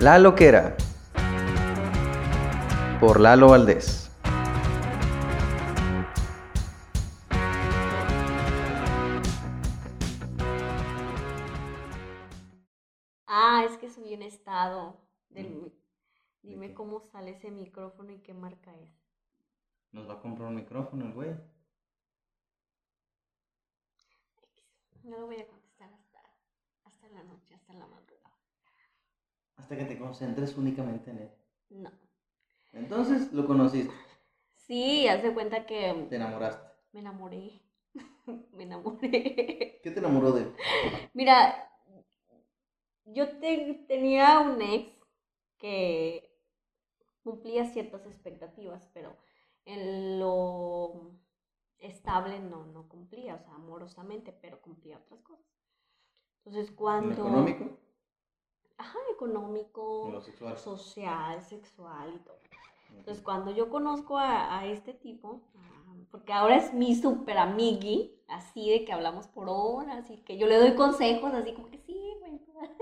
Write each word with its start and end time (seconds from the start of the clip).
La 0.00 0.18
Loquera. 0.18 0.76
Por 3.00 3.20
Lalo 3.20 3.48
Valdés. 3.48 4.10
Ah, 13.26 13.64
es 13.68 13.76
que 13.78 13.90
subí 13.90 14.14
un 14.14 14.22
estado. 14.22 14.96
Del, 15.30 15.48
Mm. 15.50 15.62
mi- 15.62 15.68
¿De 15.68 16.50
dime 16.50 16.72
cómo 16.74 17.00
sale 17.00 17.32
ese 17.32 17.50
micrófono 17.50 18.12
y 18.12 18.20
qué 18.20 18.32
marca 18.32 18.74
es. 18.76 18.90
Nos 19.92 20.08
va 20.08 20.14
a 20.14 20.20
comprar 20.20 20.48
un 20.48 20.54
micrófono 20.56 21.04
el 21.06 21.12
güey. 21.12 21.34
No 25.02 25.18
lo 25.18 25.26
voy 25.26 25.40
a 25.40 25.46
contestar 25.46 25.92
hasta, 25.92 26.22
hasta 26.84 27.08
la 27.08 27.22
noche, 27.24 27.54
hasta 27.54 27.72
la 27.74 27.86
madrugada. 27.86 28.07
Hasta 29.58 29.76
que 29.76 29.84
te 29.84 29.98
concentres 29.98 30.56
únicamente 30.56 31.10
en 31.10 31.18
él. 31.18 31.30
No. 31.70 31.90
Entonces 32.72 33.30
lo 33.34 33.46
conociste, 33.46 33.92
Sí, 34.56 35.08
haz 35.08 35.22
de 35.22 35.32
cuenta 35.32 35.64
que 35.66 36.08
te 36.08 36.16
enamoraste. 36.16 36.68
me 36.92 37.00
enamoré. 37.00 37.62
me 38.52 38.64
enamoré. 38.64 39.80
¿Qué 39.82 39.90
te 39.90 39.98
enamoró 40.00 40.32
de 40.32 40.42
él? 40.42 40.52
Mira, 41.14 41.70
yo 43.06 43.28
te- 43.38 43.84
tenía 43.88 44.40
un 44.40 44.60
ex 44.62 44.92
que 45.58 46.30
cumplía 47.24 47.66
ciertas 47.66 48.06
expectativas, 48.06 48.88
pero 48.94 49.16
en 49.64 50.20
lo 50.20 51.12
estable 51.78 52.40
no, 52.40 52.66
no 52.66 52.88
cumplía, 52.88 53.36
o 53.36 53.40
sea, 53.40 53.54
amorosamente, 53.54 54.32
pero 54.32 54.60
cumplía 54.62 54.98
otras 54.98 55.20
cosas. 55.22 55.46
Entonces, 56.44 56.70
¿En 56.72 56.76
cuando... 56.76 57.22
lo 57.24 57.28
económico? 57.28 57.78
Ajá, 58.78 58.98
económico, 59.12 60.20
sexual. 60.22 60.56
social, 60.56 61.42
sexual 61.42 62.14
y 62.14 62.18
todo. 62.20 62.38
Entonces, 62.96 63.22
cuando 63.22 63.50
yo 63.50 63.68
conozco 63.68 64.18
a, 64.18 64.58
a 64.58 64.66
este 64.66 64.94
tipo, 64.94 65.42
ah, 65.56 65.94
porque 66.10 66.32
ahora 66.32 66.56
es 66.56 66.72
mi 66.72 66.94
super 66.94 67.38
amigui, 67.38 68.14
así 68.28 68.70
de 68.70 68.84
que 68.84 68.92
hablamos 68.92 69.26
por 69.26 69.48
horas 69.48 70.08
y 70.10 70.18
que 70.18 70.38
yo 70.38 70.46
le 70.46 70.56
doy 70.56 70.74
consejos, 70.74 71.34
así 71.34 71.52
como 71.52 71.70
que 71.70 71.78
sí, 71.78 72.14
güey. 72.20 72.40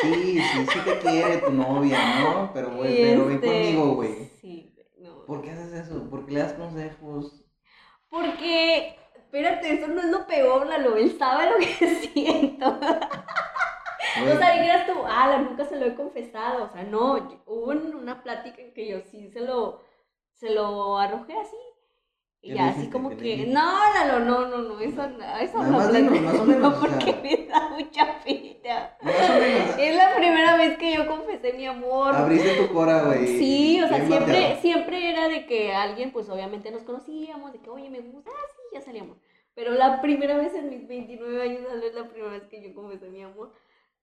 Sí, 0.00 0.40
sí, 0.40 0.66
sí 0.72 0.78
te 0.84 0.98
quiere 1.00 1.38
tu 1.38 1.50
novia, 1.50 1.98
¿no? 2.20 2.50
Pero, 2.54 2.70
güey, 2.76 2.96
pero 2.96 3.26
ven 3.26 3.34
este, 3.34 3.46
conmigo, 3.46 3.94
güey. 3.96 4.30
Sí, 4.40 4.74
no. 4.98 5.24
¿Por 5.26 5.42
qué 5.42 5.50
haces 5.50 5.72
eso? 5.72 6.08
¿Por 6.08 6.24
qué 6.24 6.32
le 6.32 6.40
das 6.40 6.52
consejos? 6.54 7.44
Porque, 8.08 8.96
espérate, 9.16 9.74
eso 9.74 9.88
no 9.88 10.00
es 10.00 10.06
lo 10.10 10.26
peor, 10.26 10.66
Lalo, 10.66 10.96
él 10.96 11.18
sabe 11.18 11.50
lo 11.50 11.56
que 11.58 11.66
siento. 12.14 12.78
O 14.22 14.38
sea, 14.38 14.52
dijeras 14.52 14.86
tú, 14.86 14.92
ala, 15.06 15.38
nunca 15.38 15.64
se 15.64 15.76
lo 15.78 15.86
he 15.86 15.94
confesado. 15.94 16.64
O 16.64 16.68
sea, 16.68 16.82
no, 16.84 17.40
hubo 17.46 17.70
un- 17.70 17.94
una 17.94 18.22
plática 18.22 18.60
en 18.62 18.72
que 18.74 18.88
yo 18.88 19.00
sí 19.00 19.28
se 19.30 19.40
lo, 19.40 19.80
se 20.32 20.50
lo 20.50 20.98
arrojé 20.98 21.34
así. 21.38 21.56
Y 22.42 22.50
¿Qué 22.50 22.54
ya 22.56 22.64
le 22.66 22.70
así 22.70 22.90
como 22.90 23.08
¿Qué 23.10 23.16
le 23.16 23.22
que, 23.22 23.46
no, 23.46 23.72
Lalo, 23.94 24.20
no, 24.24 24.46
no, 24.46 24.58
no, 24.58 24.80
eso, 24.80 25.08
no, 25.08 25.36
eso 25.38 25.58
Nada 25.58 25.70
no, 25.70 25.78
más 25.78 25.92
más 26.22 26.40
o 26.40 26.44
menos, 26.44 26.60
no, 26.60 26.68
o 26.68 26.72
sea. 26.72 26.80
porque 26.80 27.12
me 27.22 27.46
da 27.46 27.68
mucha 27.70 28.16
más 29.02 29.30
o 29.30 29.40
menos, 29.40 29.78
Es 29.78 29.96
la 29.96 30.14
primera 30.16 30.56
vez 30.56 30.76
que 30.78 30.94
yo 30.94 31.06
confesé 31.06 31.52
mi 31.52 31.66
amor. 31.66 32.14
abriste 32.14 32.54
tu 32.56 32.72
cora, 32.72 33.02
güey. 33.04 33.26
Sí, 33.38 33.80
o 33.82 33.88
sea, 33.88 34.04
siempre, 34.06 34.56
siempre 34.60 35.10
era 35.10 35.28
de 35.28 35.46
que 35.46 35.72
alguien, 35.74 36.12
pues 36.12 36.28
obviamente 36.28 36.70
nos 36.70 36.82
conocíamos, 36.82 37.52
de 37.52 37.60
que, 37.60 37.70
oye, 37.70 37.90
me 37.90 38.00
gusta, 38.00 38.30
ah, 38.30 38.46
sí, 38.56 38.62
ya 38.74 38.80
salíamos. 38.80 39.16
Pero 39.54 39.72
la 39.72 40.00
primera 40.00 40.36
vez 40.36 40.54
en 40.54 40.68
mis 40.68 40.86
29 40.86 41.42
años, 41.42 41.60
es 41.82 41.94
la 41.94 42.08
primera 42.08 42.32
vez 42.32 42.44
que 42.44 42.60
yo 42.62 42.74
confesé 42.74 43.08
mi 43.08 43.22
amor. 43.22 43.52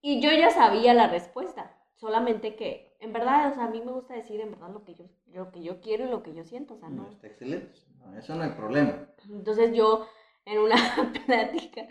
Y 0.04 0.22
yo 0.22 0.30
ya 0.32 0.52
sabía 0.52 0.94
la 0.94 1.08
respuesta, 1.08 1.76
solamente 1.96 2.56
que, 2.56 2.96
en 3.00 3.12
verdad, 3.14 3.52
o 3.52 3.56
sea, 3.56 3.64
a 3.66 3.70
mí 3.70 3.82
me 3.82 3.92
gusta 3.92 4.14
decir 4.14 4.40
en 4.40 4.52
verdad 4.52 4.70
lo 4.70 4.84
que 4.84 4.94
yo, 4.94 5.06
lo 5.28 5.52
que 5.52 5.64
yo 5.64 5.82
quiero 5.82 6.06
y 6.06 6.10
lo 6.12 6.22
que 6.22 6.36
yo 6.36 6.44
siento, 6.44 6.76
o 6.76 6.78
sea, 6.78 6.90
No, 6.90 7.04
no. 7.04 7.10
está 7.10 7.28
excelente. 7.28 7.80
No, 8.00 8.18
eso 8.20 8.36
no 8.36 8.44
hay 8.44 8.52
problema. 8.52 9.08
Entonces 9.30 9.74
yo, 9.76 10.06
en 10.46 10.60
una 10.60 10.76
plática, 11.26 11.88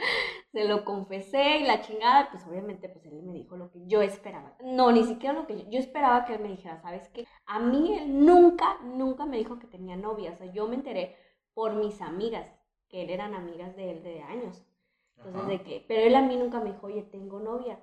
se 0.53 0.65
lo 0.69 0.85
confesé 0.85 1.59
y 1.61 1.65
la 1.67 1.81
chingada, 1.81 2.29
pues 2.31 2.47
obviamente, 2.47 2.89
pues 2.91 3.07
él 3.07 3.23
me 3.23 3.33
dijo 3.33 3.57
lo 3.57 3.71
que 3.71 3.81
yo 3.87 4.03
esperaba. 4.03 4.55
No, 4.63 4.93
ni 4.93 5.05
siquiera 5.05 5.35
lo 5.35 5.47
que 5.47 5.57
yo, 5.59 5.71
yo 5.71 5.79
esperaba 5.79 6.25
que 6.27 6.35
él 6.35 6.41
me 6.43 6.49
dijera, 6.51 6.79
¿sabes 6.83 7.09
qué? 7.09 7.27
A 7.47 7.59
mí 7.61 7.97
él 7.99 8.25
nunca, 8.27 8.79
nunca 8.83 9.25
me 9.27 9.39
dijo 9.39 9.59
que 9.59 9.67
tenía 9.67 9.97
novia, 9.97 10.33
o 10.33 10.37
sea, 10.37 10.53
yo 10.53 10.69
me 10.69 10.75
enteré 10.77 11.17
por 11.55 11.75
mis 11.75 12.01
amigas, 12.03 12.47
que 12.89 13.03
él 13.03 13.11
eran 13.11 13.35
amigas 13.35 13.75
de 13.77 13.91
él 13.91 14.03
de 14.03 14.23
años. 14.23 14.63
Entonces, 15.17 15.41
Ajá. 15.41 15.51
de 15.51 15.63
que, 15.63 15.85
pero 15.89 16.03
él 16.03 16.15
a 16.15 16.23
mí 16.23 16.37
nunca 16.37 16.61
me 16.61 16.73
dijo, 16.73 16.87
oye, 16.89 17.03
tengo 17.05 17.41
novia. 17.41 17.79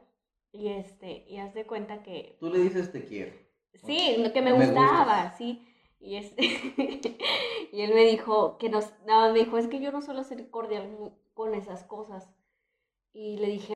Y 0.51 0.69
este, 0.69 1.25
y 1.27 1.37
haz 1.37 1.53
de 1.53 1.65
cuenta 1.67 2.01
que 2.03 2.37
Tú 2.39 2.49
le 2.49 2.59
dices 2.59 2.91
te 2.91 3.05
quiero. 3.05 3.33
Sí, 3.85 4.15
lo 4.17 4.33
que 4.33 4.41
me 4.41 4.51
gustaba, 4.53 5.03
gustas. 5.23 5.37
sí. 5.37 5.65
Y 5.99 6.15
este 6.15 6.41
y 7.71 7.81
él 7.81 7.93
me 7.93 8.05
dijo 8.05 8.57
que 8.57 8.69
nos 8.69 8.91
nada 9.05 9.31
me 9.33 9.39
dijo, 9.39 9.57
"Es 9.57 9.67
que 9.67 9.79
yo 9.79 9.91
no 9.91 10.01
suelo 10.01 10.23
ser 10.23 10.49
cordial 10.49 11.13
con 11.33 11.53
esas 11.53 11.83
cosas." 11.83 12.29
Y 13.13 13.37
le 13.37 13.47
dije, 13.47 13.73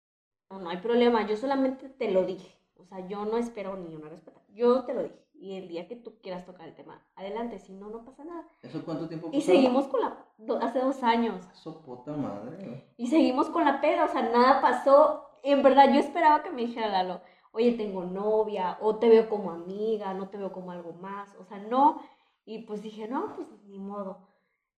"No, 0.49 0.59
no 0.59 0.69
hay 0.69 0.77
problema, 0.77 1.27
yo 1.27 1.35
solamente 1.37 1.89
te 1.89 2.11
lo 2.11 2.23
dije. 2.25 2.57
O 2.77 2.85
sea, 2.85 3.07
yo 3.07 3.25
no 3.25 3.37
espero 3.37 3.75
ni 3.77 3.93
una 3.95 4.09
respuesta. 4.09 4.41
Yo 4.53 4.83
te 4.85 4.93
lo 4.93 5.03
dije. 5.03 5.19
Y 5.35 5.57
el 5.57 5.67
día 5.67 5.87
que 5.87 5.95
tú 5.97 6.19
quieras 6.21 6.45
tocar 6.45 6.67
el 6.69 6.75
tema, 6.75 7.05
adelante, 7.15 7.59
si 7.59 7.73
no 7.73 7.89
no 7.89 8.03
pasa 8.05 8.23
nada." 8.23 8.47
¿Eso 8.63 8.83
cuánto 8.83 9.07
tiempo 9.07 9.27
Y 9.31 9.39
pasó? 9.39 9.45
seguimos 9.51 9.87
con 9.87 10.01
la 10.01 10.25
do- 10.37 10.57
hace 10.61 10.79
dos 10.79 11.03
años. 11.03 11.45
Eso 11.53 11.81
puta 11.83 12.13
madre. 12.13 12.85
Y 12.97 13.07
seguimos 13.07 13.49
con 13.49 13.63
la 13.65 13.79
peda, 13.81 14.05
o 14.05 14.07
sea, 14.07 14.21
nada 14.23 14.61
pasó. 14.61 15.29
En 15.43 15.61
verdad, 15.61 15.93
yo 15.93 15.99
esperaba 15.99 16.41
que 16.41 16.49
me 16.49 16.63
dijera 16.63 16.87
Lalo, 16.89 17.21
oye, 17.51 17.73
tengo 17.73 18.03
novia, 18.03 18.77
o 18.81 18.97
te 18.97 19.09
veo 19.09 19.29
como 19.29 19.51
amiga, 19.51 20.13
no 20.13 20.29
te 20.29 20.37
veo 20.37 20.51
como 20.51 20.71
algo 20.71 20.93
más. 20.93 21.35
O 21.39 21.45
sea, 21.45 21.59
no. 21.59 22.01
Y 22.45 22.63
pues 22.63 22.81
dije, 22.81 23.07
no, 23.07 23.35
pues 23.35 23.47
ni 23.65 23.77
modo. 23.79 24.27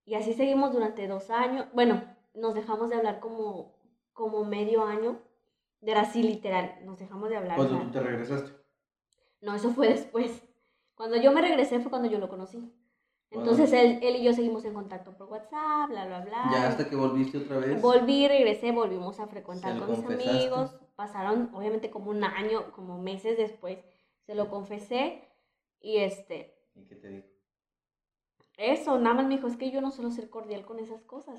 Y 0.05 0.15
así 0.15 0.33
seguimos 0.33 0.73
durante 0.73 1.07
dos 1.07 1.29
años. 1.29 1.67
Bueno, 1.73 2.03
nos 2.33 2.53
dejamos 2.53 2.89
de 2.89 2.95
hablar 2.97 3.19
como, 3.19 3.75
como 4.13 4.43
medio 4.43 4.83
año. 4.83 5.19
Era 5.81 6.01
así, 6.01 6.21
literal, 6.23 6.79
nos 6.83 6.99
dejamos 6.99 7.29
de 7.29 7.37
hablar. 7.37 7.53
o 7.59 7.63
Cuando 7.63 7.77
sea, 7.77 7.85
tú 7.85 7.91
te 7.91 7.99
regresaste. 8.01 8.51
no, 9.41 9.53
eso 9.55 9.69
fue 9.71 9.87
después. 9.89 10.43
Cuando 10.95 11.17
yo 11.17 11.31
me 11.31 11.41
regresé 11.41 11.79
fue 11.79 11.89
cuando 11.91 12.09
yo 12.09 12.17
lo 12.19 12.29
conocí. 12.29 12.71
Entonces 13.31 13.73
él, 13.73 13.99
él 14.01 14.15
y 14.17 14.23
yo 14.23 14.33
seguimos 14.33 14.63
en 14.65 14.73
contacto 14.73 15.11
por 15.17 15.27
WhatsApp, 15.29 15.89
bla, 15.89 16.05
bla, 16.05 16.21
bla. 16.21 16.49
Ya 16.51 16.67
hasta 16.67 16.87
que 16.87 16.95
volviste 16.95 17.37
otra 17.39 17.57
vez. 17.57 17.81
Volví, 17.81 18.27
regresé, 18.27 18.71
volvimos 18.71 19.19
a 19.19 19.27
frecuentar 19.27 19.73
¿Se 19.73 19.79
lo 19.79 19.87
con 19.87 19.97
mis 19.97 20.05
amigos. 20.05 20.75
Pasaron, 20.95 21.49
obviamente, 21.53 21.89
como 21.89 22.11
un 22.11 22.23
año, 22.23 22.71
como 22.71 22.97
meses 22.97 23.37
después. 23.37 23.79
Se 24.25 24.35
lo 24.35 24.49
confesé. 24.49 25.27
Y 25.81 25.97
este, 25.97 26.55
¿Y 26.75 26.85
qué 26.85 26.95
te 26.95 27.07
digo? 27.09 27.25
eso, 28.57 28.97
nada 28.97 29.15
más 29.15 29.27
me 29.27 29.35
dijo, 29.35 29.47
es 29.47 29.57
que 29.57 29.69
yo 29.69 29.81
no 29.81 29.91
suelo 29.91 30.11
ser 30.11 30.29
cordial 30.29 30.65
con 30.65 30.79
esas 30.79 31.01
cosas. 31.03 31.35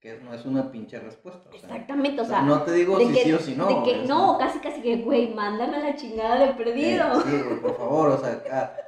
Que 0.00 0.18
no 0.18 0.32
es 0.34 0.44
una 0.44 0.70
pinche 0.70 0.98
respuesta. 0.98 1.48
O 1.48 1.52
sea, 1.52 1.68
Exactamente, 1.70 2.20
o 2.20 2.24
o 2.24 2.26
sea, 2.26 2.42
no 2.42 2.62
te 2.62 2.72
digo 2.72 2.98
si 2.98 3.12
que, 3.12 3.20
sí 3.24 3.32
o 3.32 3.38
si 3.38 3.54
no. 3.56 3.66
de 3.66 3.82
que 3.82 4.06
no, 4.06 4.36
casi 4.38 4.58
casi 4.60 4.80
que, 4.82 4.96
güey, 4.98 5.34
mándame 5.34 5.80
la 5.80 5.94
chingada 5.96 6.46
de 6.46 6.54
perdido. 6.54 7.04
eh, 7.20 7.22
sí, 7.24 7.42
güey, 7.42 7.60
por 7.60 7.76
favor, 7.76 8.08
o 8.10 8.18
sea, 8.18 8.87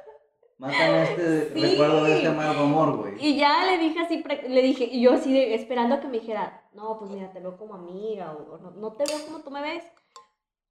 mátame 0.61 1.03
este 1.03 1.49
Sí. 1.53 1.61
recuerdo 1.61 2.03
de 2.05 2.13
este 2.15 2.27
amargo 2.27 2.61
amor, 2.63 2.97
güey. 2.97 3.15
Y 3.19 3.37
ya 3.37 3.65
le 3.65 3.77
dije 3.77 3.99
así, 3.99 4.23
le 4.47 4.61
dije, 4.61 4.85
y 4.85 5.01
yo 5.01 5.13
así 5.13 5.33
de, 5.33 5.53
esperando 5.55 5.95
a 5.95 5.99
que 5.99 6.07
me 6.07 6.19
dijera, 6.19 6.69
no, 6.73 6.97
pues 6.99 7.11
mira, 7.11 7.31
te 7.33 7.39
veo 7.39 7.57
como 7.57 7.73
amiga, 7.75 8.31
o, 8.33 8.53
o 8.53 8.57
no, 8.59 8.71
no 8.71 8.93
te 8.93 9.03
veo 9.05 9.25
como 9.25 9.39
tú 9.43 9.51
me 9.51 9.61
ves. 9.61 9.83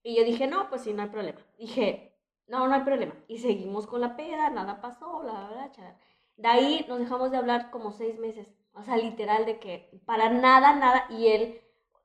Y 0.03 0.17
yo 0.17 0.25
dije, 0.25 0.47
no, 0.47 0.69
pues 0.71 0.83
sí, 0.83 0.93
no 0.95 1.03
hay 1.03 1.09
problema. 1.09 1.39
Dije, 1.59 2.17
no, 2.47 2.67
no 2.67 2.75
hay 2.75 2.83
problema. 2.83 3.15
Y 3.29 3.39
seguimos 3.39 3.87
con 3.87 4.01
la 4.01 4.17
peda, 4.17 4.49
nada 4.51 4.81
pasó, 4.81 5.21
bla, 5.21 5.49
bla, 5.53 5.71
bla. 5.77 5.97
De 6.37 6.49
ahí 6.49 6.87
nos 6.89 6.99
dejamos 7.01 7.31
de 7.31 7.37
hablar 7.37 7.71
como 7.71 7.93
seis 7.93 8.19
meses. 8.19 8.49
O 8.73 8.83
sea, 8.83 8.97
literal, 8.97 9.45
de 9.45 9.59
que 9.59 9.91
para 10.07 10.31
nada, 10.31 10.75
nada. 10.75 11.07
Y 11.11 11.27
él, 11.29 11.61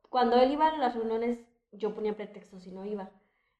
cuando 0.09 0.37
él 0.37 0.51
iba 0.51 0.67
a 0.67 0.77
las 0.77 0.95
reuniones, 0.95 1.39
yo 1.71 1.93
ponía 1.95 2.15
pretextos 2.15 2.67
y 2.67 2.71
no 2.71 2.85
iba. 2.85 3.11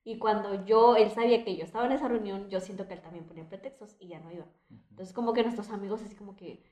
Y 0.08 0.20
cuando 0.20 0.64
yo, 0.66 0.96
él 0.96 1.10
sabía 1.10 1.44
que 1.44 1.58
yo 1.58 1.64
estaba 1.64 1.88
en 1.88 1.94
esa 1.94 2.08
reunión, 2.08 2.48
yo 2.48 2.60
siento 2.62 2.88
que 2.88 2.94
él 2.94 3.02
también 3.02 3.26
ponía 3.26 3.50
pretextos 3.50 3.98
y 4.00 4.08
ya 4.08 4.20
no 4.20 4.32
iba. 4.32 4.46
Entonces 4.92 5.16
como 5.16 5.34
que 5.34 5.42
nuestros 5.42 5.72
amigos 5.72 6.04
así 6.04 6.16
como 6.16 6.36
que, 6.36 6.64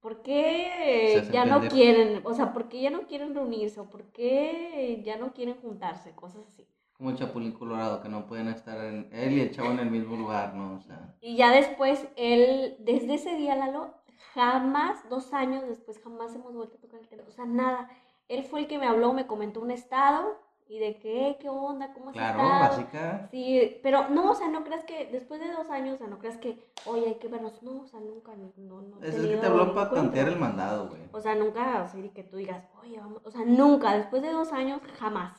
¿por 0.00 0.22
qué 0.22 1.22
ya 1.30 1.44
no 1.44 1.68
quieren? 1.68 2.22
O 2.24 2.32
sea, 2.32 2.54
¿por 2.54 2.70
qué 2.70 2.80
ya 2.80 2.88
no 2.88 3.02
quieren 3.02 3.34
reunirse? 3.34 3.78
¿O 3.78 3.90
por 3.90 4.04
qué 4.04 5.02
ya 5.04 5.18
no 5.18 5.34
quieren 5.34 5.60
juntarse? 5.60 6.14
Cosas 6.14 6.46
así. 6.48 6.66
Como 6.94 7.10
el 7.10 7.16
Chapulín 7.16 7.52
Colorado, 7.52 8.00
que 8.00 8.08
no 8.08 8.26
pueden 8.26 8.48
estar 8.48 8.82
en, 8.82 9.10
él 9.12 9.32
y 9.34 9.40
el 9.42 9.50
chavo 9.50 9.70
en 9.70 9.80
el 9.80 9.90
mismo 9.90 10.16
lugar, 10.16 10.54
¿no? 10.54 10.76
O 10.76 10.80
sea, 10.80 11.14
Y 11.20 11.36
ya 11.36 11.50
después, 11.50 12.08
él, 12.16 12.76
desde 12.78 13.14
ese 13.14 13.36
día, 13.36 13.54
Lalo, 13.54 13.92
jamás, 14.32 15.06
dos 15.10 15.34
años 15.34 15.68
después, 15.68 16.00
jamás 16.02 16.34
hemos 16.34 16.54
vuelto 16.54 16.78
a 16.78 16.80
tocar 16.80 17.00
el 17.00 17.08
tema. 17.08 17.24
O 17.28 17.32
sea, 17.32 17.44
nada. 17.44 17.90
Él 18.28 18.44
fue 18.44 18.60
el 18.60 18.66
que 18.66 18.78
me 18.78 18.86
habló, 18.86 19.12
me 19.12 19.26
comentó 19.26 19.60
un 19.60 19.72
estado 19.72 20.40
y 20.72 20.78
de 20.78 20.98
qué, 21.00 21.36
qué 21.38 21.50
onda, 21.50 21.92
cómo 21.92 22.08
has 22.08 22.14
claro, 22.14 22.38
básica. 22.38 23.28
Sí, 23.30 23.78
pero 23.82 24.08
no, 24.08 24.30
o 24.30 24.34
sea, 24.34 24.48
no 24.48 24.64
creas 24.64 24.84
que 24.84 25.04
después 25.12 25.38
de 25.38 25.52
dos 25.52 25.68
años, 25.68 25.96
o 25.96 25.98
sea, 25.98 26.06
no 26.06 26.18
creas 26.18 26.38
que, 26.38 26.72
oye, 26.86 27.08
hay 27.08 27.16
que 27.16 27.28
vernos. 27.28 27.62
No, 27.62 27.82
o 27.82 27.86
sea, 27.86 28.00
nunca, 28.00 28.32
no, 28.34 28.54
no, 28.56 28.80
no 28.80 29.02
Es 29.02 29.16
el 29.16 29.28
que 29.28 29.36
te 29.36 29.46
habló 29.46 29.74
para 29.74 29.90
tantear 29.90 30.28
el 30.28 30.38
mandado, 30.38 30.88
güey. 30.88 31.02
O 31.12 31.20
sea, 31.20 31.34
nunca, 31.34 31.82
o 31.82 31.88
sea, 31.88 32.12
que 32.14 32.24
tú 32.24 32.38
digas, 32.38 32.64
oye, 32.80 32.98
vamos, 32.98 33.20
o 33.22 33.30
sea, 33.30 33.44
nunca, 33.44 33.94
después 33.94 34.22
de 34.22 34.32
dos 34.32 34.50
años, 34.54 34.80
jamás. 34.98 35.36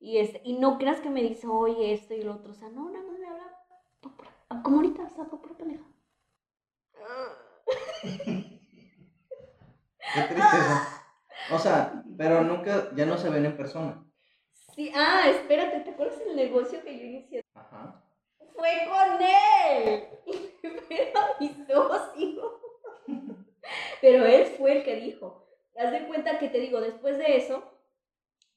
Y, 0.00 0.18
este, 0.18 0.40
y 0.42 0.58
no 0.58 0.76
creas 0.76 1.00
que 1.00 1.10
me 1.10 1.22
dice, 1.22 1.46
oye, 1.46 1.92
esto 1.92 2.14
y 2.14 2.22
lo 2.22 2.34
otro, 2.34 2.50
o 2.50 2.56
sea, 2.56 2.68
no, 2.68 2.90
nada 2.90 3.04
más 3.04 3.16
me 3.16 3.28
habla 3.28 4.64
Como 4.64 4.78
ahorita, 4.78 5.04
o 5.04 5.10
sea, 5.10 5.24
por 5.26 5.40
pura 5.40 5.54
pendeja. 5.56 5.84
Qué 10.14 10.22
tristeza. 10.28 11.04
O 11.52 11.58
sea, 11.60 12.02
pero 12.16 12.42
nunca, 12.42 12.88
ya 12.96 13.06
no 13.06 13.16
se 13.16 13.30
ven 13.30 13.46
en 13.46 13.56
persona. 13.56 14.02
Sí, 14.78 14.92
ah, 14.94 15.28
espérate, 15.28 15.80
¿te 15.80 15.90
acuerdas 15.90 16.20
del 16.20 16.36
negocio 16.36 16.80
que 16.84 16.96
yo 16.96 17.04
inicié? 17.04 17.44
Ajá. 17.52 18.00
Fue 18.54 18.70
con 18.88 19.20
él. 19.20 20.04
Era 20.88 21.34
mi 21.40 21.48
socio. 21.66 22.60
Pero 24.00 24.24
él 24.24 24.44
fue 24.56 24.76
el 24.76 24.84
que 24.84 25.00
dijo. 25.00 25.48
Haz 25.76 25.90
de 25.90 26.06
cuenta 26.06 26.38
que 26.38 26.48
te 26.48 26.60
digo, 26.60 26.80
después 26.80 27.18
de 27.18 27.38
eso, 27.38 27.64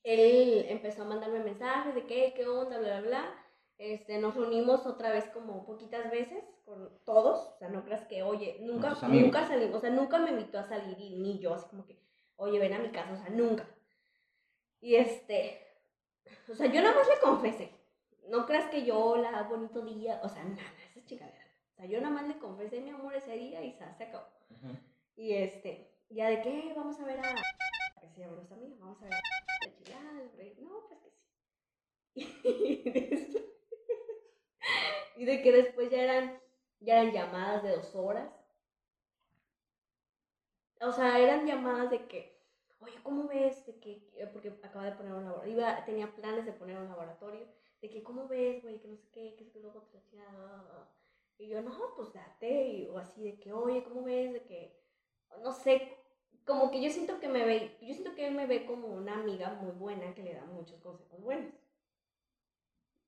él 0.04 0.68
empezó 0.70 1.02
a 1.02 1.06
mandarme 1.06 1.40
mensajes 1.40 1.96
de 1.96 2.06
qué, 2.06 2.34
qué 2.36 2.48
onda, 2.48 2.78
bla, 2.78 3.00
bla, 3.00 3.10
bla. 3.10 3.46
Este, 3.80 4.20
nos 4.20 4.36
reunimos 4.36 4.86
otra 4.86 5.10
vez 5.10 5.26
como 5.30 5.66
poquitas 5.66 6.12
veces 6.12 6.44
con 6.66 7.04
todos. 7.04 7.48
O 7.56 7.58
sea, 7.58 7.70
no 7.70 7.84
creas 7.84 8.06
que, 8.06 8.22
oye, 8.22 8.60
nunca, 8.62 8.96
nunca 9.08 9.48
salimos. 9.48 9.78
O 9.78 9.80
sea, 9.80 9.90
nunca 9.90 10.20
me 10.20 10.30
invitó 10.30 10.60
a 10.60 10.70
salir 10.70 11.00
y 11.00 11.16
ni 11.16 11.40
yo, 11.40 11.56
así 11.56 11.68
como 11.68 11.88
que, 11.88 12.00
oye, 12.36 12.60
ven 12.60 12.74
a 12.74 12.80
mi 12.80 12.92
casa. 12.92 13.12
O 13.12 13.18
sea, 13.18 13.30
nunca. 13.30 13.68
Y 14.82 14.98
este, 14.98 15.71
o 16.50 16.56
sea, 16.56 16.68
yo 16.68 16.82
nada 16.82 16.96
más 16.96 17.08
le 17.08 17.20
confesé. 17.20 17.72
No 18.28 18.46
creas 18.46 18.70
que 18.70 18.86
yo 18.86 19.18
la 19.18 19.44
bonito 19.44 19.82
día, 19.82 20.20
o 20.24 20.30
sea, 20.30 20.44
nada, 20.44 20.62
esa 20.90 21.06
chingadera. 21.06 21.46
O 21.72 21.76
sea, 21.76 21.86
yo 21.86 22.00
nada 22.02 22.14
más 22.14 22.28
le 22.28 22.38
confesé 22.38 22.80
mi 22.82 22.90
amor 22.92 23.16
ese 23.16 23.36
día 23.36 23.64
y 23.64 23.74
se 23.74 23.84
acabó. 23.84 24.28
Ujú. 24.50 24.78
Y 25.16 25.34
este, 25.34 25.92
ya 26.10 26.30
de 26.30 26.42
qué, 26.42 26.74
vamos 26.76 27.00
a 27.00 27.06
ver 27.06 27.20
a. 27.20 27.36
que 28.02 28.08
se 28.10 28.22
llaman 28.22 28.38
los 28.38 28.52
amigos, 28.52 28.80
vamos 28.80 29.02
a 29.02 29.06
ver 29.06 29.14
a 29.14 29.18
la. 29.18 29.22
No, 30.60 30.88
pues 30.88 31.00
que 31.00 31.10
sí. 31.12 31.22
Y 32.86 32.90
después- 32.92 33.46
y 35.18 35.26
de 35.26 35.42
que 35.42 35.52
después 35.52 35.90
ya 35.92 36.02
eran, 36.04 36.40
ya 36.80 37.02
eran 37.02 37.14
llamadas 37.14 37.64
de 37.64 37.76
dos 37.76 37.94
horas. 37.96 38.32
O 40.82 40.92
sea, 40.92 41.20
eran 41.20 41.46
llamadas 41.46 41.90
de 41.92 42.08
que, 42.08 42.31
oye, 42.81 43.00
¿cómo 43.04 43.28
ves? 43.28 43.66
De 43.66 43.80
que, 43.80 44.10
eh, 44.16 44.28
porque 44.31 44.50
acaba 44.63 44.86
de 44.86 44.94
poner 44.94 45.13
un 45.13 45.24
laboratorio, 45.25 45.54
iba, 45.57 45.86
tenía 45.86 46.13
planes 46.16 46.45
de 46.45 46.54
poner 46.54 46.78
un 46.78 46.88
laboratorio, 46.89 47.48
de 47.81 47.89
que, 47.89 48.04
¿cómo 48.04 48.28
ves, 48.28 48.62
güey? 48.63 48.80
Que 48.80 48.88
no 48.89 48.98
sé 48.98 49.07
qué, 49.12 49.36
que 49.36 49.44
es 49.45 49.51
que 49.51 49.60
luego 49.60 49.81
te 49.83 49.98
la 49.98 50.04
chingada. 50.04 50.89
Y 51.38 51.48
yo, 51.48 51.62
no, 51.62 51.72
pues 51.95 52.13
date, 52.13 52.68
y- 52.69 52.88
o 52.88 52.98
así 52.98 53.24
de 53.24 53.39
que, 53.39 53.54
oye, 53.54 53.83
¿cómo 53.83 54.04
ves? 54.04 54.33
De 54.33 54.44
que, 54.44 54.72
no 55.44 55.51
sé, 55.51 55.98
como 56.45 56.72
que 56.72 56.81
yo 56.81 56.89
siento 56.89 57.19
que 57.19 57.30
me 57.30 57.44
ve, 57.45 57.78
yo 57.81 57.94
siento 57.94 58.16
que 58.16 58.28
él 58.28 58.33
me 58.36 58.45
ve 58.48 58.66
como 58.66 58.88
una 58.88 59.16
amiga 59.16 59.51
muy 59.51 59.72
buena 59.72 60.13
que 60.13 60.24
le 60.24 60.34
da 60.34 60.45
muchos 60.45 60.80
consejos 60.81 61.22
buenos. 61.22 61.54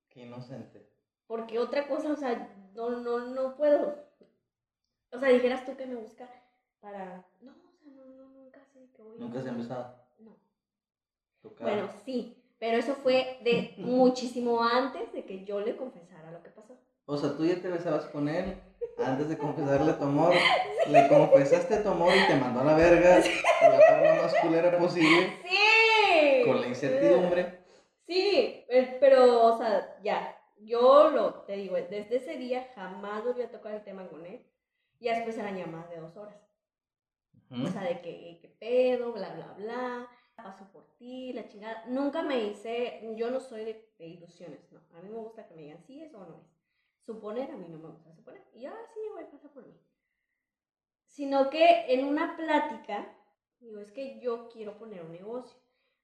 Qué 0.08 0.22
inocente. 0.22 0.86
Porque 1.26 1.58
otra 1.58 1.86
cosa, 1.86 2.12
o 2.12 2.16
sea, 2.16 2.32
no, 2.74 2.90
no, 2.90 3.18
no 3.34 3.54
puedo. 3.56 3.94
O 5.12 5.18
sea, 5.18 5.28
dijeras 5.30 5.64
tú 5.64 5.76
que 5.76 5.86
me 5.86 5.94
busca 5.94 6.28
para. 6.80 7.24
No, 7.40 7.52
no, 7.84 8.28
nunca 8.28 8.62
sé 8.64 8.90
que 8.92 9.02
voy. 9.02 9.03
Nunca 9.18 9.40
se 9.42 9.48
ha 9.48 9.52
empezado. 9.52 9.94
No. 10.18 10.36
Tocar. 11.42 11.68
Bueno, 11.68 11.88
sí, 12.04 12.36
pero 12.58 12.78
eso 12.78 12.94
fue 12.94 13.38
de 13.42 13.74
muchísimo 13.78 14.62
antes 14.62 15.12
de 15.12 15.24
que 15.24 15.44
yo 15.44 15.60
le 15.60 15.76
confesara 15.76 16.30
lo 16.30 16.42
que 16.42 16.50
pasó. 16.50 16.78
O 17.06 17.16
sea, 17.16 17.36
tú 17.36 17.44
ya 17.44 17.60
te 17.60 17.68
besabas 17.68 18.06
con 18.06 18.28
él 18.28 18.56
antes 18.98 19.28
de 19.28 19.36
confesarle 19.38 19.92
tu 19.94 20.04
amor. 20.04 20.34
Le 20.88 21.08
confesaste 21.08 21.78
tu 21.78 21.88
amor 21.88 22.12
y 22.14 22.26
te 22.26 22.36
mandó 22.36 22.60
a 22.60 22.64
la 22.64 22.74
verga 22.74 23.16
de 23.18 23.30
la 23.60 23.80
forma 23.80 24.22
más 24.22 24.34
culera 24.40 24.78
posible. 24.78 25.36
¡Sí! 25.42 26.42
Con 26.44 26.60
la 26.60 26.68
incertidumbre. 26.68 27.64
Sí, 28.06 28.64
eh, 28.68 28.96
pero, 29.00 29.54
o 29.54 29.58
sea, 29.58 29.98
ya. 30.02 30.36
Yo 30.58 31.10
lo, 31.10 31.34
te 31.42 31.56
digo, 31.56 31.74
desde 31.74 32.16
ese 32.16 32.36
día 32.36 32.68
jamás 32.74 33.24
volví 33.24 33.42
a 33.42 33.50
tocar 33.50 33.74
el 33.74 33.84
tema 33.84 34.08
con 34.08 34.24
él. 34.24 34.42
Y 34.98 35.08
después 35.08 35.36
eran 35.36 35.58
llamadas 35.58 35.90
de 35.90 35.96
dos 35.96 36.16
horas. 36.16 36.36
Ujú. 37.50 37.66
O 37.66 37.68
sea, 37.70 37.82
de 37.82 38.00
que, 38.00 38.38
que 38.40 38.48
pedo, 38.48 39.12
bla, 39.12 39.34
bla, 39.34 39.52
bla, 39.56 40.08
paso 40.36 40.66
por 40.72 40.84
ti, 40.98 41.32
la 41.32 41.46
chingada. 41.48 41.84
Nunca 41.86 42.22
me 42.22 42.44
hice, 42.44 43.00
yo 43.16 43.30
no 43.30 43.40
soy 43.40 43.64
de, 43.64 43.92
de 43.98 44.06
ilusiones, 44.06 44.60
no. 44.72 44.80
A 44.98 45.02
mí 45.02 45.08
me 45.10 45.18
gusta 45.18 45.46
que 45.46 45.54
me 45.54 45.62
digan 45.62 45.82
sí 45.86 46.02
es 46.02 46.14
o 46.14 46.18
no 46.26 46.36
es. 46.40 46.46
Suponer, 47.06 47.50
a 47.50 47.56
mí 47.56 47.66
no 47.68 47.78
me 47.78 47.88
gusta 47.88 48.12
suponer. 48.14 48.42
Y 48.54 48.62
yo, 48.62 48.70
ah, 48.70 48.86
sí, 48.94 49.00
güey, 49.12 49.30
pasa 49.30 49.48
por 49.52 49.66
mí. 49.66 49.74
Sino 51.06 51.48
que 51.50 51.92
en 51.94 52.04
una 52.04 52.36
plática, 52.36 53.06
digo, 53.60 53.78
es 53.80 53.92
que 53.92 54.20
yo 54.20 54.48
quiero 54.48 54.76
poner 54.76 55.02
un 55.02 55.12
negocio. 55.12 55.56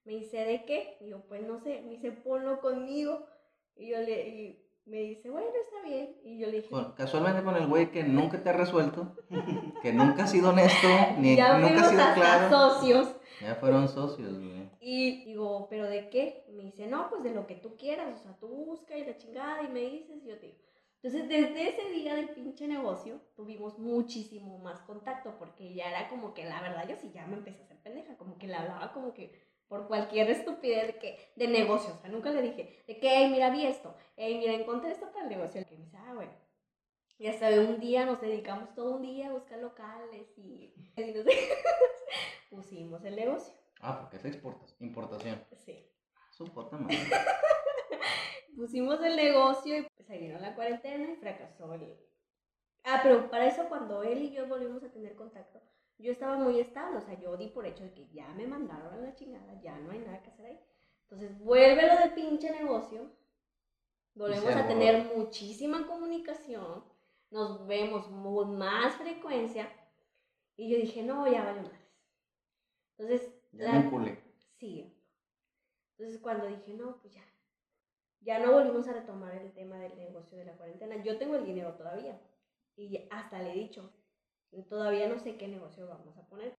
Me 0.05 0.15
dice, 0.15 0.38
¿de 0.44 0.65
qué? 0.65 0.97
Digo, 1.00 1.25
pues 1.29 1.43
no 1.43 1.59
sé, 1.59 1.83
me 1.83 1.91
dice, 1.93 2.12
ponlo 2.12 2.61
conmigo. 2.61 3.26
Y 3.76 3.88
yo 3.91 3.99
le, 3.99 4.29
y 4.29 4.62
me 4.87 4.99
dice, 4.99 5.31
bueno, 5.31 5.49
está 5.62 5.87
bien. 5.87 6.17
Y 6.23 6.38
yo 6.38 6.47
le 6.47 6.59
dije, 6.59 6.71
Con- 6.71 6.93
casualmente 6.93 7.43
con 7.43 7.56
el 7.56 7.67
güey 7.67 7.91
que 7.91 8.05
nunca 8.05 8.43
te 8.43 8.50
ha 8.50 8.53
resuelto, 8.53 9.17
que 9.81 9.93
nunca 9.93 10.25
ha 10.25 10.27
sido 10.27 10.50
honesto, 10.50 10.88
ni 11.19 11.37
ya 11.37 11.59
nunca 11.59 11.81
ha 11.81 11.88
sido 11.88 12.03
hasta 12.03 12.15
claro. 12.15 12.50
socios. 12.50 13.17
Ya 13.41 13.55
fueron 13.55 13.88
socios, 13.88 14.38
güey. 14.38 14.71
Y 14.81 15.25
digo, 15.25 15.67
¿pero 15.71 15.85
de 15.85 16.11
qué? 16.11 16.44
Y 16.49 16.53
me 16.53 16.65
dice, 16.65 16.87
no, 16.87 17.09
pues 17.09 17.23
de 17.23 17.35
lo 17.35 17.47
que 17.47 17.55
tú 17.55 17.77
quieras, 17.77 18.15
o 18.21 18.23
sea, 18.23 18.37
tú 18.38 18.49
busca 18.49 18.97
y 18.97 19.05
la 19.05 19.17
chingada 19.17 19.62
y 19.62 19.69
me 19.69 19.81
dices 19.81 20.23
y 20.23 20.29
yo 20.29 20.38
te 20.38 20.47
digo. 20.47 20.59
Entonces, 21.03 21.29
desde 21.31 21.69
ese 21.69 21.88
día 21.91 22.15
del 22.15 22.29
pinche 22.29 22.69
negocio, 22.69 23.21
tuvimos 23.35 23.79
muchísimo 23.79 24.59
más 24.59 24.81
contacto, 24.81 25.37
porque 25.38 25.73
ya 25.73 25.88
era 25.88 26.11
como 26.11 26.35
que, 26.35 26.44
la 26.44 26.61
verdad, 26.61 26.87
yo 26.87 26.97
sí 26.97 27.11
ya 27.15 27.26
me 27.26 27.37
empecé 27.37 27.62
a 27.62 27.65
hacer 27.65 27.79
pendeja, 27.79 28.17
como 28.19 28.37
que 28.37 28.47
le 28.47 28.55
hablaba 28.55 28.93
como 28.93 29.15
que 29.15 29.33
por 29.67 29.87
cualquier 29.87 30.29
estupidez 30.29 30.88
de, 30.88 30.99
que, 30.99 31.33
de 31.37 31.49
negocio, 31.49 31.94
o 31.94 31.97
sea, 31.97 32.11
nunca 32.11 32.31
le 32.31 32.43
dije, 32.43 32.83
de 32.87 32.99
que, 32.99 33.09
hey, 33.09 33.31
mira, 33.31 33.49
vi 33.49 33.65
esto, 33.65 33.94
hey, 34.17 34.37
mira, 34.38 34.53
encontré 34.53 34.91
esto 34.91 35.11
para 35.11 35.23
el 35.25 35.31
negocio, 35.31 35.65
que 35.67 35.76
me 35.76 35.85
dice, 35.85 35.97
ah, 35.97 36.12
bueno. 36.15 36.33
Y 37.20 37.26
hasta 37.28 37.50
de 37.50 37.61
un 37.61 37.78
día 37.78 38.06
nos 38.06 38.20
dedicamos 38.20 38.75
todo 38.75 38.96
un 38.96 39.02
día 39.02 39.28
a 39.28 39.32
buscar 39.32 39.58
locales 39.61 40.26
y, 40.38 40.75
y 40.96 41.12
no 41.12 41.22
sé, 41.22 41.31
pusimos 42.50 43.05
el 43.05 43.14
negocio, 43.14 43.55
Ah, 43.82 43.99
porque 44.00 44.17
es 44.17 44.25
exportación, 44.25 44.76
importación. 44.88 45.44
sí. 45.56 45.87
Puta 46.55 46.78
madre. 46.78 46.96
pusimos 48.56 49.00
el 49.02 49.17
negocio 49.17 49.76
y 49.78 49.82
pues 49.96 50.08
ahí 50.11 50.20
vino 50.20 50.38
la 50.38 50.55
cuarentena 50.55 51.11
y 51.12 51.17
fracasó 51.17 51.75
el... 51.75 51.96
Ah, 52.84 53.00
pero 53.02 53.31
para 53.31 53.46
eso 53.46 53.69
cuando 53.69 54.02
él 54.02 54.23
y 54.23 54.31
yo 54.32 54.46
volvimos 54.46 54.82
a 54.82 54.90
tener 54.90 55.14
contacto, 55.14 55.61
yo 55.99 56.12
estaba 56.12 56.37
muy 56.38 56.58
estable, 56.58 56.96
o 56.96 57.00
sea, 57.02 57.20
yo 57.20 57.37
di 57.37 57.49
por 57.49 57.66
hecho 57.66 57.84
de 57.84 57.93
que 57.93 58.08
ya 58.08 58.26
me 58.34 58.46
mandaron 58.46 58.94
a 58.94 58.96
la 58.96 59.14
chingada, 59.14 59.61
ya 59.61 59.76
no 59.78 59.90
hay 59.90 59.99
nada 59.99 60.23
que 60.23 60.31
hacer 60.31 60.46
ahí. 60.46 60.61
Entonces 61.02 61.38
vuelve 61.38 61.87
lo 61.87 61.99
del 61.99 62.14
pinche 62.14 62.50
negocio, 62.50 63.11
volvemos 64.14 64.54
a 64.56 64.66
tener 64.66 65.14
muchísima 65.14 65.87
comunicación, 65.87 66.85
nos 67.30 67.66
vemos 67.66 68.10
mu- 68.10 68.44
más 68.44 68.94
frecuencia 68.96 69.68
y 70.56 70.70
yo 70.70 70.78
dije, 70.78 71.02
no, 71.02 71.26
ya 71.30 71.44
vale 71.44 71.62
madres. 71.62 71.80
Entonces, 72.99 73.32
Ya 73.52 73.72
la- 73.72 73.90
me. 73.90 74.18
Sí. 74.58 74.96
Entonces 75.96 76.20
cuando 76.20 76.46
dije, 76.46 76.75
no, 76.75 76.99
pues 77.00 77.14
ya. 77.14 77.25
Ya 78.20 78.38
no 78.38 78.52
volvimos 78.52 78.87
a 78.88 78.92
retomar 78.92 79.34
el 79.37 79.52
tema 79.52 79.78
del 79.78 79.96
negocio 79.96 80.37
de 80.37 80.44
la 80.44 80.56
cuarentena. 80.56 81.02
Yo 81.02 81.18
tengo 81.18 81.37
el 81.37 81.46
dinero 81.46 81.75
todavía. 81.75 82.20
Y 82.76 83.08
hasta 83.10 83.40
le 83.42 83.52
he 83.52 83.58
dicho, 83.58 83.90
todavía 84.68 85.08
no 85.08 85.18
sé 85.18 85.37
qué 85.37 85.49
negocio 85.49 85.87
vamos 85.88 86.16
a 86.18 86.26
poner. 86.26 86.54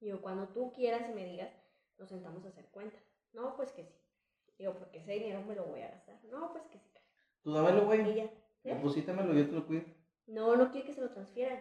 Digo, 0.00 0.20
cuando 0.20 0.48
tú 0.48 0.72
quieras 0.72 1.08
y 1.10 1.14
me 1.14 1.24
digas, 1.24 1.50
nos 1.98 2.08
sentamos 2.08 2.44
a 2.44 2.48
hacer 2.48 2.66
cuenta. 2.70 2.96
No, 3.32 3.56
pues 3.56 3.72
que 3.72 3.84
sí. 3.84 3.94
Digo, 4.58 4.74
porque 4.74 4.98
ese 4.98 5.12
dinero 5.12 5.42
me 5.42 5.54
lo 5.56 5.64
voy 5.64 5.80
a 5.82 5.90
gastar. 5.90 6.22
No, 6.24 6.52
pues 6.52 6.64
que 6.68 6.78
sí. 6.78 6.90
Tú 7.42 7.52
dámelo, 7.52 7.82
Y 7.82 7.84
güey. 7.86 8.20
¿Eh? 8.20 8.30
Deposítamelo, 8.62 9.32
yo 9.34 9.46
te 9.46 9.52
lo 9.52 9.66
cuido. 9.66 9.84
No, 10.30 10.54
no 10.56 10.70
quiere 10.70 10.86
que 10.86 10.94
se 10.94 11.00
lo 11.00 11.10
transfieran. 11.10 11.60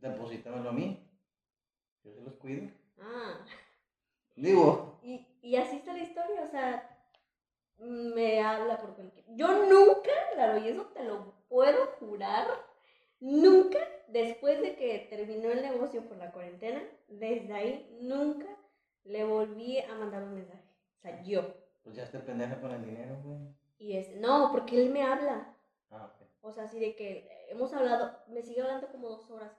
Deposítamelo 0.00 0.68
a 0.68 0.72
mí. 0.72 1.08
Yo 2.04 2.12
se 2.12 2.20
los 2.20 2.34
cuido. 2.34 2.70
Ah. 3.00 3.44
Digo, 4.36 4.98
Y, 5.02 5.26
y 5.42 5.56
así 5.56 5.76
está 5.76 5.92
la 5.92 6.02
historia, 6.02 6.42
o 6.42 6.46
sea, 6.48 6.90
me 7.78 8.42
habla 8.42 8.78
por 8.78 8.94
cualquier... 8.94 9.24
Yo 9.36 9.48
nunca, 9.66 10.10
claro, 10.34 10.58
y 10.58 10.68
eso 10.68 10.84
te 10.86 11.04
lo 11.04 11.32
puedo 11.48 11.86
jurar, 11.98 12.46
nunca, 13.20 13.78
después 14.08 14.60
de 14.60 14.76
que 14.76 15.06
terminó 15.08 15.50
el 15.50 15.62
negocio 15.62 16.02
por 16.06 16.18
la 16.18 16.30
cuarentena, 16.32 16.82
desde 17.08 17.54
ahí 17.54 17.98
nunca 18.02 18.46
le 19.04 19.24
volví 19.24 19.78
a 19.78 19.94
mandar 19.94 20.24
un 20.24 20.34
mensaje. 20.34 20.64
O 20.98 21.00
sea, 21.00 21.22
yo. 21.22 21.54
pues 21.82 21.96
ya 21.96 22.04
estoy 22.04 22.20
pendeja 22.20 22.60
con 22.60 22.70
el 22.72 22.84
dinero, 22.84 23.20
güey. 23.22 23.38
Y 23.78 23.96
es, 23.96 24.14
no, 24.16 24.50
porque 24.52 24.82
él 24.82 24.90
me 24.90 25.02
habla. 25.02 25.54
Ah, 25.90 26.12
ok. 26.12 26.23
O 26.44 26.52
sea, 26.52 26.64
así 26.64 26.78
de 26.78 26.94
que 26.94 27.26
hemos 27.48 27.72
hablado, 27.72 28.18
me 28.28 28.42
sigue 28.42 28.60
hablando 28.60 28.88
como 28.88 29.08
dos 29.08 29.30
horas. 29.30 29.52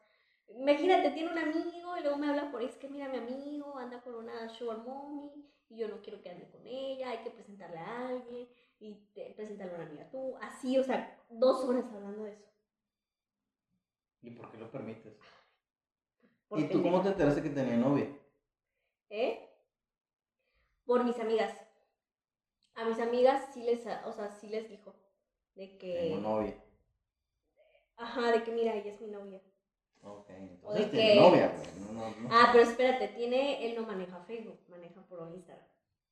Imagínate, 0.48 1.10
tiene 1.12 1.32
un 1.32 1.38
amigo 1.40 1.98
y 1.98 2.04
luego 2.04 2.18
me 2.18 2.30
habla 2.30 2.52
por 2.52 2.62
es 2.62 2.76
que 2.78 2.88
mira, 2.88 3.10
mi 3.10 3.18
amigo 3.18 3.78
anda 3.78 4.02
con 4.02 4.14
una 4.16 4.48
sugar 4.50 4.78
mommy 4.78 5.50
y 5.68 5.78
yo 5.78 5.88
no 5.88 6.02
quiero 6.02 6.22
que 6.22 6.30
ande 6.30 6.48
con 6.48 6.66
ella, 6.68 7.10
hay 7.10 7.24
que 7.24 7.32
presentarle 7.32 7.80
a 7.80 8.10
alguien 8.10 8.48
y 8.80 8.94
te- 9.16 9.34
presentarle 9.36 9.74
a 9.74 9.78
una 9.78 9.86
amiga 9.88 10.10
tú. 10.12 10.38
Así, 10.42 10.78
o 10.78 10.84
sea, 10.84 11.20
dos 11.32 11.64
horas 11.66 11.86
hablando 11.92 12.24
de 12.24 12.34
eso. 12.34 12.46
¿Y 14.22 14.30
por 14.32 14.52
qué 14.52 14.58
lo 14.58 14.72
permites? 14.72 15.18
¿Y 16.56 16.64
tú 16.70 16.84
cómo 16.84 17.02
te 17.02 17.10
enteraste 17.10 17.42
que 17.42 17.50
tenía 17.50 17.78
novia? 17.78 18.08
¿Eh? 19.10 19.50
Por 20.86 21.04
mis 21.04 21.20
amigas. 21.20 21.58
A 22.76 22.86
mis 22.86 23.00
amigas 23.00 23.44
sí 23.54 23.64
les, 23.64 23.80
o 24.06 24.14
sea, 24.14 24.30
sí 24.40 24.48
les 24.48 24.70
dijo. 24.70 24.94
De 25.56 25.78
que. 25.78 25.98
Tengo 26.00 26.22
novia. 26.22 26.56
Ajá, 27.98 28.32
de 28.32 28.44
que 28.44 28.52
mira, 28.52 28.74
ella 28.76 28.92
es 28.94 29.02
mi 29.02 29.08
novia. 29.08 29.42
Ok, 30.04 30.30
entonces 30.30 30.92
tiene 30.92 31.14
que- 31.14 31.20
novia, 31.20 31.48
güey. 31.56 31.68
No, 31.80 31.94
no, 31.94 32.16
no. 32.16 32.30
Ah, 32.32 32.50
pero 32.52 32.64
espérate, 32.64 33.08
tiene, 33.10 33.66
él 33.66 33.76
no 33.76 33.88
maneja 33.88 34.20
Facebook, 34.26 34.60
maneja 34.68 35.02
por 35.08 35.28
Instagram. 35.34 35.66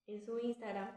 En 0.07 0.25
su 0.25 0.39
Instagram, 0.39 0.89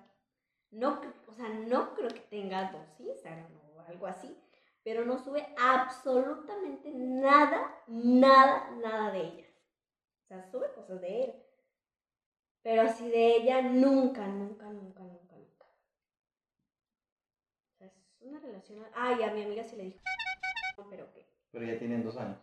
no, 0.71 1.01
o 1.27 1.33
sea, 1.33 1.49
no 1.49 1.95
creo 1.95 2.09
que 2.09 2.21
tenga 2.21 2.73
dos 2.73 3.01
Instagram 3.01 3.51
o 3.77 3.81
algo 3.81 4.07
así, 4.07 4.37
pero 4.83 5.05
no 5.05 5.19
sube 5.19 5.47
absolutamente 5.59 6.91
nada, 6.95 7.83
nada, 7.87 8.71
nada 8.83 9.11
de 9.13 9.21
ella. 9.21 9.47
O 10.25 10.27
sea, 10.29 10.43
sube 10.51 10.73
cosas 10.73 11.01
de 11.01 11.25
él. 11.25 11.43
Pero 12.63 12.83
así 12.83 13.09
de 13.09 13.37
ella, 13.37 13.63
nunca, 13.63 14.27
nunca, 14.27 14.67
nunca, 14.67 15.03
nunca, 15.05 15.37
nunca. 15.37 15.67
O 17.75 17.79
sea, 17.79 17.87
es 17.87 18.23
una 18.23 18.41
relación. 18.41 18.85
Ah, 18.95 19.13
y 19.19 19.23
a 19.23 19.33
mi 19.33 19.43
amiga 19.45 19.63
sí 19.63 19.77
le 19.77 19.85
dijo, 19.85 19.99
pero 20.91 21.13
que, 21.13 21.27
Pero 21.51 21.65
ya 21.65 21.79
tienen 21.79 22.05
dos 22.05 22.17
años. 22.17 22.39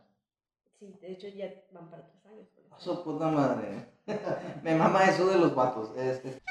sí, 0.80 0.98
de 1.02 1.12
hecho 1.12 1.28
ya 1.30 1.54
van 1.72 1.90
para 1.90 2.06
tres 2.06 2.26
años. 2.26 2.48
A 2.72 2.78
eso. 2.78 2.96
su 2.96 3.04
puta 3.04 3.30
madre. 3.30 3.88
Me 4.64 4.76
mama 4.76 5.06
eso 5.06 5.28
de 5.28 5.38
los 5.38 5.56
vatos. 5.56 5.96
Este. 5.98 6.42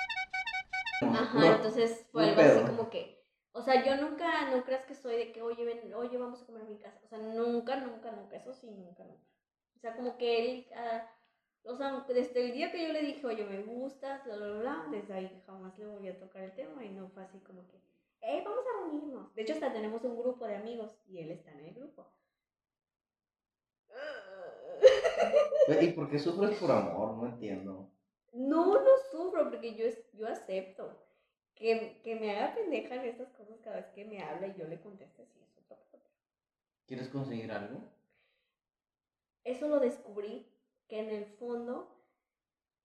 Ajá, 1.03 1.39
No, 1.39 1.45
entonces 1.45 2.07
fue 2.13 2.29
algo 2.31 2.41
así 2.41 2.61
como 2.65 2.89
que, 2.89 3.23
o 3.53 3.61
sea, 3.63 3.85
yo 3.85 3.97
nunca, 3.97 4.51
no 4.51 4.65
creas 4.65 4.85
que 4.85 4.95
soy 4.95 5.17
de 5.17 5.33
que, 5.33 5.43
oye, 5.43 5.65
ven, 5.65 5.93
oye, 5.95 6.17
vamos 6.17 6.43
a 6.43 6.47
comer 6.47 6.63
a 6.63 6.67
mi 6.67 6.79
casa. 6.79 7.01
O 7.05 7.09
sea, 7.09 7.19
nunca, 7.19 7.77
nunca, 7.77 8.13
nunca, 8.13 8.37
eso 8.37 8.53
sí, 8.55 8.71
nunca, 8.71 9.05
nunca. 9.05 9.23
O 9.77 9.81
sea, 9.81 9.97
como 9.97 10.17
que 10.17 10.39
él, 10.45 10.67
ah, 10.77 11.05
o 11.65 11.77
sea, 11.77 12.05
desde 12.09 12.45
el 12.47 12.53
día 12.53 12.71
que 12.73 12.87
yo 12.87 12.93
le 12.93 13.03
dije, 13.03 13.27
oye, 13.27 13.45
me 13.45 13.63
gustas, 13.63 14.25
bla, 14.25 14.37
bla, 14.37 14.61
bla, 14.61 14.87
desde 14.91 15.13
ahí 15.15 15.43
jamás 15.47 15.77
le 15.79 15.87
volví 15.87 16.09
a 16.09 16.19
tocar 16.19 16.43
el 16.43 16.55
tema 16.55 16.85
y 16.85 16.91
no 16.91 17.09
fue 17.09 17.25
así 17.25 17.39
como 17.41 17.67
que, 17.69 17.81
eh, 18.23 18.43
vamos 18.45 18.65
a 18.67 18.81
reunirnos. 18.81 19.35
De 19.35 19.43
hecho, 19.43 19.55
hasta 19.55 19.73
tenemos 19.73 20.03
un 20.05 20.17
grupo 20.17 20.47
de 20.47 20.57
amigos 20.57 20.97
y 21.07 21.19
él 21.19 21.31
está 21.31 21.51
en 21.53 21.67
el 21.67 21.75
grupo. 21.75 22.11
¿Y 25.81 25.89
por 25.93 26.11
qué 26.11 26.19
sufres 26.19 26.59
por 26.59 26.71
amor? 26.71 27.17
No 27.17 27.27
entiendo. 27.27 27.91
No, 28.33 28.81
no 28.83 28.91
sufro 29.11 29.51
porque 29.51 29.75
yo, 29.75 29.85
yo 30.15 30.29
acepto 30.29 30.99
que, 31.55 32.01
que 32.03 32.17
me 32.17 32.31
haga 32.31 32.55
pendeja 32.55 32.95
en 32.95 33.05
estas 33.09 33.29
cosas 33.33 33.59
cada 33.63 33.77
vez 33.77 33.87
que 33.95 34.05
me 34.05 34.23
habla 34.23 34.49
y 34.49 34.55
yo 34.55 34.67
le 34.67 34.81
conteste 34.81 35.27
sí, 35.27 35.41
es 35.43 35.71
otro 35.71 35.77
pedo. 35.91 36.03
¿Quieres 36.87 37.09
conseguir 37.09 37.53
algo? 37.53 37.81
Eso 39.45 39.69
lo 39.69 39.81
descubrí 39.81 40.47
que 40.89 41.01
en 41.01 41.11
el 41.11 41.27
fondo 41.27 42.02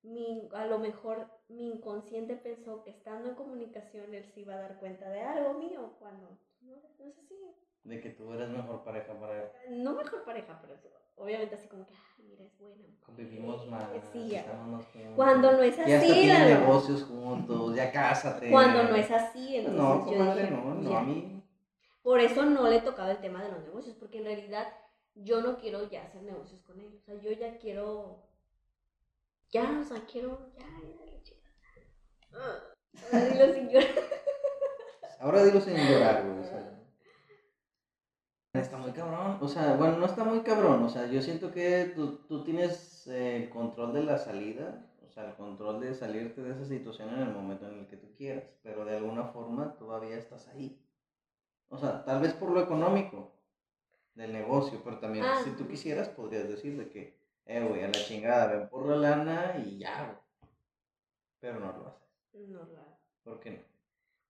mi, 0.08 0.48
a 0.54 0.66
lo 0.66 0.80
mejor 0.80 1.28
mi 1.50 1.68
inconsciente 1.72 2.36
pensó 2.36 2.84
que 2.84 2.90
estando 2.92 3.30
en 3.30 3.36
comunicación 3.36 4.14
él 4.14 4.26
se 4.26 4.42
iba 4.42 4.54
a 4.56 4.62
dar 4.62 4.80
cuenta 4.80 5.10
de 5.10 5.22
algo 5.22 5.54
mío 5.56 5.96
cuando 6.00 6.30
no, 6.62 6.76
no 7.00 7.06
es 7.06 7.18
así. 7.18 7.36
De 7.84 8.02
que 8.02 8.10
tú 8.10 8.34
eres 8.34 8.50
mejor 8.50 8.84
pareja 8.84 9.14
para 9.20 9.44
él. 9.44 9.84
No 9.84 9.94
mejor 9.94 10.24
pareja, 10.26 10.60
pero 10.62 10.76
obviamente 11.16 11.56
así 11.56 11.68
como 11.68 11.86
que, 11.86 11.94
ay, 11.94 12.26
mira, 12.28 12.44
es 12.44 12.58
buena. 12.58 12.84
Convivimos 13.06 13.68
más. 13.70 13.88
Sí, 14.12 14.36
estamos 14.36 14.68
más 14.68 14.86
juntos. 14.88 15.12
Cuando 15.16 15.52
no 15.54 15.62
es 15.64 15.78
Ya 15.78 15.98
así, 15.98 16.12
tienen 16.12 16.50
Lalo. 16.50 16.60
negocios 16.66 17.04
juntos, 17.04 17.76
ya 17.76 17.92
cásate. 17.92 18.50
Cuando 18.52 18.84
no 18.84 18.96
es 18.96 19.10
así, 19.12 19.58
entonces 19.58 19.82
No, 19.82 20.12
yo 20.12 20.36
dije, 20.36 20.52
no, 20.52 20.76
no, 20.76 20.90
ya. 20.90 21.00
a 21.00 21.04
mí. 21.04 21.44
Por 22.02 22.20
eso 22.20 22.46
no 22.46 22.70
le 22.70 22.78
he 22.78 22.82
tocado 22.82 23.12
el 23.12 23.20
tema 23.20 23.44
de 23.44 23.52
los 23.52 23.62
negocios, 23.64 23.96
porque 23.96 24.20
en 24.20 24.26
realidad 24.26 24.68
yo 25.16 25.42
no 25.42 25.58
quiero 25.58 25.90
ya 25.90 26.04
hacer 26.04 26.24
negocios 26.24 26.62
con 26.64 26.80
él. 26.80 26.94
O 26.98 27.02
sea, 27.02 27.16
yo 27.16 27.32
ya 27.32 27.58
quiero. 27.58 28.27
Ya, 29.52 29.80
o 29.80 29.84
sea, 29.84 30.06
quiero. 30.06 30.52
Ya, 30.58 30.66
ya. 31.24 31.34
Ah, 32.34 32.60
ahora 33.12 33.26
dilo 33.30 33.54
sin 33.54 33.70
llorar. 33.70 33.88
Ahora 35.20 35.44
digo 35.44 35.60
sin 35.60 35.76
llorar, 35.76 36.24
güey. 36.28 36.40
O 36.40 36.44
sea, 36.44 36.80
está 38.54 38.78
muy 38.78 38.92
cabrón. 38.92 39.40
O 39.42 39.48
sea, 39.48 39.76
bueno, 39.76 39.98
no 39.98 40.06
está 40.06 40.24
muy 40.24 40.42
cabrón. 40.42 40.84
O 40.84 40.90
sea, 40.90 41.08
yo 41.08 41.22
siento 41.24 41.52
que 41.52 41.92
tú, 41.96 42.18
tú 42.28 42.44
tienes 42.44 43.08
eh, 43.08 43.38
el 43.38 43.50
control 43.50 43.94
de 43.94 44.04
la 44.04 44.20
salida. 44.20 44.86
O 45.08 45.10
sea, 45.10 45.26
el 45.30 45.36
control 45.36 45.80
de 45.82 45.96
salirte 45.96 46.44
de 46.44 46.52
esa 46.52 46.66
situación 46.66 47.10
en 47.16 47.22
el 47.22 47.34
momento 47.34 47.68
en 47.68 47.80
el 47.80 47.88
que 47.88 47.98
tú 47.98 48.14
quieras. 48.16 48.44
Pero 48.62 48.86
de 48.86 48.98
alguna 48.98 49.24
forma 49.26 49.76
todavía 49.80 50.18
estás 50.18 50.48
ahí. 50.50 50.80
O 51.70 51.80
sea, 51.80 52.06
tal 52.06 52.22
vez 52.22 52.34
por 52.34 52.52
lo 52.52 52.62
económico 52.62 53.34
del 54.14 54.34
negocio. 54.34 54.82
Pero 54.84 55.00
también, 55.00 55.26
Ah. 55.26 55.42
si 55.44 55.50
tú 55.52 55.68
quisieras, 55.68 56.10
podrías 56.10 56.48
decir 56.48 56.78
de 56.78 56.90
que, 56.90 57.17
eh, 57.48 57.66
güey, 57.68 57.84
a 57.84 57.88
la 57.88 57.94
chingada, 57.94 58.48
ven 58.54 58.70
por 58.70 58.86
la 58.88 58.96
lana 58.98 59.56
y 59.66 59.78
ya, 59.80 60.06
güey. 60.06 60.52
Pero 61.40 61.60
no 61.60 61.72
lo 61.72 61.88
haces. 61.88 62.08
No, 62.34 62.60
la- 62.66 63.00
¿Por 63.24 63.40
qué 63.40 63.52
no? 63.52 63.60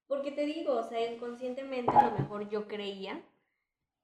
Porque 0.08 0.32
te 0.32 0.46
digo, 0.46 0.74
o 0.74 0.84
sea, 0.84 1.12
inconscientemente 1.12 1.92
a 1.92 2.10
lo 2.12 2.18
mejor 2.18 2.50
yo 2.50 2.68
creía 2.68 3.22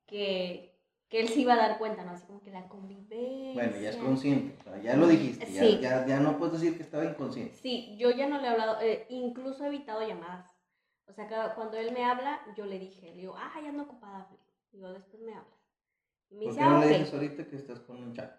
que, 0.06 0.78
que 1.10 1.22
él 1.22 1.30
se 1.30 1.40
iba 1.42 1.54
a 1.54 1.58
dar 1.58 1.78
cuenta, 1.78 2.04
¿no? 2.04 2.12
Así 2.12 2.26
como 2.26 2.42
que 2.42 2.52
la 2.52 2.68
convivencia. 2.68 3.54
Bueno, 3.54 3.78
ya 3.80 3.90
es 3.92 3.98
consciente, 3.98 4.58
o 4.60 4.64
sea, 4.64 4.78
ya 4.82 4.96
lo 4.98 5.08
dijiste, 5.08 5.52
ya, 5.52 5.62
Sí. 5.62 5.80
ya, 5.82 6.06
ya 6.06 6.20
no 6.20 6.38
puedes 6.38 6.60
decir 6.60 6.76
que 6.76 6.84
estaba 6.84 7.06
inconsciente. 7.06 7.56
Sí, 7.56 7.96
yo 7.98 8.12
ya 8.12 8.28
no 8.28 8.40
le 8.40 8.48
he 8.48 8.50
hablado, 8.50 8.82
eh, 8.82 9.06
incluso 9.10 9.64
he 9.64 9.68
evitado 9.68 10.06
llamadas. 10.06 10.52
O 11.08 11.14
sea, 11.14 11.28
cada- 11.28 11.54
cuando 11.56 11.78
él 11.78 11.92
me 11.94 12.04
habla, 12.04 12.42
yo 12.58 12.66
le 12.66 12.80
dije, 12.80 13.02
le 13.14 13.14
digo, 13.22 13.36
ah, 13.38 13.54
ya 13.62 13.70
ando 13.70 13.84
ocupada, 13.84 14.26
Fli". 14.26 14.38
Digo, 14.72 14.90
después 14.92 15.22
me 15.22 15.34
hablas. 15.34 15.60
Y 16.30 16.36
me 16.36 16.46
¿Por 16.46 16.54
dice, 16.54 16.60
qué 16.60 16.66
ah, 16.66 16.70
no 16.72 16.78
ok. 16.80 16.84
le 16.86 16.98
dices 16.98 17.14
ahorita 17.14 17.48
que 17.48 17.56
estás 17.56 17.80
con 17.82 17.98
un 17.98 18.14
chavo? 18.14 18.32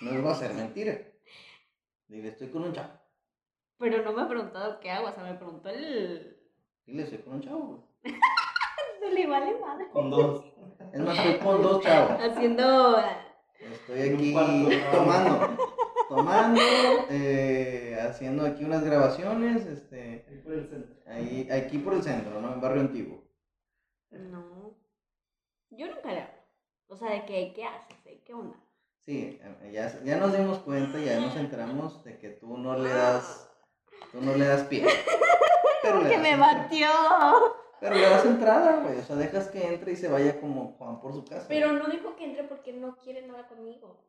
No 0.00 0.10
les 0.12 0.24
va 0.24 0.32
a 0.32 0.34
ser 0.34 0.54
mentira. 0.54 0.98
Dile, 2.08 2.28
estoy 2.28 2.48
con 2.50 2.64
un 2.64 2.72
chavo. 2.72 2.90
Pero 3.78 4.02
no 4.02 4.12
me 4.12 4.22
ha 4.22 4.28
preguntado 4.28 4.80
qué 4.80 4.90
hago, 4.90 5.08
o 5.08 5.12
sea, 5.12 5.24
me 5.24 5.34
preguntó 5.34 5.68
el... 5.70 6.36
Dile, 6.86 7.02
estoy 7.04 7.18
con 7.18 7.34
un 7.34 7.40
chavo. 7.42 7.88
No 9.00 9.08
le 9.12 9.26
vale 9.26 9.58
madre. 9.58 9.88
Con 9.92 10.10
dos. 10.10 10.44
Es 10.92 11.00
más, 11.00 11.18
estoy 11.18 11.38
con 11.38 11.62
dos 11.62 11.82
chavos. 11.82 12.20
Haciendo... 12.20 12.96
ah, 12.96 13.26
Estoy 13.60 14.00
aquí 14.00 14.32
cuarto. 14.32 14.68
tomando. 14.90 15.56
Tomando, 16.08 16.60
eh, 17.10 17.96
haciendo 18.00 18.44
aquí 18.44 18.64
unas 18.64 18.82
grabaciones, 18.82 19.64
este, 19.66 20.24
Ahí 20.28 20.38
por 20.42 20.52
el 20.54 20.66
centro. 20.68 20.96
ahí, 21.06 21.48
aquí 21.50 21.78
por 21.78 21.94
el 21.94 22.02
centro, 22.02 22.40
¿no? 22.40 22.52
En 22.54 22.60
Barrio 22.60 22.80
Antiguo. 22.80 23.22
No. 24.10 24.74
Yo 25.70 25.86
nunca 25.86 26.12
le 26.12 26.22
hablo. 26.22 26.34
O 26.88 26.96
sea, 26.96 27.10
de 27.12 27.24
que, 27.26 27.52
¿qué 27.54 27.64
haces? 27.64 27.96
eh? 28.06 28.22
¿Qué 28.26 28.34
onda? 28.34 28.58
Sí, 29.00 29.40
eh, 29.42 29.70
ya, 29.72 29.92
ya 30.04 30.16
nos 30.18 30.36
dimos 30.36 30.58
cuenta, 30.58 30.98
ya 30.98 31.18
nos 31.20 31.34
enteramos 31.36 32.04
de 32.04 32.18
que 32.18 32.28
tú 32.30 32.56
no 32.58 32.76
le 32.78 32.90
das, 32.90 33.50
tú 34.12 34.20
no 34.20 34.34
le 34.34 34.44
das 34.46 34.62
pie. 34.64 34.84
Pero 35.82 36.02
Que 36.02 36.18
me 36.18 36.30
entrada. 36.32 36.62
batió. 36.62 36.88
Pero 37.80 37.94
le 37.94 38.02
das 38.02 38.26
entrada, 38.26 38.80
güey. 38.82 38.98
O 38.98 39.02
sea, 39.02 39.16
dejas 39.16 39.48
que 39.48 39.66
entre 39.66 39.92
y 39.92 39.96
se 39.96 40.08
vaya 40.08 40.38
como 40.38 40.74
Juan 40.76 41.00
por 41.00 41.14
su 41.14 41.24
casa. 41.24 41.46
Pero 41.48 41.72
no 41.72 41.88
dijo 41.88 42.14
que 42.16 42.24
entre 42.26 42.44
porque 42.44 42.74
no 42.74 42.96
quiere 42.98 43.26
nada 43.26 43.48
conmigo. 43.48 44.04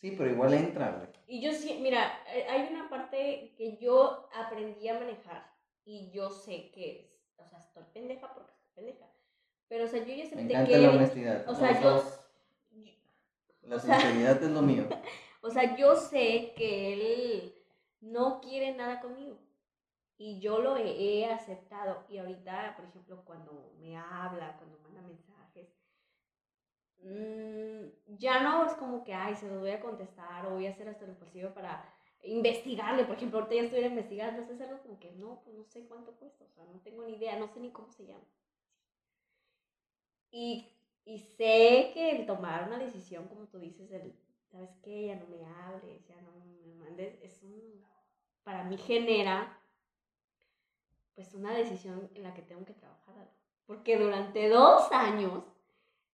Sí, 0.00 0.12
pero 0.16 0.30
igual 0.30 0.54
entra, 0.54 0.92
güey. 0.92 1.08
Y 1.26 1.42
yo 1.42 1.52
sí, 1.52 1.78
mira, 1.82 2.20
eh, 2.32 2.46
hay 2.48 2.68
una 2.72 2.88
parte 2.88 3.54
que 3.56 3.76
yo 3.78 4.28
aprendí 4.32 4.88
a 4.88 5.00
manejar 5.00 5.52
y 5.84 6.10
yo 6.12 6.30
sé 6.30 6.70
que, 6.72 7.00
es- 7.00 7.20
o 7.36 7.44
sea, 7.48 7.58
estoy 7.58 7.82
pendeja 7.92 8.32
porque 8.32 8.52
estoy 8.52 8.70
pendeja. 8.84 9.06
Pero, 9.68 9.86
o 9.86 9.88
sea, 9.88 9.98
yo 9.98 10.06
ya 10.06 10.16
Me 10.16 10.22
acepté 10.22 10.42
encanta 10.42 10.70
que 10.70 10.78
la 10.78 10.90
honestidad. 10.90 11.48
o 11.48 11.54
sea, 11.56 11.80
yo- 11.82 11.90
dos. 11.90 12.20
La 13.68 13.78
sinceridad 13.78 14.42
es 14.42 14.50
lo 14.50 14.62
mío. 14.62 14.84
O 15.42 15.50
sea, 15.50 15.76
yo 15.76 15.94
sé 15.94 16.54
que 16.56 16.92
él 16.92 17.54
no 18.00 18.40
quiere 18.40 18.74
nada 18.74 19.00
conmigo. 19.00 19.38
Y 20.18 20.40
yo 20.40 20.58
lo 20.58 20.76
he, 20.76 21.20
he 21.20 21.26
aceptado. 21.30 22.04
Y 22.08 22.18
ahorita, 22.18 22.74
por 22.74 22.86
ejemplo, 22.86 23.22
cuando 23.24 23.72
me 23.78 23.96
habla, 23.96 24.56
cuando 24.56 24.78
manda 24.80 25.02
mensajes, 25.02 25.68
mm, 27.02 28.16
ya 28.18 28.40
no 28.40 28.66
es 28.66 28.72
como 28.74 29.04
que, 29.04 29.14
ay, 29.14 29.36
se 29.36 29.48
los 29.48 29.60
voy 29.60 29.70
a 29.70 29.80
contestar 29.80 30.46
o 30.46 30.54
voy 30.54 30.66
a 30.66 30.70
hacer 30.70 30.88
hasta 30.88 31.06
lo 31.06 31.14
posible 31.14 31.50
para 31.50 31.84
investigarle. 32.24 33.04
Por 33.04 33.16
ejemplo, 33.16 33.38
ahorita 33.38 33.54
ya 33.54 33.62
estuviera 33.62 33.88
investigando, 33.88 34.42
es 34.42 34.60
algo 34.60 34.82
como 34.82 34.98
que 34.98 35.12
no, 35.12 35.42
pues 35.44 35.56
no 35.56 35.64
sé 35.64 35.86
cuánto 35.86 36.12
cuesta. 36.12 36.44
O 36.44 36.50
sea, 36.50 36.64
no 36.64 36.80
tengo 36.80 37.04
ni 37.04 37.14
idea, 37.14 37.38
no 37.38 37.46
sé 37.46 37.60
ni 37.60 37.70
cómo 37.70 37.92
se 37.92 38.06
llama. 38.06 38.24
Y, 40.30 40.75
y 41.06 41.18
sé 41.20 41.92
que 41.94 42.10
el 42.16 42.26
tomar 42.26 42.66
una 42.66 42.78
decisión, 42.78 43.28
como 43.28 43.46
tú 43.46 43.60
dices, 43.60 43.90
el, 43.92 44.12
¿sabes 44.50 44.70
qué? 44.82 45.06
Ya 45.06 45.14
no 45.14 45.26
me 45.28 45.46
hables, 45.46 46.04
ya 46.08 46.20
no 46.20 46.32
me 46.32 46.74
mandes, 46.74 47.16
es 47.22 47.42
un, 47.44 47.86
para 48.42 48.64
mí 48.64 48.76
genera, 48.76 49.56
pues, 51.14 51.32
una 51.34 51.54
decisión 51.54 52.10
en 52.14 52.24
la 52.24 52.34
que 52.34 52.42
tengo 52.42 52.64
que 52.64 52.74
trabajar. 52.74 53.30
Porque 53.66 53.96
durante 53.98 54.48
dos 54.48 54.90
años 54.90 55.44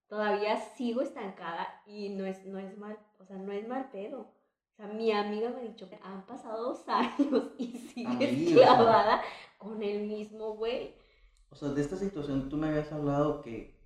todavía 0.09 0.59
sigo 0.59 1.01
estancada 1.01 1.83
y 1.87 2.11
no 2.11 2.27
es, 2.27 2.45
no 2.45 2.59
es 2.59 2.77
mal, 2.77 2.99
o 3.19 3.25
sea, 3.25 3.39
no 3.39 3.51
es 3.51 3.67
mal 3.67 3.91
pedo. 3.91 4.21
O 4.21 4.75
sea, 4.77 4.89
mi 4.89 5.11
amiga 5.11 5.49
me 5.49 5.61
ha 5.61 5.65
dicho 5.65 5.89
que 5.89 5.99
han 6.03 6.27
pasado 6.27 6.65
dos 6.65 6.85
años 6.89 7.53
y 7.57 7.79
sigues 7.79 8.43
Amiga, 8.43 8.75
o 8.75 8.85
sea. 8.85 8.99
clavada 8.99 9.23
con 9.57 9.83
el 9.83 10.07
mismo 10.07 10.55
güey. 10.57 10.95
O 11.51 11.55
sea, 11.57 11.69
de 11.71 11.81
esta 11.81 11.97
situación 11.97 12.49
tú 12.49 12.57
me 12.59 12.69
habías 12.69 12.93
hablado 12.93 13.43
que 13.43 13.82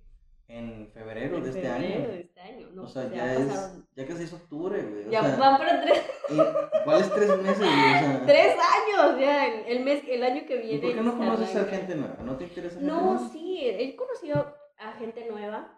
En 0.49 0.89
febrero 0.93 1.37
En 1.37 1.43
de 1.43 1.49
este 1.49 1.67
año. 1.67 2.07
de 2.07 2.19
este 2.21 2.39
año. 2.39 2.67
No, 2.73 2.83
o 2.83 2.87
sea, 2.87 3.03
pues 3.03 3.15
ya 3.15 3.33
es. 3.33 3.47
pasaron- 3.47 3.87
Ya 3.95 4.07
casi 4.07 4.23
es 4.23 4.33
octubre, 4.33 4.81
güey. 4.81 5.07
O 5.07 5.11
Ya 5.11 5.21
sea, 5.23 5.35
van 5.37 5.57
para 5.57 5.81
tres, 5.81 6.03
¿y 6.29 6.37
¿Cuáles 6.85 7.13
tres 7.13 7.37
meses, 7.41 7.57
güey? 7.59 7.69
O 7.69 7.99
sea, 7.99 8.23
tres 8.25 8.55
años, 8.55 9.19
ya, 9.19 9.45
el, 9.45 9.83
mes, 9.83 10.03
el 10.07 10.23
año 10.23 10.45
que 10.45 10.55
¿Y 10.55 10.61
viene. 10.61 10.79
por 10.79 10.93
qué 10.95 11.01
no 11.01 11.17
conoces 11.17 11.55
a 11.55 11.65
gente 11.65 11.95
nueva? 11.95 12.15
¿No 12.23 12.37
te 12.37 12.45
interesa 12.45 12.79
No, 12.79 13.01
nueva? 13.15 13.29
sí, 13.29 13.59
he 13.67 13.95
conocido 13.97 14.55
a 14.77 14.93
gente 14.93 15.25
nueva. 15.29 15.73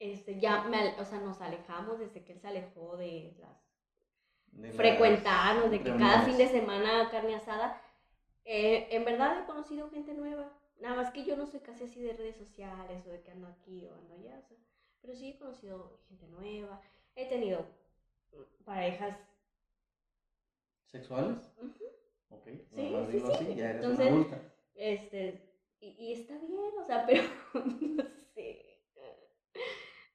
Este, 0.00 0.40
ya, 0.40 0.62
me, 0.64 0.98
o 0.98 1.04
sea, 1.04 1.20
nos 1.20 1.40
alejamos 1.40 1.98
desde 2.00 2.24
que 2.24 2.32
él 2.32 2.40
se 2.40 2.48
alejó 2.48 2.96
de 2.96 3.36
las 3.38 3.62
De 4.52 4.72
frecuentarnos, 4.72 5.70
de 5.70 5.80
que 5.82 5.94
cada 5.96 6.22
fin 6.22 6.36
de 6.38 6.48
semana 6.48 7.08
carne 7.10 7.36
asada. 7.36 7.80
Eh, 8.44 8.88
en 8.90 9.04
verdad 9.04 9.38
he 9.42 9.46
conocido 9.46 9.90
gente 9.90 10.12
nueva. 10.14 10.50
Nada 10.80 10.96
más 10.96 11.10
que 11.10 11.24
yo 11.24 11.36
no 11.36 11.46
soy 11.46 11.60
casi 11.60 11.84
así 11.84 12.00
de 12.02 12.12
redes 12.14 12.36
sociales 12.36 13.04
o 13.06 13.10
de 13.10 13.20
que 13.22 13.30
ando 13.30 13.46
aquí 13.48 13.86
o 13.86 13.94
ando 13.94 14.14
allá. 14.14 14.38
o 14.38 14.42
sea, 14.48 14.56
pero 15.00 15.14
sí 15.14 15.28
he 15.30 15.38
conocido 15.38 15.98
gente 16.08 16.26
nueva. 16.28 16.80
He 17.14 17.26
tenido 17.28 17.66
mm, 18.32 18.64
parejas. 18.64 19.16
¿Sexuales? 20.86 21.52
ujú, 21.56 21.84
Ok, 22.30 22.46
Sí, 22.74 22.90
más 22.92 23.06
sí, 23.06 23.12
digo 23.12 23.26
sí. 23.28 23.32
así, 23.34 23.54
ya 23.54 23.70
eres 23.70 23.84
Entonces, 23.84 24.12
una. 24.12 24.42
Este, 24.74 25.40
y, 25.80 25.88
y 25.98 26.12
está 26.12 26.38
bien, 26.38 26.72
o 26.80 26.84
sea, 26.84 27.04
pero 27.06 27.22
no 27.54 28.04
sé. 28.34 28.66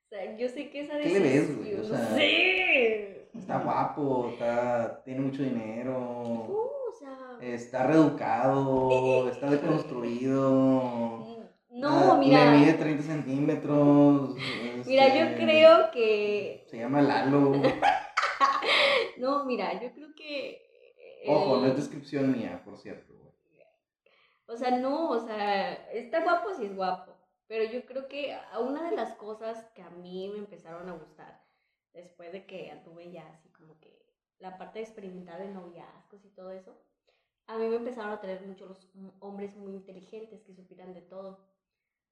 O 0.05 0.07
sea, 0.07 0.37
yo 0.37 0.47
sé 0.49 0.69
que 0.69 0.81
esa 0.81 0.97
¿Qué 0.99 1.09
le 1.09 1.19
ves, 1.19 1.55
güey? 1.57 1.71
decisión- 1.71 1.81
O 1.81 1.83
sea, 1.97 2.09
no 2.09 2.15
sé. 2.15 3.24
Está 3.45 3.59
guapo, 3.59 4.29
está, 4.31 5.03
tiene 5.03 5.19
mucho 5.19 5.43
dinero, 5.43 5.95
o 5.99 6.91
sea. 6.97 7.37
está 7.41 7.85
reeducado, 7.85 9.29
está 9.31 9.51
deconstruido. 9.51 11.45
No, 11.69 12.13
ah, 12.13 12.17
mira. 12.17 12.53
Le 12.53 12.57
mide 12.57 12.73
30 12.73 13.03
centímetros. 13.03 14.35
Mira, 14.87 15.05
este, 15.05 15.19
yo 15.19 15.35
creo 15.35 15.91
que. 15.91 16.65
Se 16.71 16.79
llama 16.79 17.03
Lalo. 17.03 17.51
No, 19.17 19.45
mira, 19.45 19.79
yo 19.79 19.93
creo 19.93 20.09
que. 20.15 20.63
Ojo, 21.27 21.57
no 21.57 21.67
es 21.67 21.75
descripción 21.75 22.31
mía, 22.31 22.63
por 22.65 22.77
cierto. 22.77 23.13
O 24.47 24.57
sea, 24.57 24.71
no, 24.71 25.09
o 25.11 25.19
sea, 25.19 25.73
está 25.91 26.23
guapo 26.23 26.49
si 26.55 26.65
es 26.65 26.75
guapo. 26.75 27.15
Pero 27.47 27.71
yo 27.71 27.85
creo 27.85 28.07
que 28.07 28.35
una 28.59 28.89
de 28.89 28.95
las 28.95 29.13
cosas 29.13 29.63
que 29.75 29.83
a 29.83 29.91
mí 29.91 30.31
me 30.33 30.39
empezaron 30.39 30.89
a 30.89 30.93
gustar 30.93 31.44
después 31.95 32.31
de 32.31 32.45
que 32.45 32.71
anduve 32.71 33.11
ya 33.11 33.27
así 33.29 33.49
como 33.49 33.79
que 33.79 34.05
la 34.39 34.57
parte 34.57 34.79
de 34.79 34.85
experimentar 34.85 35.39
de 35.41 35.49
noviazgos 35.49 36.25
y 36.25 36.29
todo 36.29 36.51
eso, 36.51 36.77
a 37.47 37.57
mí 37.57 37.67
me 37.67 37.77
empezaron 37.77 38.11
a 38.11 38.21
traer 38.21 38.41
mucho 38.47 38.65
los 38.67 38.93
hom- 38.95 39.13
hombres 39.21 39.55
muy 39.57 39.73
inteligentes 39.73 40.43
que 40.43 40.53
supieran 40.55 40.93
de 40.93 41.01
todo. 41.01 41.39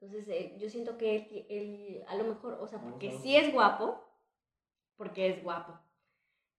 Entonces, 0.02 0.28
eh, 0.30 0.56
yo 0.60 0.70
siento 0.70 0.98
que 0.98 1.16
él, 1.18 1.46
él, 1.50 2.04
a 2.08 2.16
lo 2.16 2.25
mejor, 2.25 2.56
o 2.62 2.68
sea, 2.68 2.82
porque 2.82 3.12
sí 3.12 3.36
es 3.36 3.54
guapo, 3.54 4.00
porque 4.98 5.28
es 5.30 5.44
guapo. 5.44 5.74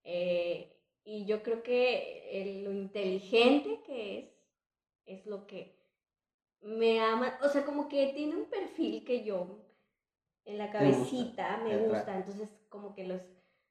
Eh, 0.04 0.76
y 1.04 1.26
yo 1.26 1.42
creo 1.42 1.62
que 1.62 2.42
el- 2.42 2.64
lo 2.64 2.72
inteligente 2.72 3.82
que 3.86 4.18
es, 4.20 4.30
es 5.06 5.26
lo 5.26 5.46
que 5.46 5.76
me 6.62 7.00
ama, 7.00 7.38
o 7.42 7.48
sea, 7.50 7.64
como 7.64 7.88
que 7.88 8.08
tiene 8.14 8.36
un 8.36 8.46
perfil 8.46 9.04
que 9.04 9.24
yo 9.24 9.63
en 10.46 10.58
la 10.58 10.70
cabecita 10.70 11.58
me 11.58 11.76
gusta, 11.78 12.16
entonces 12.16 12.48
como 12.68 12.94
que 12.94 13.04
los, 13.04 13.22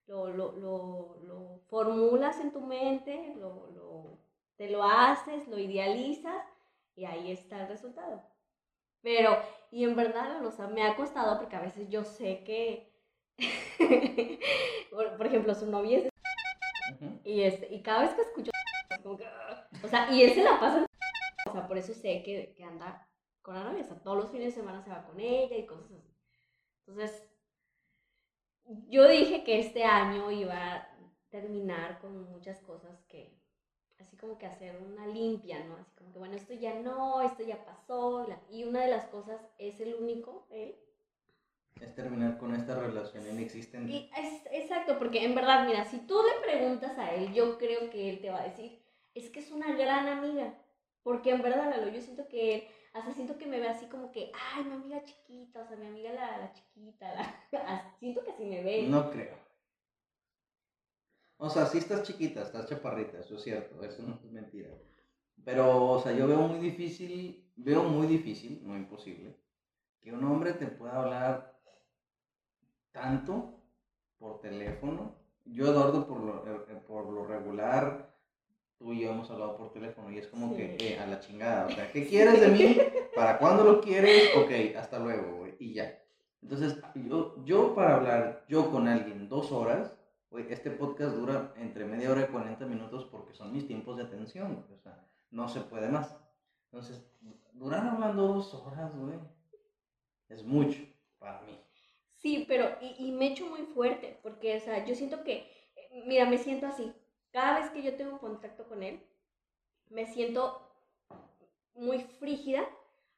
lo, 0.08 0.28
lo, 0.30 0.52
lo, 0.54 1.18
lo 1.24 1.60
formulas 1.70 2.40
en 2.40 2.52
tu 2.52 2.62
mente, 2.62 3.34
lo, 3.38 3.68
lo, 3.72 4.20
te 4.56 4.70
lo 4.70 4.84
haces, 4.84 5.48
lo 5.48 5.60
idealizas 5.60 6.44
y 6.96 7.06
ahí 7.06 7.32
está 7.32 7.62
el 7.62 7.68
resultado. 7.68 8.24
Pero, 9.02 9.38
y 9.72 9.84
en 9.84 9.96
verdad, 9.96 10.44
o 10.46 10.52
sea, 10.52 10.68
me 10.68 10.84
ha 10.84 10.96
costado 10.96 11.38
porque 11.38 11.56
a 11.56 11.62
veces 11.62 11.90
yo 11.90 12.04
sé 12.04 12.44
que, 12.44 12.92
por, 14.92 15.18
por 15.18 15.26
ejemplo, 15.26 15.54
su 15.54 15.70
novia 15.70 16.00
es 16.00 16.10
Ujú. 16.94 17.20
y, 17.24 17.42
este, 17.42 17.74
y 17.74 17.82
cada 17.82 18.04
vez 18.04 18.14
que 18.14 18.22
escucho, 18.22 18.52
es 18.90 19.00
como 19.02 19.18
que, 19.18 19.26
o 19.84 19.88
sea, 19.88 20.12
y 20.12 20.22
él 20.22 20.34
se 20.34 20.44
la 20.44 20.60
pasa, 20.60 20.86
o 21.48 21.52
sea, 21.52 21.68
por 21.68 21.78
eso 21.78 21.94
sé 21.94 22.24
que, 22.24 22.54
que 22.56 22.64
anda 22.64 23.08
con 23.42 23.56
la 23.56 23.64
novia, 23.64 23.84
o 23.84 23.88
sea, 23.88 24.02
todos 24.02 24.18
los 24.18 24.32
fines 24.32 24.54
de 24.54 24.62
semana 24.62 24.82
se 24.82 24.90
va 24.90 25.04
con 25.04 25.20
ella 25.20 25.58
y 25.58 25.66
cosas 25.66 25.92
así. 25.92 26.13
Entonces, 26.88 27.24
yo 28.88 29.08
dije 29.08 29.44
que 29.44 29.60
este 29.60 29.84
año 29.84 30.32
iba 30.32 30.76
a 30.76 30.90
terminar 31.30 32.00
con 32.00 32.32
muchas 32.32 32.60
cosas 32.62 33.04
que, 33.08 33.40
así 34.00 34.18
como 34.18 34.38
que 34.38 34.46
hacer 34.46 34.76
una 34.78 35.08
limpia, 35.08 35.64
¿no? 35.66 35.78
Así 35.78 35.92
como 35.96 36.12
que, 36.12 36.20
bueno, 36.20 36.36
esto 36.36 36.54
ya 36.54 36.74
no, 36.80 37.22
esto 37.22 37.44
ya 37.44 37.64
pasó, 37.66 38.28
y 38.50 38.64
una 38.66 38.82
de 38.82 38.92
las 38.92 39.06
cosas 39.08 39.42
es 39.58 39.80
el 39.80 39.96
único, 39.96 40.46
él, 40.52 40.76
Es 41.82 41.96
terminar 41.96 42.38
con 42.38 42.54
esta 42.54 42.80
relación 42.80 43.28
inexistente. 43.28 43.92
Y 43.92 44.12
es, 44.16 44.46
exacto, 44.52 45.00
porque 45.00 45.24
en 45.24 45.36
verdad, 45.36 45.66
mira, 45.66 45.86
si 45.86 46.00
tú 46.06 46.22
le 46.22 46.48
preguntas 46.48 46.98
a 46.98 47.14
él, 47.16 47.34
yo 47.34 47.58
creo 47.58 47.90
que 47.90 48.10
él 48.10 48.22
te 48.22 48.30
va 48.30 48.42
a 48.42 48.48
decir, 48.48 48.80
es 49.16 49.30
que 49.30 49.40
es 49.40 49.52
una 49.52 49.76
gran 49.76 50.08
amiga. 50.08 50.54
Porque 51.02 51.32
en 51.32 51.42
verdad, 51.42 51.70
Lalo, 51.70 51.90
yo 51.90 52.02
siento 52.02 52.28
que 52.28 52.56
él, 52.56 52.64
hasta 52.94 53.12
siento 53.12 53.38
que 53.38 53.48
me 53.48 53.60
ve 53.60 53.68
así 53.68 53.88
como 53.88 54.12
que, 54.12 54.32
ay, 54.54 54.64
mi 54.66 54.74
amiga 54.74 55.04
chiquita, 55.04 55.64
o 55.64 55.68
sea, 55.68 55.78
mi 55.78 55.88
amiga 55.88 56.14
la, 56.14 56.38
la 56.38 56.54
chiquita, 56.54 57.14
la, 57.52 57.96
siento 58.00 58.24
que 58.24 58.32
así 58.32 58.46
me 58.46 58.64
ve. 58.64 58.88
No 58.88 59.10
creo. 59.12 59.36
O 61.38 61.50
sea, 61.50 61.66
sí 61.66 61.80
estás 61.80 62.04
chiquita, 62.04 62.44
estás 62.44 62.68
chaparrita, 62.70 63.20
eso 63.20 63.36
es 63.36 63.44
cierto, 63.44 63.84
eso 63.84 64.04
no 64.04 64.14
es 64.14 64.32
mentira. 64.32 64.70
Pero, 65.44 65.92
o 65.92 66.00
sea, 66.00 66.14
yo 66.14 66.28
veo 66.28 66.38
muy 66.38 66.60
difícil, 66.60 67.52
veo 67.56 67.84
muy 67.84 68.08
difícil, 68.08 68.62
no 68.64 68.78
imposible, 68.78 69.36
que 70.00 70.14
un 70.14 70.24
hombre 70.24 70.54
te 70.54 70.68
pueda 70.68 71.02
hablar 71.02 71.60
tanto 72.92 73.60
por 74.20 74.40
teléfono. 74.40 75.16
Yo, 75.46 75.66
Eduardo, 75.66 76.08
por 76.08 76.22
lo, 76.22 76.46
eh, 76.48 76.66
eh, 76.70 76.82
por 76.88 77.10
lo 77.12 77.26
regular, 77.26 78.13
tú 78.84 78.92
y 78.92 79.00
yo 79.00 79.12
hemos 79.12 79.32
hablado 79.32 79.56
por 79.56 79.72
teléfono 79.72 80.12
y 80.12 80.18
es 80.18 80.28
como 80.28 80.54
que, 80.58 80.76
eh, 80.78 81.00
a 81.00 81.08
la 81.08 81.22
chingada, 81.22 81.68
o 81.68 81.70
sea, 81.70 81.90
¿qué 81.90 82.06
quieres 82.06 82.42
de 82.42 82.50
mí? 82.50 82.78
¿Para 83.16 83.38
cuándo 83.38 83.64
lo 83.64 83.80
quieres? 83.80 84.36
Ok, 84.36 84.76
hasta 84.78 85.00
luego, 85.00 85.38
güey, 85.38 85.56
y 85.58 85.74
ya. 85.74 85.98
Entonces, 86.42 86.78
yo, 86.96 87.42
yo 87.46 87.74
para 87.74 87.96
hablar 87.96 88.46
yo 88.50 88.70
con 88.70 88.90
alguien 88.90 89.30
dos 89.30 89.54
horas, 89.54 89.96
güey, 90.30 90.52
este 90.52 90.70
podcast 90.70 91.16
dura 91.16 91.54
entre 91.56 91.86
media 91.86 92.12
hora 92.12 92.24
y 92.24 92.32
40 92.32 92.66
minutos 92.66 93.06
porque 93.06 93.34
son 93.34 93.54
mis 93.54 93.66
tiempos 93.66 93.96
de 93.96 94.04
atención, 94.04 94.66
o 94.70 94.78
sea, 94.82 95.08
no 95.32 95.48
se 95.48 95.62
puede 95.62 95.88
más. 95.88 96.18
Entonces, 96.66 97.10
durar 97.54 97.88
hablando 97.88 98.28
dos 98.28 98.54
horas, 98.54 98.94
güey, 98.98 99.18
es 100.28 100.44
mucho 100.44 100.82
para 101.20 101.40
mí. 101.44 101.58
Sí, 102.18 102.44
pero, 102.50 102.66
y, 102.82 103.08
y 103.08 103.12
me 103.14 103.28
echo 103.28 103.46
muy 103.46 103.62
fuerte, 103.62 104.20
porque, 104.22 104.58
o 104.58 104.60
sea, 104.60 104.86
yo 104.86 104.94
siento 104.94 105.24
que, 105.24 105.48
eh, 105.76 106.04
mira, 106.06 106.26
me 106.26 106.38
siento 106.38 106.68
así. 106.68 106.92
Cada 107.34 107.60
vez 107.60 107.72
que 107.72 107.82
yo 107.82 107.96
tengo 107.96 108.20
contacto 108.20 108.64
con 108.66 108.84
él, 108.84 109.04
me 109.90 110.06
siento 110.06 110.62
muy 111.74 112.00
frígida 112.00 112.64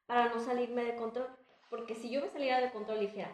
para 0.06 0.30
no 0.30 0.40
salirme 0.40 0.86
de 0.86 0.96
control. 0.96 1.28
Porque 1.70 1.96
si 1.96 2.10
yo 2.10 2.22
me 2.22 2.30
saliera 2.30 2.62
de 2.62 2.72
control 2.72 3.00
y 3.00 3.08
dijera, 3.08 3.30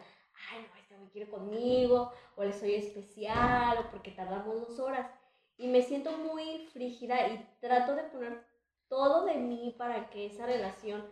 ay, 0.50 0.66
no, 0.68 0.76
este 0.76 0.96
güey 0.96 1.08
quiere 1.10 1.30
conmigo, 1.30 2.12
o 2.34 2.42
le 2.42 2.52
soy 2.52 2.74
especial, 2.74 3.78
o 3.78 3.90
porque 3.92 4.10
tardamos 4.10 4.60
dos 4.60 4.80
horas, 4.80 5.08
y 5.56 5.68
me 5.68 5.82
siento 5.82 6.10
muy 6.18 6.66
frígida 6.72 7.28
y 7.28 7.46
trato 7.60 7.94
de 7.94 8.02
poner 8.02 8.44
todo 8.88 9.24
de 9.24 9.34
mí 9.34 9.76
para 9.78 10.10
que 10.10 10.26
esa 10.26 10.46
relación 10.46 11.08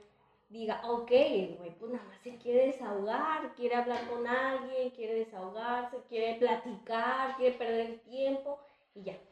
diga, 0.48 0.82
ok, 0.84 1.10
güey, 1.58 1.78
pues 1.78 1.92
nada 1.92 2.04
más 2.06 2.20
se 2.22 2.38
quiere 2.38 2.66
desahogar, 2.66 3.54
quiere 3.54 3.76
hablar 3.76 4.08
con 4.08 4.26
alguien, 4.26 4.90
quiere 4.90 5.14
desahogarse, 5.14 6.02
quiere 6.08 6.40
platicar, 6.40 7.36
quiere 7.36 7.56
perder 7.56 7.86
el 7.86 8.00
tiempo 8.00 8.58
y 8.94 9.04
ya. 9.04 9.29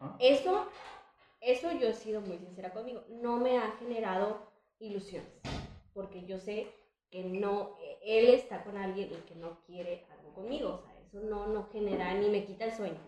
Ajá. 0.00 0.16
Eso, 0.20 0.66
eso 1.40 1.72
yo 1.72 1.88
he 1.88 1.94
sido 1.94 2.20
muy 2.20 2.38
sincera 2.38 2.72
conmigo, 2.72 3.02
no 3.08 3.36
me 3.38 3.58
ha 3.58 3.72
generado 3.78 4.38
ilusiones, 4.78 5.30
porque 5.94 6.24
yo 6.26 6.38
sé 6.38 6.68
que 7.10 7.22
no, 7.24 7.76
eh, 7.80 7.98
él 8.02 8.28
está 8.34 8.62
con 8.64 8.76
alguien 8.76 9.10
y 9.12 9.16
que 9.28 9.34
no 9.36 9.60
quiere 9.66 10.04
algo 10.10 10.34
conmigo, 10.34 10.70
o 10.74 10.78
sea, 10.82 10.94
eso 11.00 11.20
no, 11.20 11.46
no 11.46 11.68
genera 11.72 12.12
ni 12.14 12.28
me 12.28 12.44
quita 12.44 12.64
el 12.64 12.72
sueño. 12.74 13.00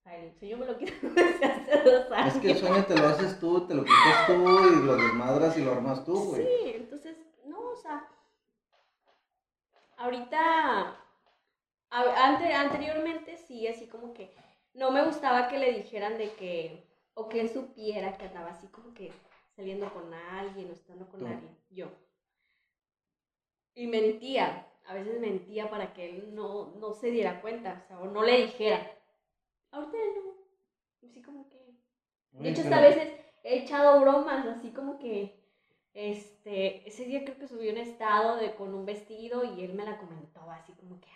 O 0.00 0.02
sea, 0.02 0.18
el 0.18 0.34
sueño 0.38 0.58
me 0.58 0.66
lo 0.66 0.76
quita 0.76 0.92
desde 1.02 1.44
hace 1.46 1.80
dos 1.82 2.10
años. 2.12 2.34
Es 2.34 2.40
que 2.42 2.50
el 2.50 2.58
sueño 2.58 2.84
te 2.84 2.94
lo 2.96 3.06
haces 3.06 3.38
tú, 3.38 3.66
te 3.66 3.74
lo 3.74 3.84
quitas 3.84 4.26
tú 4.26 4.32
y 4.34 4.84
lo 4.84 4.96
desmadras 4.96 5.56
y 5.56 5.62
lo 5.64 5.72
armas 5.72 6.04
tú, 6.04 6.14
güey. 6.30 6.42
Sí, 6.42 6.72
entonces, 6.74 7.16
no, 7.46 7.58
o 7.70 7.76
sea, 7.76 8.06
ahorita, 9.96 10.96
a- 11.90 12.26
ante- 12.26 12.52
anteriormente 12.52 13.36
sí, 13.38 13.66
así 13.66 13.86
como 13.86 14.12
que 14.12 14.34
no 14.74 14.90
me 14.90 15.04
gustaba 15.04 15.48
que 15.48 15.58
le 15.58 15.72
dijeran 15.72 16.18
de 16.18 16.32
que, 16.34 16.84
o 17.14 17.28
que 17.28 17.40
él 17.40 17.48
supiera 17.48 18.16
que 18.16 18.26
andaba 18.26 18.50
así 18.50 18.66
como 18.68 18.92
que 18.92 19.12
saliendo 19.56 19.92
con 19.92 20.12
alguien 20.12 20.68
o 20.68 20.72
estando 20.72 21.06
con 21.08 21.20
Tú. 21.20 21.26
alguien, 21.26 21.56
yo. 21.70 21.88
Y 23.74 23.86
mentía, 23.86 24.66
a 24.86 24.94
veces 24.94 25.20
mentía 25.20 25.70
para 25.70 25.92
que 25.92 26.10
él 26.10 26.34
no, 26.34 26.74
no 26.76 26.92
se 26.92 27.10
diera 27.10 27.40
cuenta, 27.40 27.82
o 27.84 27.86
sea, 27.88 28.00
o 28.00 28.06
no 28.06 28.22
le 28.22 28.46
dijera. 28.46 28.90
Ahorita 29.70 29.96
no, 30.16 31.08
así 31.08 31.22
como 31.22 31.48
que... 31.48 31.74
De 32.32 32.50
hecho, 32.50 32.62
hasta 32.62 32.78
a 32.78 32.82
veces 32.82 33.12
he 33.44 33.58
echado 33.58 34.00
bromas, 34.00 34.46
así 34.46 34.70
como 34.70 34.98
que, 34.98 35.40
este, 35.92 36.86
ese 36.88 37.04
día 37.04 37.24
creo 37.24 37.38
que 37.38 37.46
subió 37.46 37.70
un 37.70 37.78
estado 37.78 38.36
de 38.36 38.54
con 38.56 38.74
un 38.74 38.84
vestido 38.84 39.44
y 39.44 39.64
él 39.64 39.74
me 39.74 39.84
la 39.84 39.98
comentó 39.98 40.50
así 40.50 40.72
como 40.72 41.00
que, 41.00 41.08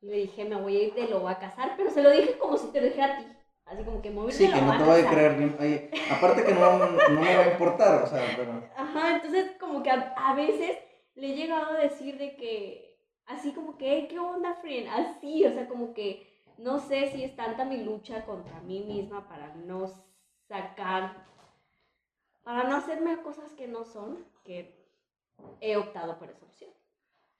y 0.00 0.06
le 0.06 0.16
dije, 0.18 0.44
me 0.44 0.60
voy 0.60 0.76
a 0.76 0.82
ir 0.84 0.94
de 0.94 1.08
lo 1.08 1.22
va 1.22 1.32
a 1.32 1.38
casar, 1.38 1.74
pero 1.76 1.90
se 1.90 2.02
lo 2.02 2.10
dije 2.10 2.38
como 2.38 2.56
si 2.56 2.68
te 2.68 2.80
lo 2.80 2.86
dijera 2.86 3.14
a 3.14 3.18
ti. 3.18 3.26
Así 3.66 3.82
como 3.82 4.00
que 4.00 4.10
moverse 4.10 4.46
Sí, 4.46 4.52
que 4.52 4.60
no 4.62 4.78
te 4.78 4.84
voy 4.84 5.00
a 5.00 5.10
creer 5.10 5.90
aparte 6.10 6.42
que 6.42 6.54
no, 6.54 6.78
no, 6.78 7.20
me 7.20 7.36
va 7.36 7.42
a 7.42 7.52
importar, 7.52 8.02
o 8.02 8.06
sea, 8.06 8.22
pero... 8.34 8.62
Ajá, 8.74 9.16
entonces 9.16 9.52
como 9.60 9.82
que 9.82 9.90
a, 9.90 10.14
a 10.16 10.34
veces 10.34 10.78
le 11.14 11.32
he 11.32 11.36
llegado 11.36 11.72
a 11.72 11.78
decir 11.78 12.16
de 12.16 12.34
que, 12.36 12.98
así 13.26 13.52
como 13.52 13.76
que, 13.76 14.06
¿qué 14.08 14.18
onda, 14.18 14.54
friend? 14.54 14.88
Así, 14.88 15.44
o 15.44 15.52
sea, 15.52 15.68
como 15.68 15.92
que 15.92 16.42
no 16.56 16.78
sé 16.78 17.10
si 17.10 17.24
es 17.24 17.36
tanta 17.36 17.64
mi 17.64 17.84
lucha 17.84 18.24
contra 18.24 18.60
mí 18.60 18.80
misma 18.80 19.28
para 19.28 19.54
no 19.54 19.86
sacar, 20.48 21.26
para 22.42 22.64
no 22.64 22.76
hacerme 22.76 23.20
cosas 23.22 23.52
que 23.52 23.68
no 23.68 23.84
son, 23.84 24.24
que 24.44 24.88
he 25.60 25.76
optado 25.76 26.18
por 26.18 26.30
esa 26.30 26.44
opción. 26.46 26.70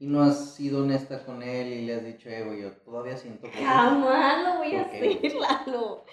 ¿Y 0.00 0.06
no 0.06 0.22
has 0.22 0.54
sido 0.54 0.84
honesta 0.84 1.24
con 1.24 1.42
él 1.42 1.66
y 1.68 1.86
le 1.86 1.96
has 1.96 2.04
dicho, 2.04 2.28
eh, 2.28 2.44
güey, 2.44 2.62
yo 2.62 2.72
todavía 2.72 3.16
siento 3.16 3.50
que... 3.50 3.64
Jamás 3.64 4.44
lo 4.44 4.58
voy 4.58 4.76
a 4.76 4.82
hacer, 4.82 5.34
Lalo. 5.66 6.04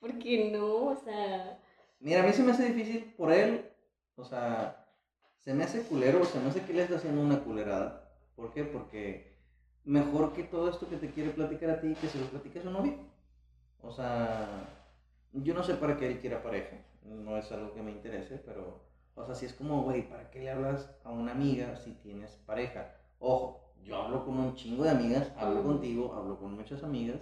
Porque 0.00 0.50
no, 0.50 0.86
o 0.86 0.96
sea... 0.96 1.60
Mira, 2.00 2.22
a 2.22 2.26
mí 2.26 2.32
se 2.32 2.42
me 2.42 2.52
hace 2.52 2.72
difícil 2.72 3.14
por 3.16 3.32
él, 3.32 3.70
o 4.16 4.24
sea, 4.24 4.86
se 5.38 5.52
me 5.52 5.64
hace 5.64 5.82
culero, 5.82 6.22
o 6.22 6.24
se 6.24 6.40
me 6.40 6.48
hace 6.48 6.62
que 6.62 6.72
le 6.72 6.82
está 6.82 6.96
haciendo 6.96 7.20
una 7.20 7.42
culerada. 7.42 8.10
¿Por 8.34 8.52
qué? 8.52 8.64
Porque 8.64 9.36
mejor 9.84 10.32
que 10.32 10.42
todo 10.42 10.68
esto 10.70 10.88
que 10.88 10.96
te 10.96 11.10
quiere 11.10 11.30
platicar 11.30 11.70
a 11.70 11.80
ti, 11.80 11.94
que 12.00 12.08
se 12.08 12.18
lo 12.18 12.26
platique 12.26 12.58
a 12.58 12.62
su 12.62 12.70
novia. 12.70 12.96
O 13.80 13.92
sea, 13.92 14.48
yo 15.32 15.54
no 15.54 15.62
sé 15.62 15.74
para 15.74 15.96
qué 15.96 16.06
él 16.06 16.20
quiera 16.20 16.42
pareja, 16.42 16.76
no 17.02 17.36
es 17.36 17.50
algo 17.52 17.72
que 17.74 17.82
me 17.82 17.92
interese, 17.92 18.38
pero, 18.38 18.82
o 19.14 19.24
sea, 19.24 19.34
si 19.34 19.46
es 19.46 19.52
como, 19.52 19.82
güey, 19.82 20.08
¿para 20.08 20.30
qué 20.30 20.40
le 20.40 20.50
hablas 20.50 20.90
a 21.04 21.10
una 21.10 21.32
amiga 21.32 21.76
si 21.76 21.92
tienes 21.92 22.32
pareja? 22.46 22.94
Ojo, 23.18 23.72
yo 23.84 23.96
hablo 23.96 24.24
con 24.24 24.38
un 24.38 24.54
chingo 24.54 24.84
de 24.84 24.90
amigas, 24.90 25.32
hablo 25.36 25.62
contigo, 25.62 26.14
hablo 26.14 26.38
con 26.38 26.54
muchas 26.54 26.82
amigas, 26.82 27.20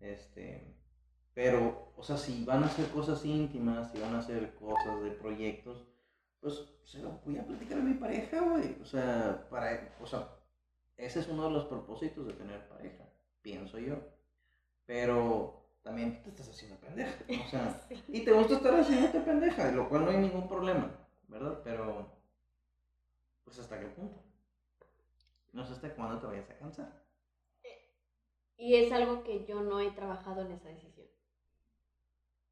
este, 0.00 0.76
pero, 1.34 1.92
o 1.96 2.02
sea, 2.02 2.16
si 2.16 2.44
van 2.44 2.62
a 2.62 2.66
hacer 2.66 2.88
cosas 2.90 3.24
íntimas, 3.24 3.92
si 3.92 4.00
van 4.00 4.14
a 4.14 4.20
hacer 4.20 4.54
cosas 4.54 5.02
de 5.02 5.10
proyectos, 5.10 5.86
pues 6.40 6.66
se 6.84 7.00
lo 7.02 7.20
voy 7.24 7.36
a 7.38 7.46
platicar 7.46 7.78
a 7.78 7.82
mi 7.82 7.94
pareja, 7.94 8.40
güey. 8.40 8.80
O 8.80 8.84
sea, 8.86 9.46
para, 9.50 9.94
o 10.00 10.06
sea, 10.06 10.28
ese 10.96 11.20
es 11.20 11.28
uno 11.28 11.44
de 11.44 11.50
los 11.50 11.64
propósitos 11.66 12.26
de 12.26 12.32
tener 12.34 12.68
pareja, 12.68 13.04
pienso 13.42 13.78
yo. 13.78 13.96
Pero 14.86 15.68
también 15.82 16.22
te 16.22 16.30
estás 16.30 16.48
haciendo 16.48 16.78
pendeja, 16.78 17.24
o 17.46 17.50
sea, 17.50 17.86
y 18.08 18.24
te 18.24 18.32
gusta 18.32 18.54
estar 18.56 18.74
haciendo 18.80 19.24
pendeja, 19.24 19.70
lo 19.72 19.88
cual 19.88 20.04
no 20.04 20.10
hay 20.10 20.18
ningún 20.18 20.48
problema, 20.48 20.90
¿verdad? 21.28 21.60
Pero, 21.64 22.08
pues 23.44 23.58
hasta 23.58 23.78
qué 23.78 23.86
punto. 23.86 24.25
No 25.56 25.64
sé 25.64 25.72
hasta 25.72 25.94
cuándo 25.94 26.20
te 26.20 26.26
vayas 26.26 26.50
a 26.50 26.58
cansar. 26.58 27.06
Y 28.58 28.76
es 28.76 28.92
algo 28.92 29.24
que 29.24 29.44
yo 29.46 29.62
no 29.62 29.80
he 29.80 29.90
trabajado 29.90 30.42
en 30.42 30.52
esa 30.52 30.68
decisión. 30.68 31.08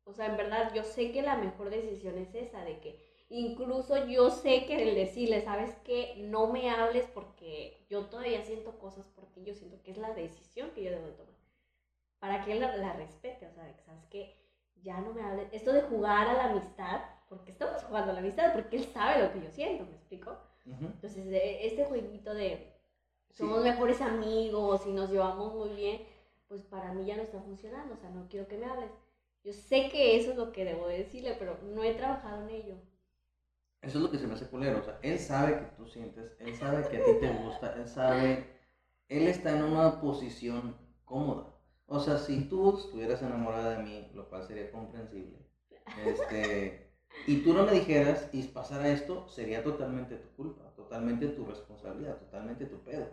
O 0.05 0.13
sea, 0.13 0.27
en 0.27 0.37
verdad, 0.37 0.73
yo 0.75 0.83
sé 0.85 1.13
que 1.13 1.23
la 1.23 1.37
mejor 1.37 1.71
decisión 1.71 2.19
es 2.19 2.35
esa, 2.35 2.65
de 2.65 2.81
que 2.81 3.15
Incluso 3.31 4.07
yo 4.07 4.31
sé 4.31 4.67
que 4.67 4.89
el 4.89 4.95
decirle, 4.95 5.41
¿sabes 5.41 5.75
qué? 5.85 6.15
No 6.19 6.49
me 6.49 6.71
hables 6.71 7.07
porque 7.07 7.85
yo 7.89 8.07
todavía 8.07 8.43
siento 8.43 8.79
cosas 8.79 9.07
por 9.09 9.27
ti, 9.33 9.43
yo 9.45 9.55
siento 9.55 9.83
que 9.83 9.93
es 9.93 9.99
la 9.99 10.13
decisión 10.13 10.71
que 10.71 10.85
yo 10.85 10.91
debo 10.91 11.07
de 11.07 11.13
tomar. 11.15 11.35
Para 12.19 12.45
que 12.45 12.53
él 12.53 12.61
la, 12.61 12.93
respete, 12.93 13.47
o 13.47 13.53
sea, 13.53 13.75
¿sabes 13.85 14.05
qué? 14.11 14.37
Ya 14.83 15.01
no 15.01 15.13
me 15.15 15.23
hables. 15.23 15.49
Esto 15.53 15.73
de 15.73 15.83
jugar 15.83 16.29
a 16.29 16.35
la 16.35 16.45
amistad, 16.51 17.01
porque 17.29 17.51
estamos 17.51 17.83
jugando 17.83 18.11
a 18.11 18.15
la 18.15 18.21
amistad, 18.21 18.53
porque 18.53 18.77
él 18.77 18.85
sabe 18.85 19.23
lo 19.23 19.33
que 19.33 19.43
yo 19.43 19.51
siento, 19.51 19.85
¿me 19.85 19.97
explico? 19.97 20.37
Entonces, 20.67 21.27
este 21.29 21.85
jueguito 21.85 22.35
de 22.35 22.74
somos 23.35 23.63
mejores 23.63 24.01
amigos 24.01 24.87
y 24.87 24.93
nos 24.93 25.11
llevamos 25.11 25.55
muy 25.55 25.71
bien, 25.71 26.03
pues 26.49 26.63
para 26.63 26.93
mí 26.93 27.05
ya 27.05 27.17
no 27.17 27.23
está 27.23 27.41
funcionando, 27.41 27.95
o 27.95 27.97
sea, 27.97 28.11
no 28.11 28.29
quiero 28.29 28.49
que 28.49 28.59
me 28.59 28.67
hables. 28.67 28.91
Yo 29.43 29.53
sé 29.53 29.91
que 29.91 30.17
eso 30.17 30.31
es 30.31 30.37
lo 30.37 30.53
que 30.53 30.65
debo 30.65 30.87
decirle, 30.87 31.37
pero 31.39 31.59
no 31.63 31.85
he 31.85 31.95
trabajado 31.95 32.49
en 32.49 32.51
ello. 32.55 32.75
Eso 33.83 33.99
es 33.99 34.05
lo 34.05 34.11
que 34.11 34.19
se 34.19 34.27
me 34.27 34.35
hace 34.35 34.49
culero. 34.49 34.81
O 34.81 34.83
sea, 34.83 34.99
él 35.03 35.19
sabe 35.19 35.59
que 35.59 35.67
tú 35.77 35.87
sientes, 35.87 36.35
él 36.41 36.57
sabe 36.57 36.89
que 36.89 36.97
a 36.97 37.05
ti 37.05 37.11
te 37.21 37.33
gusta, 37.33 37.75
él 37.75 37.87
sabe. 37.87 38.55
Él 39.09 39.29
está 39.29 39.55
en 39.55 39.65
una 39.65 40.01
posición 40.01 40.79
cómoda. 41.05 41.55
O 41.87 42.01
sea, 42.01 42.17
si 42.17 42.49
tú 42.49 42.79
estuvieras 42.79 43.21
enamorada 43.21 43.77
de 43.77 43.83
mí, 43.83 44.11
lo 44.15 44.31
cual 44.31 44.47
sería 44.47 44.71
comprensible, 44.71 45.39
este, 46.07 46.91
y 47.27 47.43
tú 47.43 47.53
no 47.53 47.67
me 47.67 47.73
dijeras 47.73 48.31
y 48.33 48.43
pasara 48.45 48.89
esto, 48.89 49.29
sería 49.29 49.63
totalmente 49.63 50.17
tu 50.17 50.29
culpa, 50.35 50.75
totalmente 50.75 51.29
tu 51.29 51.45
responsabilidad, 51.45 52.17
totalmente 52.17 52.65
tu 52.65 52.83
pedo. 52.83 53.07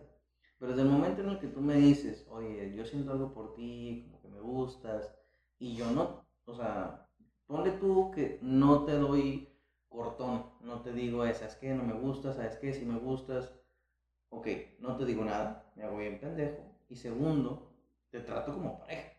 Pero 0.61 0.73
desde 0.73 0.87
el 0.87 0.93
momento 0.93 1.23
en 1.23 1.29
el 1.29 1.39
que 1.39 1.47
tú 1.47 1.59
me 1.59 1.73
dices, 1.73 2.27
oye, 2.29 2.75
yo 2.75 2.85
siento 2.85 3.11
algo 3.11 3.33
por 3.33 3.55
ti, 3.55 4.03
como 4.05 4.21
que 4.21 4.27
me 4.27 4.39
gustas, 4.39 5.11
y 5.57 5.75
yo 5.75 5.89
no, 5.89 6.23
o 6.45 6.53
sea, 6.53 7.09
ponle 7.47 7.71
tú 7.71 8.11
que 8.11 8.37
no 8.43 8.85
te 8.85 8.91
doy 8.91 9.49
cortón, 9.89 10.45
no 10.59 10.81
te 10.81 10.93
digo, 10.93 11.25
esa 11.25 11.47
es 11.47 11.55
que 11.55 11.73
no 11.73 11.83
me 11.83 11.93
gustas, 11.93 12.35
sabes 12.35 12.57
que 12.57 12.75
si 12.75 12.85
me 12.85 12.99
gustas, 12.99 13.51
ok, 14.29 14.47
no 14.77 14.97
te 14.97 15.05
digo 15.05 15.25
nada, 15.25 15.73
me 15.75 15.83
hago 15.83 15.97
bien 15.97 16.19
pendejo. 16.19 16.61
Y 16.89 16.95
segundo, 16.95 17.73
te 18.11 18.19
trato 18.19 18.53
como 18.53 18.77
pareja. 18.77 19.13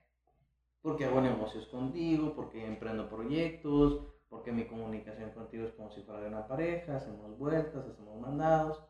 Porque 0.81 1.07
hago 1.07 1.20
negocios 1.20 1.66
contigo, 1.66 2.35
porque 2.37 2.64
emprendo 2.64 3.09
proyectos, 3.09 4.00
porque 4.28 4.52
mi 4.52 4.68
comunicación 4.68 5.31
contigo 5.31 5.64
es 5.64 5.72
como 5.72 5.90
si 5.90 6.02
fuera 6.02 6.20
de 6.20 6.28
una 6.28 6.46
pareja, 6.46 6.98
hacemos 6.98 7.37
vueltas, 7.37 7.85
hacemos 7.85 8.20
mandados, 8.20 8.81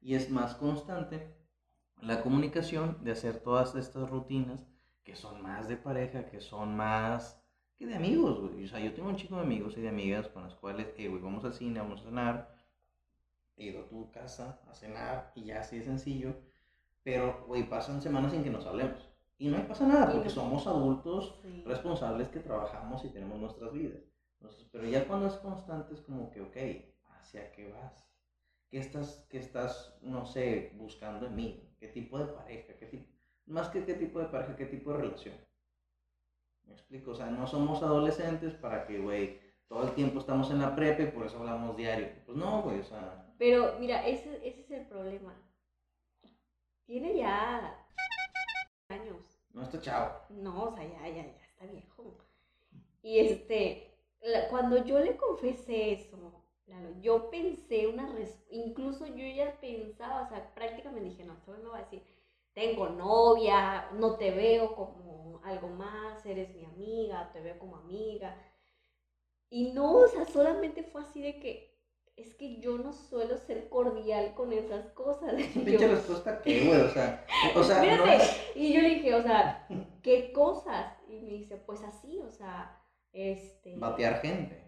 y 0.00 0.16
es 0.16 0.28
más 0.28 0.56
constante 0.56 1.39
la 2.02 2.22
comunicación 2.22 2.98
de 3.02 3.12
hacer 3.12 3.38
todas 3.40 3.74
estas 3.74 4.08
rutinas 4.08 4.66
que 5.04 5.16
son 5.16 5.42
más 5.42 5.68
de 5.68 5.76
pareja, 5.76 6.26
que 6.26 6.40
son 6.40 6.76
más 6.76 7.42
que 7.76 7.86
de 7.86 7.94
amigos, 7.94 8.40
güey. 8.40 8.64
O 8.64 8.68
sea, 8.68 8.80
yo 8.80 8.92
tengo 8.92 9.08
un 9.08 9.16
chico 9.16 9.36
de 9.36 9.42
amigos 9.42 9.76
y 9.76 9.80
de 9.80 9.88
amigas 9.88 10.28
con 10.28 10.44
las 10.44 10.54
cuales, 10.54 10.88
eh, 10.96 11.08
güey, 11.08 11.22
vamos 11.22 11.44
al 11.44 11.54
cine, 11.54 11.80
vamos 11.80 12.00
a 12.02 12.04
cenar. 12.04 12.54
He 13.56 13.64
ido 13.66 13.82
a 13.82 13.88
tu 13.88 14.10
casa 14.10 14.60
a 14.70 14.74
cenar 14.74 15.32
y 15.34 15.44
ya 15.44 15.60
así 15.60 15.78
de 15.78 15.84
sencillo. 15.84 16.34
Pero, 17.02 17.44
güey, 17.46 17.68
pasan 17.68 18.02
semanas 18.02 18.32
sin 18.32 18.44
que 18.44 18.50
nos 18.50 18.66
hablemos. 18.66 19.08
Y 19.38 19.48
no 19.48 19.66
pasa 19.66 19.86
nada, 19.86 20.12
porque 20.12 20.28
somos 20.28 20.66
adultos 20.66 21.40
responsables 21.64 22.28
que 22.28 22.40
trabajamos 22.40 23.02
y 23.04 23.08
tenemos 23.08 23.40
nuestras 23.40 23.72
vidas. 23.72 24.02
Entonces, 24.38 24.66
pero 24.70 24.86
ya 24.86 25.06
cuando 25.06 25.28
es 25.28 25.34
constante 25.34 25.94
es 25.94 26.02
como 26.02 26.30
que, 26.30 26.42
ok, 26.42 26.56
¿hacia 27.18 27.50
qué 27.52 27.72
vas? 27.72 28.09
¿Qué 28.70 28.78
estás, 28.78 29.26
qué 29.28 29.38
estás, 29.38 29.98
no 30.00 30.24
sé, 30.24 30.72
buscando 30.76 31.26
en 31.26 31.34
mí? 31.34 31.74
¿Qué 31.80 31.88
tipo 31.88 32.18
de 32.18 32.26
pareja? 32.26 32.72
¿Qué 32.78 32.86
tipo, 32.86 33.04
más 33.46 33.68
que 33.68 33.84
qué 33.84 33.94
tipo 33.94 34.20
de 34.20 34.26
pareja, 34.26 34.54
qué 34.54 34.66
tipo 34.66 34.92
de 34.92 34.98
relación? 34.98 35.34
¿Me 36.66 36.74
explico? 36.74 37.10
O 37.10 37.14
sea, 37.14 37.26
no 37.26 37.48
somos 37.48 37.82
adolescentes 37.82 38.54
para 38.54 38.86
que, 38.86 39.00
güey, 39.00 39.40
todo 39.66 39.82
el 39.82 39.94
tiempo 39.94 40.20
estamos 40.20 40.52
en 40.52 40.60
la 40.60 40.76
prepa 40.76 41.02
y 41.02 41.10
por 41.10 41.26
eso 41.26 41.38
hablamos 41.38 41.76
diario. 41.76 42.10
Pues 42.24 42.38
no, 42.38 42.62
güey, 42.62 42.78
o 42.78 42.84
sea. 42.84 43.34
Pero 43.38 43.76
mira, 43.80 44.06
ese, 44.06 44.36
ese 44.46 44.60
es 44.60 44.70
el 44.70 44.86
problema. 44.86 45.34
Tiene 46.86 47.16
ya 47.16 47.86
años. 48.88 49.40
No 49.52 49.62
está 49.62 49.80
chavo. 49.80 50.12
No, 50.28 50.64
o 50.64 50.72
sea, 50.72 50.84
ya, 50.84 51.08
ya, 51.08 51.26
ya 51.26 51.44
está 51.44 51.66
viejo. 51.66 52.18
Y 53.02 53.18
este, 53.18 53.96
cuando 54.48 54.84
yo 54.84 55.00
le 55.00 55.16
confesé 55.16 55.92
eso, 55.92 56.40
yo 57.00 57.30
pensé 57.30 57.86
una 57.86 58.14
incluso 58.50 59.06
yo 59.06 59.26
ya 59.26 59.58
pensaba, 59.60 60.22
o 60.22 60.28
sea, 60.28 60.54
prácticamente 60.54 61.08
dije, 61.08 61.24
no, 61.24 61.34
esto 61.34 61.52
me 61.52 61.68
va 61.68 61.78
a 61.78 61.82
decir, 61.82 62.02
tengo 62.54 62.88
novia, 62.88 63.88
no 63.92 64.16
te 64.16 64.30
veo 64.30 64.74
como 64.74 65.40
algo 65.44 65.68
más, 65.68 66.24
eres 66.26 66.54
mi 66.54 66.64
amiga, 66.64 67.30
te 67.32 67.40
veo 67.40 67.58
como 67.58 67.76
amiga. 67.76 68.36
Y 69.48 69.72
no, 69.72 69.92
o 69.92 70.08
sea, 70.08 70.24
solamente 70.26 70.82
fue 70.82 71.02
así 71.02 71.20
de 71.22 71.40
que, 71.40 71.70
es 72.16 72.34
que 72.34 72.60
yo 72.60 72.76
no 72.76 72.92
suelo 72.92 73.38
ser 73.38 73.68
cordial 73.68 74.34
con 74.34 74.52
esas 74.52 74.86
cosas. 74.90 75.34
Pinche 75.54 75.88
respuesta 75.88 76.42
qué, 76.42 76.66
güey, 76.66 76.80
o 76.80 76.90
sea, 76.90 77.26
o 77.56 77.62
sea, 77.62 77.82
Y 78.54 78.72
yo 78.74 78.82
le 78.82 78.90
dije, 78.90 79.14
o 79.14 79.22
sea, 79.22 79.66
¿qué 80.02 80.32
cosas? 80.32 80.96
Y 81.08 81.20
me 81.20 81.32
dice, 81.32 81.56
pues 81.56 81.82
así, 81.82 82.18
o 82.18 82.30
sea, 82.30 82.80
este... 83.12 83.76
Batear 83.76 84.20
gente. 84.20 84.59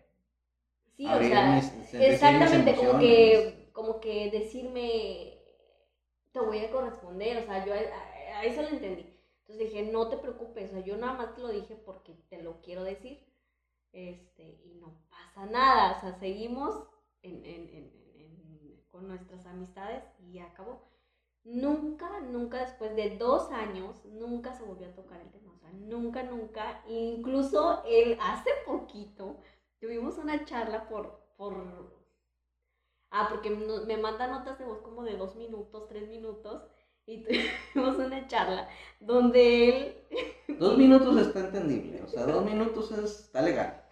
Sí, 0.97 1.07
o 1.07 1.19
sea, 1.23 1.59
exactamente, 1.93 2.75
como 2.77 2.99
que, 2.99 3.71
como 3.73 4.01
que 4.01 4.31
decirme, 4.31 5.39
te 6.33 6.41
voy 6.41 6.59
a 6.59 6.71
corresponder, 6.71 7.39
o 7.39 7.47
sea, 7.47 7.65
yo 7.65 7.73
a, 7.75 8.45
eso 8.45 8.63
lo 8.63 8.69
entendí. 8.69 9.07
Entonces 9.41 9.71
dije, 9.71 9.91
no 9.91 10.09
te 10.09 10.19
preocupes, 10.19 10.71
o 10.71 10.73
sea, 10.75 10.81
yo 10.85 10.97
nada 10.97 11.15
más 11.15 11.35
te 11.35 11.41
lo 11.41 11.49
dije 11.49 11.77
porque 11.77 12.15
te 12.29 12.43
lo 12.43 12.61
quiero 12.61 12.85
decir, 12.85 13.27
este, 13.93 14.61
y 14.65 14.75
no 14.81 15.03
pasa 15.11 15.47
nada, 15.47 15.97
o 15.97 16.01
sea, 16.01 16.19
seguimos 16.19 16.87
en, 17.23 17.45
en, 17.45 17.69
en, 17.75 18.85
con 18.91 19.09
nuestras 19.09 19.47
amistades 19.47 20.05
y 20.21 20.39
acabó. 20.39 20.91
Nunca, 21.45 22.21
nunca 22.21 22.61
después 22.61 22.95
de 22.95 23.17
dos 23.17 23.51
años, 23.51 24.05
nunca 24.05 24.55
se 24.55 24.63
volvió 24.63 24.87
a 24.87 24.95
tocar 24.95 25.21
el 25.21 25.31
tema, 25.33 25.53
o 25.55 25.59
sea, 25.59 25.73
nunca, 25.73 26.23
nunca, 26.23 26.85
incluso 26.87 27.83
él 27.85 28.17
hace 28.21 28.51
poquito 28.65 29.41
tuvimos 29.83 30.17
una 30.17 30.45
charla 30.45 30.89
por, 30.89 31.19
por 31.37 31.55
Ah, 33.11 33.27
porque 33.29 33.51
no- 33.51 33.85
me 33.85 33.99
manda 33.99 34.27
notas 34.29 34.59
de 34.59 34.65
voz 34.65 34.79
como 34.79 35.03
de 35.03 35.17
dos 35.19 35.37
minutos, 35.37 35.87
tres 35.89 36.09
minutos, 36.09 36.63
y 37.05 37.25
tuvimos 37.75 37.97
una 37.99 38.27
charla 38.29 38.69
donde 39.01 39.69
él 39.69 39.97
Dos 40.59 40.79
minutos 40.79 41.17
está 41.19 41.41
entendible, 41.41 42.01
o 42.03 42.07
sea, 42.07 42.25
dos 42.27 42.45
minutos 42.45 42.93
es- 42.93 43.21
está 43.25 43.43
legal. 43.43 43.85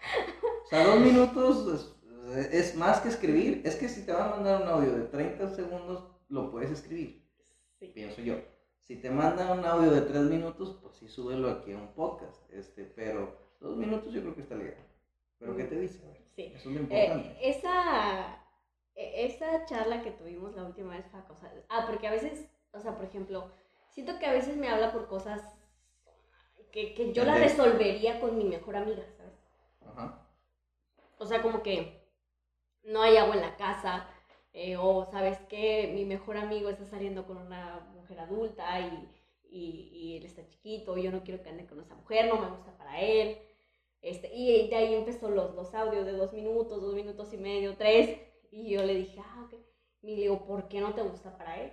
O 0.65 0.69
sea, 0.69 0.87
dos 0.87 1.01
minutos 1.01 1.97
es, 2.37 2.55
es 2.55 2.77
más 2.77 3.01
que 3.01 3.09
escribir. 3.09 3.63
Es 3.65 3.75
que 3.77 3.89
si 3.89 4.07
te 4.07 4.13
va 4.13 4.27
a 4.27 4.31
mandar 4.37 4.63
un 4.63 4.69
audio 4.69 4.93
de 4.93 5.05
30 5.07 5.49
segundos, 5.51 6.05
lo 6.29 6.51
puedes 6.51 6.71
escribir, 6.71 7.27
Sí. 7.81 7.89
pienso 7.89 8.21
yo. 8.23 8.37
Si 8.79 8.97
te 9.03 9.11
manda 9.11 9.53
un 9.53 9.65
audio 9.65 9.91
de 9.91 10.03
3 10.03 10.23
minutos, 10.23 10.79
pues 10.81 10.95
sí, 10.97 11.09
súbelo 11.09 11.51
aquí 11.51 11.73
a 11.73 11.77
un 11.79 11.93
podcast. 11.95 12.49
Este, 12.53 12.85
pero 12.85 13.37
dos 13.61 13.77
minutos 13.77 14.13
yo 14.13 14.21
creo 14.21 14.35
que 14.35 14.43
está 14.43 14.55
legal. 14.55 14.77
Pero 15.41 15.57
¿qué 15.57 15.65
te 15.65 15.81
dice? 15.81 16.01
Sí. 16.37 16.53
Eso 16.55 16.69
es 16.69 16.75
lo 16.77 16.81
Eh, 16.83 17.05
importante. 17.07 17.51
esa, 17.51 18.45
e- 18.95 19.27
esa 19.27 19.65
charla 19.67 20.03
que 20.03 20.11
tuvimos 20.13 20.55
la 20.55 20.65
última 20.65 20.95
vez 20.97 21.07
fue 21.11 21.25
cosa. 21.25 21.51
Ah, 21.69 21.85
porque 21.89 22.07
a 22.07 22.11
veces, 22.13 22.47
o 22.73 22.81
sea, 22.81 22.95
por 22.95 23.05
ejemplo, 23.05 23.51
siento 23.89 24.19
que 24.19 24.27
a 24.27 24.33
veces 24.33 24.57
me 24.57 24.69
habla 24.69 24.93
por 24.93 25.09
cosas 25.09 25.43
que, 26.73 26.95
que 26.95 27.13
yo 27.13 27.25
la 27.25 27.35
resolvería 27.35 28.19
con 28.21 28.39
mi 28.39 28.45
mejor 28.45 28.77
amiga, 28.77 29.05
¿sabes? 29.17 29.35
Ajá. 29.87 30.27
O 31.19 31.27
sea, 31.27 31.43
como 31.43 31.63
que 31.63 32.01
no 32.85 33.03
hay 33.03 33.17
agua 33.17 33.37
en 33.37 33.43
la 33.43 33.57
casa, 33.57 34.07
eh, 34.53 34.77
o 34.79 35.05
sabes 35.07 35.39
que 35.49 35.91
mi 35.95 36.05
mejor 36.05 36.37
amigo 36.37 36.71
está 36.71 36.85
saliendo 36.87 37.27
con 37.27 37.39
una 37.39 37.81
mujer 37.95 38.21
adulta 38.21 38.81
y, 38.81 39.09
y, 39.51 39.91
y 39.93 40.17
él 40.17 40.25
está 40.27 40.47
chiquito, 40.49 40.97
yo 40.99 41.11
no 41.13 41.23
quiero 41.25 41.43
que 41.43 41.51
ande 41.51 41.67
con 41.67 41.81
esa 41.81 41.95
mujer, 41.97 42.29
no 42.29 42.41
me 42.41 42.49
gusta 42.51 42.77
para 42.79 43.01
él. 43.01 43.39
Este, 44.03 44.35
y 44.35 44.69
de 44.69 44.77
ahí 44.77 44.95
empezó 44.95 45.31
los, 45.31 45.55
los 45.55 45.75
audios 45.75 46.07
de 46.07 46.13
dos 46.13 46.33
minutos, 46.33 46.81
dos 46.81 46.95
minutos 46.95 47.33
y 47.33 47.39
medio, 47.39 47.77
tres. 47.77 48.19
Y 48.51 48.71
yo 48.71 48.85
le 48.85 48.95
dije, 48.95 49.21
ah, 49.23 49.45
ok. 49.47 49.55
Y 50.03 50.17
le 50.17 50.23
digo, 50.23 50.47
¿por 50.47 50.69
qué 50.69 50.81
no 50.81 50.95
te 50.95 51.03
gusta 51.03 51.37
para 51.37 51.61
él? 51.61 51.73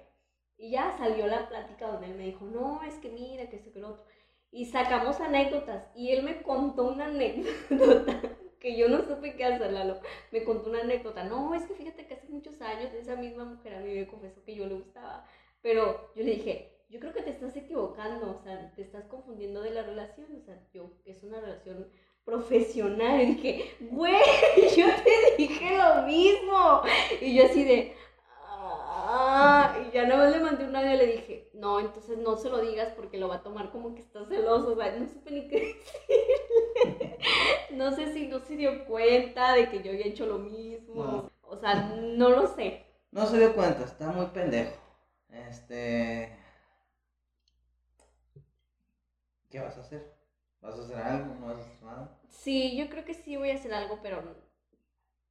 Y 0.58 0.72
ya 0.72 0.98
salió 0.98 1.28
la 1.28 1.48
plática 1.48 1.88
donde 1.88 2.08
él 2.08 2.16
me 2.16 2.26
dijo, 2.26 2.46
no, 2.46 2.82
es 2.84 2.96
que 2.96 3.10
mira, 3.10 3.50
que 3.50 3.58
esto, 3.58 3.72
que 3.72 3.80
lo 3.80 3.90
otro. 3.90 4.06
Y 4.52 4.66
sacamos 4.66 5.20
anécdotas. 5.22 5.88
Y 5.96 6.12
él 6.12 6.24
me 6.24 6.42
contó 6.42 6.90
una 6.90 7.06
anécdota 7.06 8.22
que 8.60 8.78
yo 8.78 8.90
no 8.90 9.04
supe 9.04 9.36
qué 9.36 9.46
hacer, 9.46 9.72
Lalo. 9.72 10.00
Me 10.32 10.44
contó 10.44 10.70
una 10.70 10.82
anécdota. 10.82 11.24
No, 11.24 11.54
es 11.54 11.64
que 11.66 11.76
fíjate 11.76 12.08
que 12.08 12.16
hace 12.16 12.28
muchos 12.28 12.60
años 12.62 12.94
esa 12.94 13.16
misma 13.16 13.46
mujer 13.46 13.76
a 13.76 13.80
mí 13.82 13.94
me 13.94 14.08
confesó 14.08 14.44
que 14.44 14.56
yo 14.56 14.66
le 14.66 14.76
gustaba. 14.76 15.26
Pero 15.62 16.12
yo 16.16 16.24
le 16.24 16.32
dije, 16.32 16.86
yo 16.90 17.00
creo 17.00 17.14
que 17.14 17.22
te 17.22 17.30
estás 17.30 17.56
equivocando, 17.56 18.32
o 18.32 18.38
sea, 18.38 18.74
te 18.76 18.82
estás 18.82 19.06
confundiendo 19.06 19.62
de 19.62 19.72
la 19.72 19.84
relación. 19.84 20.28
O 20.36 20.42
sea, 20.42 20.60
yo, 20.74 20.92
es 21.06 21.24
una 21.24 21.40
relación 21.40 21.92
profesional. 22.28 23.22
Y 23.22 23.26
dije, 23.36 23.78
güey, 23.80 24.14
yo 24.78 24.86
te 25.04 25.36
dije 25.38 25.78
lo 25.78 26.04
mismo. 26.04 26.82
Y 27.22 27.36
yo 27.36 27.46
así 27.46 27.64
de, 27.64 27.96
ah, 28.30 29.78
y 29.88 29.96
ya 29.96 30.06
nada 30.06 30.26
más 30.26 30.36
le 30.36 30.44
mandé 30.44 30.66
un 30.66 30.76
audio 30.76 30.94
y 30.94 30.98
le 30.98 31.08
dije, 31.08 31.50
no, 31.54 31.80
entonces 31.80 32.18
no 32.18 32.36
se 32.36 32.50
lo 32.50 32.60
digas 32.60 32.92
porque 32.98 33.18
lo 33.18 33.30
va 33.30 33.36
a 33.36 33.44
tomar 33.44 33.72
como 33.72 33.96
que 33.96 34.02
está 34.02 34.26
celoso. 34.26 34.74
O 34.74 34.76
sea, 34.76 34.94
no 35.00 35.08
supe 35.08 35.32
ni 35.32 35.48
qué 35.48 35.60
decirle. 36.80 37.18
No 37.72 37.96
sé 37.96 38.12
si 38.14 38.28
no 38.28 38.40
se 38.40 38.58
dio 38.58 38.86
cuenta 38.86 39.54
de 39.54 39.70
que 39.70 39.82
yo 39.82 39.92
había 39.92 40.06
hecho 40.06 40.26
lo 40.26 40.38
mismo. 40.38 41.04
No. 41.04 41.32
O 41.44 41.56
sea, 41.56 41.76
no 41.96 42.30
lo 42.30 42.48
sé. 42.48 42.86
No 43.12 43.26
se 43.26 43.40
dio 43.40 43.56
cuenta, 43.56 43.86
está 43.86 44.10
muy 44.10 44.26
pendejo. 44.28 44.76
Este. 45.30 46.38
¿Qué 49.50 49.62
vas 49.62 49.78
a 49.78 49.82
hacer? 49.82 50.17
¿Vas 50.68 50.80
a 50.80 50.82
hacer 50.84 50.98
algo? 50.98 51.36
¿No 51.36 51.46
vas 51.48 51.58
a 51.58 51.62
hacer 51.62 51.84
nada? 51.84 52.20
Sí, 52.28 52.76
yo 52.76 52.90
creo 52.90 53.06
que 53.06 53.14
sí 53.14 53.38
voy 53.38 53.52
a 53.52 53.56
hacer 53.56 53.74
algo, 53.74 54.00
pero 54.04 54.22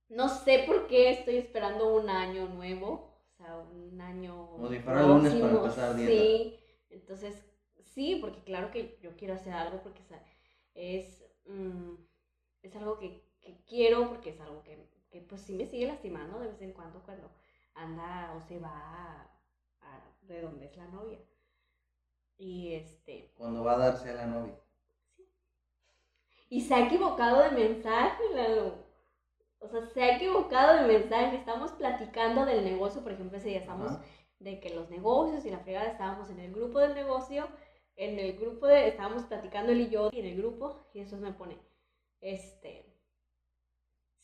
no, 0.09 0.29
sé 0.31 0.65
por 0.67 0.87
qué 0.87 1.11
estoy 1.11 1.37
esperando 1.37 1.95
un 1.95 2.09
año 2.09 2.49
nuevo. 2.49 3.21
O 3.29 3.37
sea, 3.37 3.59
un 3.59 4.01
año. 4.01 4.49
Como 4.53 4.71
si 4.71 4.79
fuera 4.79 5.03
el 5.03 5.09
lunes 5.09 5.35
para 5.35 5.53
empezar 5.53 5.95
dieta. 5.95 6.13
Sí, 6.15 6.59
entonces 6.89 7.45
sí, 7.83 8.17
porque 8.19 8.43
claro 8.45 8.71
que 8.71 8.99
yo 9.03 9.15
quiero 9.15 9.35
hacer 9.35 9.53
algo 9.53 9.83
porque 9.83 10.01
es, 10.75 11.23
mm, 11.45 11.95
es 12.63 12.77
algo 12.77 12.99
que, 12.99 13.23
que 13.43 13.63
quiero, 13.67 14.09
porque 14.09 14.31
es 14.31 14.41
algo 14.41 14.63
que, 14.63 14.89
que, 15.11 15.21
pues 15.21 15.43
sí 15.43 15.55
me 15.55 15.67
sigue 15.67 15.87
lastimando 15.87 16.39
de 16.39 16.49
vez 16.49 16.63
en 16.63 16.73
cuando 16.73 17.03
cuando 17.03 17.31
anda 17.75 18.33
o 18.35 18.41
se 18.41 18.59
va 18.59 18.71
a- 18.71 19.31
a- 19.83 20.17
de 20.23 20.41
donde 20.41 20.65
es 20.65 20.77
la 20.79 20.87
novia. 20.89 21.19
Y 22.39 22.73
este. 22.73 23.35
Cuando 23.37 23.63
va 23.63 23.75
a 23.75 23.79
darse 23.79 24.09
a 24.11 24.15
la 24.15 24.27
novia. 24.27 24.66
Y 26.49 26.61
se 26.63 26.75
ha 26.75 26.87
equivocado 26.87 27.43
de 27.43 27.51
mensaje, 27.51 28.23
Lalo. 28.35 28.87
O 29.59 29.69
sea, 29.69 29.87
se 29.87 30.03
ha 30.03 30.17
equivocado 30.17 30.77
de 30.77 30.99
mensaje. 30.99 31.37
Estamos 31.37 31.73
platicando 31.73 32.45
del 32.45 32.65
negocio, 32.65 33.03
por 33.03 33.13
ejemplo, 33.13 33.39
ese 33.39 33.49
día 33.49 33.59
estamos 33.59 33.93
Ajá. 33.93 34.05
de 34.39 34.61
que 34.61 34.75
los 34.75 34.91
negocios 34.91 35.45
y 35.45 35.51
la 35.51 35.61
fregada 35.61 35.89
estábamos 35.89 36.31
en 36.31 36.41
el 36.41 36.53
grupo 36.53 36.79
del 36.79 36.95
negocio, 36.95 37.49
en 37.97 38.19
el 38.19 38.37
grupo 38.39 38.67
de, 38.67 38.89
estábamos 38.89 39.25
platicando 39.25 39.73
él 39.73 39.81
y 39.83 39.89
yo 39.89 40.11
y 40.13 40.21
en 40.21 40.27
el 40.27 40.37
grupo, 40.37 40.87
y 40.93 41.01
eso 41.01 41.17
me 41.17 41.33
pone, 41.33 41.59
este, 42.21 42.95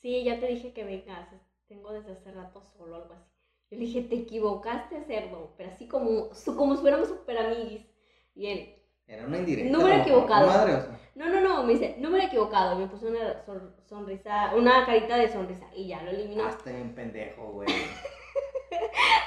sí, 0.00 0.24
ya 0.24 0.38
te 0.38 0.46
dije 0.46 0.72
que 0.72 0.84
vengas, 0.84 1.28
tengo 1.66 1.92
desde 1.92 2.12
hace 2.12 2.32
rato 2.32 2.62
solo, 2.62 2.96
algo 2.96 3.14
así. 3.14 3.30
Yo 3.70 3.78
le 3.78 3.86
dije, 3.86 4.02
te 4.02 4.16
equivocaste, 4.16 5.02
cerdo, 5.04 5.54
pero 5.56 5.70
así 5.70 5.88
como, 5.88 6.28
como 6.56 6.74
si 6.74 6.80
fuéramos 6.82 7.08
super 7.08 7.38
amiguis. 7.38 7.86
Y 8.34 8.46
él, 8.48 8.81
Era 9.06 9.26
una 9.26 9.38
indirecta. 9.38 9.76
Número 9.76 10.00
equivocado. 10.00 10.46
Madre, 10.46 10.74
o 10.74 10.80
sea. 10.80 10.98
no, 11.14 11.28
no, 11.28 11.40
no, 11.40 11.62
me 11.64 11.72
dice, 11.74 11.96
no 11.98 12.10
me 12.10 12.20
he 12.20 12.26
equivocado, 12.26 12.78
me 12.78 12.86
puso 12.86 13.08
una 13.08 13.42
sonrisa, 13.88 14.54
una 14.54 14.86
carita 14.86 15.16
de 15.16 15.28
sonrisa, 15.30 15.66
y 15.74 15.88
ya 15.88 16.02
lo 16.02 16.10
eliminó. 16.10 16.44
Ah, 16.46 16.50
está 16.50 16.70
bien 16.70 16.94
pendejo, 16.94 17.52
güey. 17.52 17.68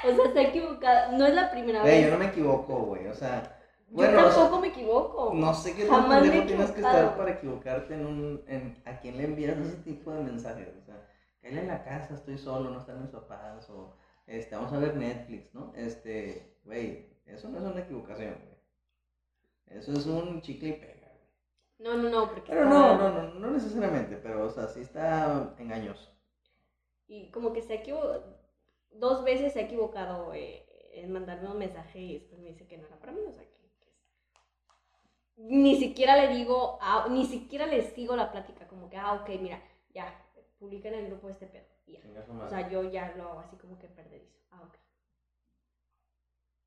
O 0.04 0.14
sea, 0.14 0.32
se 0.32 0.38
ha 0.38 0.42
equivocado, 0.48 1.16
no 1.16 1.26
es 1.26 1.34
la 1.34 1.50
primera 1.50 1.80
Güey, 1.80 1.94
vez. 1.94 2.04
yo 2.06 2.12
no 2.12 2.18
me 2.18 2.26
equivoco, 2.26 2.74
güey. 2.80 3.06
O 3.06 3.14
sea, 3.14 3.42
Yo 3.88 3.96
bueno, 3.96 4.18
o 4.18 4.30
sea, 4.30 4.34
tampoco 4.42 4.60
me 4.60 4.68
equivoco. 4.68 5.32
no 5.34 5.54
sé 5.54 5.74
qué 5.74 5.86
Jamás 5.86 6.22
me 6.22 6.28
pendejo 6.30 6.46
tienes 6.46 6.70
que 6.72 6.80
estar 6.80 7.16
para 7.16 7.30
equivocarte 7.32 7.94
en 7.94 8.06
un. 8.06 8.44
En, 8.48 8.76
¿A 8.84 8.98
quién 9.00 9.16
le 9.16 9.24
envías 9.24 9.56
ese 9.58 9.76
tipo 9.78 10.12
de 10.12 10.22
mensajes? 10.22 10.68
O 10.80 10.84
sea, 10.84 11.08
cállate 11.40 11.60
en 11.60 11.68
la 11.68 11.84
casa, 11.84 12.14
estoy 12.14 12.38
solo, 12.38 12.70
no 12.70 12.78
están 12.80 13.00
mis 13.00 13.10
papás, 13.10 13.68
o 13.70 13.96
este, 14.26 14.54
vamos 14.56 14.72
a 14.72 14.78
ver 14.78 14.96
Netflix, 14.96 15.54
¿no? 15.54 15.72
Este, 15.76 16.56
güey, 16.64 17.08
eso 17.26 17.48
no 17.48 17.58
es 17.58 17.64
una 17.64 17.80
equivocación, 17.80 18.34
güey. 18.44 18.55
Eso 19.68 19.92
es 19.92 20.06
un 20.06 20.40
chicle 20.42 20.68
y 20.70 20.72
pega. 20.74 20.96
No, 21.78 21.96
no, 21.96 22.08
no, 22.10 22.28
porque 22.30 22.50
Pero 22.50 22.64
no, 22.64 22.96
no, 22.98 23.10
no, 23.10 23.34
no 23.34 23.50
necesariamente, 23.50 24.16
pero, 24.16 24.46
o 24.46 24.50
sea, 24.50 24.66
sí 24.68 24.80
está 24.80 25.54
engañoso. 25.58 26.10
Y 27.08 27.30
como 27.30 27.52
que 27.52 27.62
se 27.62 27.72
ha 27.72 27.76
equivocado, 27.76 28.38
dos 28.90 29.24
veces 29.24 29.52
se 29.52 29.60
ha 29.60 29.62
equivocado 29.64 30.32
eh, 30.34 30.66
en 30.94 31.12
mandarme 31.12 31.48
un 31.50 31.58
mensaje 31.58 31.98
y 32.00 32.14
después 32.18 32.40
me 32.40 32.50
dice 32.50 32.66
que 32.66 32.78
no 32.78 32.86
era 32.86 32.98
para 32.98 33.12
mí, 33.12 33.20
o 33.26 33.32
sea, 33.32 33.44
que, 33.44 33.70
que 33.80 33.92
Ni 35.36 35.76
siquiera 35.76 36.16
le 36.16 36.34
digo, 36.34 36.78
ah, 36.80 37.06
ni 37.10 37.26
siquiera 37.26 37.66
le 37.66 37.82
sigo 37.82 38.16
la 38.16 38.32
plática, 38.32 38.66
como 38.66 38.88
que, 38.90 38.96
ah, 38.96 39.14
ok, 39.14 39.28
mira, 39.40 39.62
ya, 39.94 40.06
publica 40.58 40.88
en 40.88 40.94
el 40.94 41.06
grupo 41.08 41.28
este 41.28 41.46
pedo, 41.46 41.66
ya. 41.86 42.00
O 42.44 42.48
sea, 42.48 42.68
yo 42.68 42.90
ya 42.90 43.14
lo 43.16 43.28
hago 43.28 43.40
así 43.40 43.56
como 43.56 43.78
que 43.78 43.88
perdedizo. 43.88 44.38
Ah, 44.50 44.62
ok. 44.62 44.74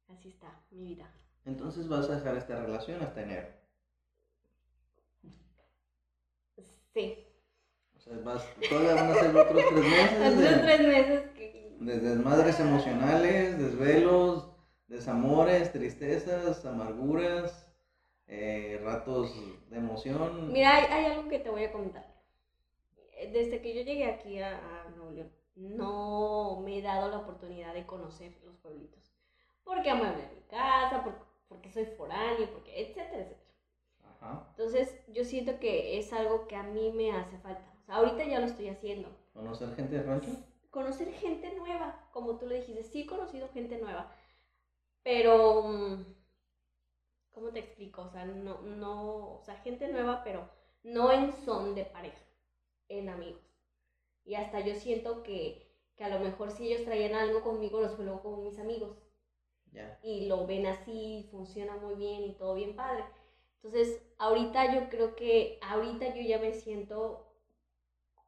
Así 0.10 0.30
está 0.30 0.62
mi 0.72 0.84
vida. 0.84 1.10
Entonces 1.46 1.88
vas 1.88 2.10
a 2.10 2.16
dejar 2.16 2.38
esta 2.38 2.60
relación 2.62 3.02
hasta 3.02 3.22
enero. 3.22 3.48
Sí. 6.94 7.26
O 7.96 8.00
sea, 8.00 8.18
vas, 8.24 8.46
todavía 8.70 8.96
van 8.96 9.12
a 9.12 9.16
ser 9.16 9.36
otros 9.36 9.64
tres 9.70 9.84
meses. 9.86 10.38
De- 10.38 10.58
tres 10.58 10.88
meses 10.88 11.30
que... 11.32 11.78
De 11.80 12.00
desmadres 12.00 12.60
emocionales, 12.60 13.58
desvelos, 13.58 14.50
desamores, 14.88 15.72
tristezas, 15.72 16.66
amarguras, 16.66 17.72
eh, 18.28 18.82
ratos 18.84 19.34
de 19.70 19.78
emoción. 19.78 20.52
Mira, 20.52 20.76
hay, 20.76 20.86
hay 20.86 21.06
algo 21.14 21.30
que 21.30 21.40
te 21.40 21.50
voy 21.50 21.64
a 21.64 21.72
comentar. 21.72 22.06
Desde 23.32 23.62
que 23.62 23.76
yo 23.76 23.82
llegué 23.84 24.06
aquí 24.06 24.40
a, 24.40 24.58
a 24.86 24.90
Nuevo 24.90 25.12
León, 25.12 25.32
no 25.56 26.62
me 26.64 26.80
he 26.80 26.82
dado 26.82 27.10
la 27.10 27.20
oportunidad 27.20 27.74
de 27.74 27.86
conocer 27.86 28.38
los 28.44 28.58
pueblitos. 28.58 29.14
Porque 29.64 29.90
amueble 29.90 30.30
mi 30.36 30.42
casa, 30.50 31.04
por- 31.04 31.29
porque 31.50 31.72
soy 31.72 31.86
foráneo, 31.86 32.50
porque 32.54 32.80
etcétera, 32.80 33.24
etcétera. 33.24 33.40
Ajá. 34.06 34.48
Entonces, 34.52 34.98
yo 35.08 35.26
siento 35.26 35.60
que 35.60 35.98
es 35.98 36.14
algo 36.14 36.48
que 36.48 36.56
a 36.56 36.64
mí 36.64 36.92
me 36.92 37.12
hace 37.12 37.38
falta. 37.40 37.74
O 37.82 37.86
sea, 37.86 37.96
ahorita 37.96 38.24
ya 38.24 38.40
lo 38.40 38.46
estoy 38.46 38.70
haciendo. 38.70 39.10
Conocer 39.34 39.76
gente 39.76 39.96
de 39.96 40.04
rancho. 40.04 40.30
conocer 40.70 41.12
gente 41.14 41.52
nueva, 41.56 42.08
como 42.14 42.38
tú 42.38 42.48
le 42.48 42.58
dijiste, 42.60 42.84
sí 42.84 43.02
he 43.02 43.06
conocido 43.08 43.50
gente 43.50 43.80
nueva, 43.80 44.12
pero, 45.04 45.64
mm, 45.64 46.06
¿cómo 47.32 47.50
te 47.50 47.60
explico? 47.60 48.04
O 48.04 48.10
sea, 48.10 48.26
no, 48.26 48.62
no, 48.62 49.36
o 49.38 49.42
sea, 49.44 49.56
gente 49.58 49.88
nueva, 49.88 50.24
pero 50.24 50.48
no 50.84 51.12
en 51.12 51.34
son 51.44 51.74
de 51.74 51.86
pareja, 51.86 52.24
en 52.88 53.10
amigos. 53.10 53.42
Y 54.26 54.36
hasta 54.36 54.60
yo 54.60 54.76
siento 54.76 55.24
que, 55.24 55.76
que 55.96 56.04
a 56.04 56.10
lo 56.10 56.20
mejor 56.20 56.52
si 56.52 56.68
ellos 56.68 56.86
traían 56.86 57.16
algo 57.16 57.42
conmigo, 57.42 57.82
los 57.82 57.98
luego 57.98 58.22
con 58.22 58.44
mis 58.44 58.60
amigos 58.60 58.96
Ya. 59.72 60.00
y 60.02 60.26
lo 60.26 60.48
ven 60.48 60.66
así, 60.66 61.28
funciona 61.32 61.76
muy 61.76 61.96
bien 61.96 62.24
y 62.24 62.34
todo 62.34 62.56
bien 62.56 62.76
padre. 62.76 63.04
Entonces, 63.56 64.02
ahorita 64.18 64.74
yo 64.74 64.90
creo 64.90 65.16
que, 65.16 65.60
ahorita 65.62 66.16
yo 66.16 66.22
ya 66.22 66.40
me 66.40 66.54
siento 66.54 67.28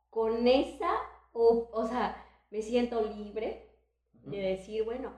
con 0.10 0.48
esa, 0.48 0.92
o, 1.32 1.70
o 1.72 1.88
sea, 1.88 2.24
me 2.52 2.62
siento 2.62 3.02
libre 3.02 3.70
de 4.14 4.38
decir, 4.38 4.84
bueno, 4.84 5.14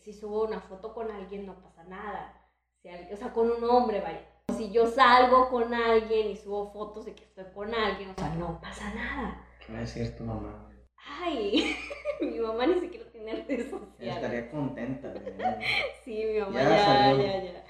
si 0.00 0.12
subo 0.12 0.44
una 0.44 0.60
foto 0.60 0.92
con 0.92 1.10
alguien 1.10 1.46
no 1.46 1.62
pasa 1.62 1.84
nada. 1.84 2.50
Si 2.82 2.88
alguien, 2.88 3.14
o 3.14 3.16
sea, 3.16 3.32
con 3.32 3.50
un 3.50 3.62
hombre, 3.64 4.00
vaya. 4.00 4.26
Si 4.56 4.72
yo 4.72 4.88
salgo 4.88 5.48
con 5.48 5.72
alguien 5.72 6.28
y 6.30 6.36
subo 6.36 6.72
fotos 6.72 7.06
de 7.06 7.14
que 7.14 7.22
estoy 7.22 7.44
con 7.54 7.72
alguien, 7.72 8.10
o 8.10 8.14
sea, 8.14 8.34
no 8.34 8.60
pasa 8.60 8.92
nada. 8.94 9.46
No 9.68 9.78
es 9.80 9.92
cierto, 9.92 10.24
mamá. 10.24 10.71
Ay, 11.06 11.76
mi 12.20 12.38
mamá 12.38 12.66
ni 12.66 12.80
siquiera 12.80 13.10
tiene 13.10 13.44
redes 13.44 13.70
sociales. 13.70 14.16
Estaría 14.16 14.50
contenta. 14.50 15.14
Sí, 16.04 16.24
mi 16.26 16.40
mamá 16.40 16.60
ya, 16.60 17.16
ya, 17.16 17.44
ya, 17.44 17.64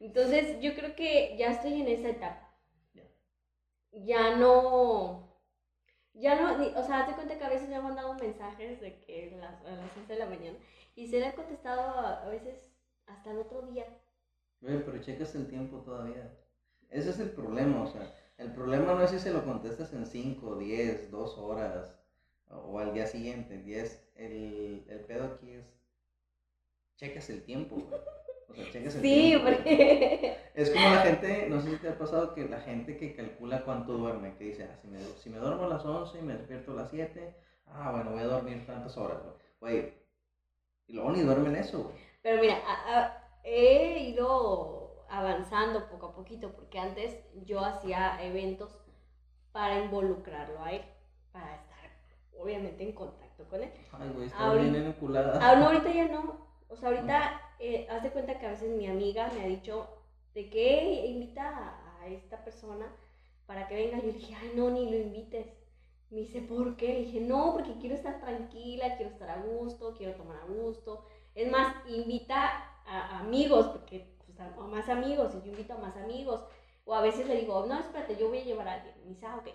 Entonces, 0.00 0.58
yo 0.60 0.74
creo 0.74 0.96
que 0.96 1.36
ya 1.38 1.50
estoy 1.50 1.82
en 1.82 1.88
esa 1.88 2.08
etapa. 2.08 2.40
Ya 3.92 4.36
no 4.36 5.24
ya 6.14 6.40
no, 6.40 6.80
o 6.80 6.84
sea, 6.84 7.06
te 7.06 7.12
cuenta 7.14 7.36
que 7.36 7.44
a 7.44 7.48
veces 7.48 7.68
me 7.68 7.74
han 7.74 7.84
mandado 7.84 8.14
mensajes 8.14 8.80
de 8.80 9.00
que 9.00 9.34
a 9.34 9.36
las, 9.38 9.64
a 9.64 9.70
las 9.72 9.96
11 9.96 10.12
de 10.12 10.18
la 10.18 10.26
mañana 10.26 10.58
y 10.94 11.08
se 11.08 11.18
le 11.18 11.26
ha 11.26 11.34
contestado 11.34 11.80
a, 11.80 12.28
veces 12.28 12.72
hasta 13.06 13.32
el 13.32 13.38
otro 13.38 13.62
día. 13.62 13.84
Oye, 14.62 14.78
pero 14.78 15.02
checas 15.02 15.34
el 15.34 15.48
tiempo 15.48 15.78
todavía. 15.78 16.32
Ese 16.88 17.10
es 17.10 17.18
el 17.18 17.30
problema, 17.30 17.82
o 17.82 17.86
sea, 17.88 18.14
el 18.38 18.52
problema 18.52 18.94
no 18.94 19.02
es 19.02 19.10
si 19.10 19.18
se 19.18 19.32
lo 19.32 19.44
contestas 19.44 19.92
en 19.92 20.06
5, 20.06 20.56
10, 20.56 21.10
2 21.10 21.36
horas 21.36 21.92
o 22.54 22.78
al 22.78 22.94
día 22.94 23.06
siguiente. 23.06 23.58
10, 23.58 24.12
el, 24.16 24.84
el 24.88 25.00
pedo 25.00 25.24
aquí 25.26 25.50
es, 25.50 25.66
checas 26.96 27.28
el 27.30 27.44
tiempo, 27.44 27.76
O 28.48 28.54
sea, 28.54 28.70
checas 28.70 28.94
el 28.96 29.02
sí, 29.02 29.36
porque... 29.42 30.36
Es 30.54 30.70
como 30.70 30.88
la 30.88 31.00
gente, 31.00 31.48
no 31.48 31.60
sé 31.60 31.70
si 31.72 31.76
te 31.78 31.88
ha 31.88 31.98
pasado 31.98 32.32
que 32.32 32.48
la 32.48 32.60
gente 32.60 32.96
que 32.96 33.16
calcula 33.16 33.64
cuánto 33.64 33.94
duerme, 33.94 34.36
que 34.36 34.44
dice, 34.44 34.68
ah, 34.70 34.76
si, 34.80 34.86
me, 34.86 35.00
si 35.00 35.28
me 35.28 35.38
duermo 35.38 35.64
a 35.64 35.68
las 35.68 35.84
11 35.84 36.18
y 36.18 36.22
me 36.22 36.34
despierto 36.34 36.70
a 36.70 36.76
las 36.76 36.90
7, 36.90 37.34
ah, 37.66 37.90
bueno, 37.90 38.12
voy 38.12 38.20
a 38.20 38.26
dormir 38.26 38.64
tantas 38.64 38.96
horas, 38.96 39.18
güey. 39.58 39.92
Y 40.86 40.92
luego 40.92 41.10
ni 41.10 41.22
duermen 41.22 41.56
eso, 41.56 41.82
güey. 41.82 41.96
Pero 42.22 42.40
mira, 42.40 42.62
he 43.42 44.10
ido 44.10 45.04
avanzando 45.08 45.88
poco 45.88 46.06
a 46.06 46.14
poquito, 46.14 46.52
porque 46.52 46.78
antes 46.78 47.18
yo 47.44 47.60
hacía 47.60 48.22
eventos 48.22 48.78
para 49.52 49.78
involucrarlo 49.78 50.62
a 50.62 50.72
él, 50.72 50.82
para 51.32 51.54
estar 51.56 51.73
obviamente 52.44 52.84
en 52.84 52.92
contacto 52.92 53.44
con 53.48 53.62
él. 53.62 53.70
Ay, 53.92 54.10
güey, 54.14 54.26
está 54.26 54.52
bien 54.54 54.74
enculada. 54.74 55.38
Ah, 55.42 55.56
no, 55.56 55.66
ahorita 55.66 55.92
ya 55.92 56.08
no. 56.08 56.46
O 56.68 56.76
sea, 56.76 56.90
ahorita, 56.90 57.40
eh, 57.58 57.86
haz 57.90 58.02
de 58.02 58.10
cuenta 58.10 58.38
que 58.38 58.46
a 58.46 58.50
veces 58.50 58.70
mi 58.76 58.86
amiga 58.86 59.30
me 59.34 59.42
ha 59.42 59.46
dicho, 59.46 59.88
¿de 60.34 60.50
qué 60.50 61.06
invita 61.06 61.80
a, 62.00 62.06
esta 62.08 62.44
persona 62.44 62.86
para 63.46 63.66
que 63.66 63.74
venga? 63.74 63.98
Yo 63.98 64.12
dije, 64.12 64.34
ay, 64.34 64.52
no, 64.54 64.70
ni 64.70 64.90
lo 64.90 64.96
invites. 64.96 65.46
Me 66.10 66.20
dice, 66.20 66.42
¿por 66.42 66.76
qué? 66.76 66.88
Le 66.88 67.00
dije, 67.00 67.20
no, 67.20 67.54
porque 67.54 67.78
quiero 67.80 67.94
estar 67.94 68.20
tranquila, 68.20 68.96
quiero 68.96 69.10
estar 69.10 69.30
a 69.30 69.42
gusto, 69.42 69.94
quiero 69.96 70.14
tomar 70.14 70.36
a 70.36 70.44
gusto. 70.44 71.06
Es 71.34 71.50
más, 71.50 71.74
invita 71.88 72.80
a, 72.86 73.20
amigos, 73.20 73.68
porque 73.68 74.14
pues, 74.26 74.38
a 74.38 74.50
más 74.50 74.88
amigos, 74.88 75.34
y 75.34 75.46
yo 75.46 75.52
invito 75.52 75.72
a 75.72 75.78
más 75.78 75.96
amigos. 75.96 76.44
O 76.84 76.94
a 76.94 77.00
veces 77.00 77.26
le 77.26 77.36
digo, 77.36 77.64
no, 77.66 77.80
espérate, 77.80 78.16
yo 78.16 78.28
voy 78.28 78.40
a 78.40 78.44
llevar 78.44 78.68
a 78.68 78.74
alguien. 78.74 78.94
Me 79.04 79.10
dice, 79.10 79.26
ah, 79.26 79.36
ok. 79.36 79.48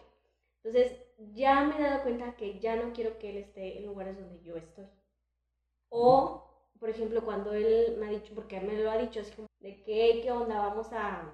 Entonces, 0.64 0.98
ya 1.34 1.62
me 1.62 1.78
he 1.78 1.82
dado 1.82 2.04
cuenta 2.04 2.36
que 2.36 2.60
ya 2.60 2.76
no 2.76 2.94
quiero 2.94 3.18
que 3.18 3.30
él 3.32 3.38
esté 3.38 3.78
en 3.78 3.86
lugares 3.86 4.18
donde 4.20 4.42
yo 4.42 4.56
estoy. 4.56 4.88
O 5.90 6.50
por 6.80 6.90
ejemplo, 6.90 7.24
cuando 7.24 7.54
él 7.54 7.98
me 8.00 8.08
ha 8.08 8.10
dicho, 8.10 8.34
porque 8.34 8.60
me 8.62 8.78
lo 8.78 8.90
ha 8.90 8.98
dicho, 8.98 9.20
es 9.20 9.32
como, 9.32 9.48
de 9.60 9.84
qué, 9.84 10.22
qué 10.24 10.32
onda, 10.32 10.58
vamos 10.60 10.88
a, 10.94 11.34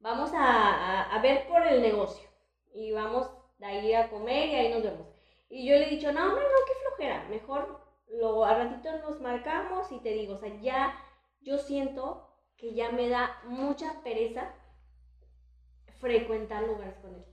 vamos 0.00 0.30
a, 0.34 1.14
a, 1.14 1.22
ver 1.22 1.48
por 1.48 1.66
el 1.66 1.80
negocio 1.80 2.28
y 2.74 2.92
vamos 2.92 3.30
de 3.58 3.66
ahí 3.66 3.94
a 3.94 4.10
comer 4.10 4.48
y 4.48 4.54
ahí 4.54 4.72
nos 4.72 4.82
vemos. 4.82 5.06
Y 5.48 5.66
yo 5.66 5.76
le 5.76 5.86
he 5.86 5.90
dicho, 5.90 6.12
no, 6.12 6.26
hombre, 6.26 6.44
no, 6.44 6.66
qué 6.66 6.72
flojera, 6.82 7.28
mejor 7.28 7.80
lo, 8.08 8.44
a 8.44 8.54
ratito 8.54 8.98
nos 8.98 9.20
marcamos 9.20 9.90
y 9.90 10.00
te 10.00 10.10
digo, 10.10 10.34
o 10.34 10.38
sea, 10.38 10.54
ya 10.60 10.94
yo 11.40 11.56
siento 11.58 12.28
que 12.56 12.74
ya 12.74 12.90
me 12.90 13.08
da 13.08 13.40
mucha 13.44 14.02
pereza 14.02 14.54
frecuentar 16.00 16.64
lugares 16.64 16.96
con 16.98 17.14
él. 17.14 17.24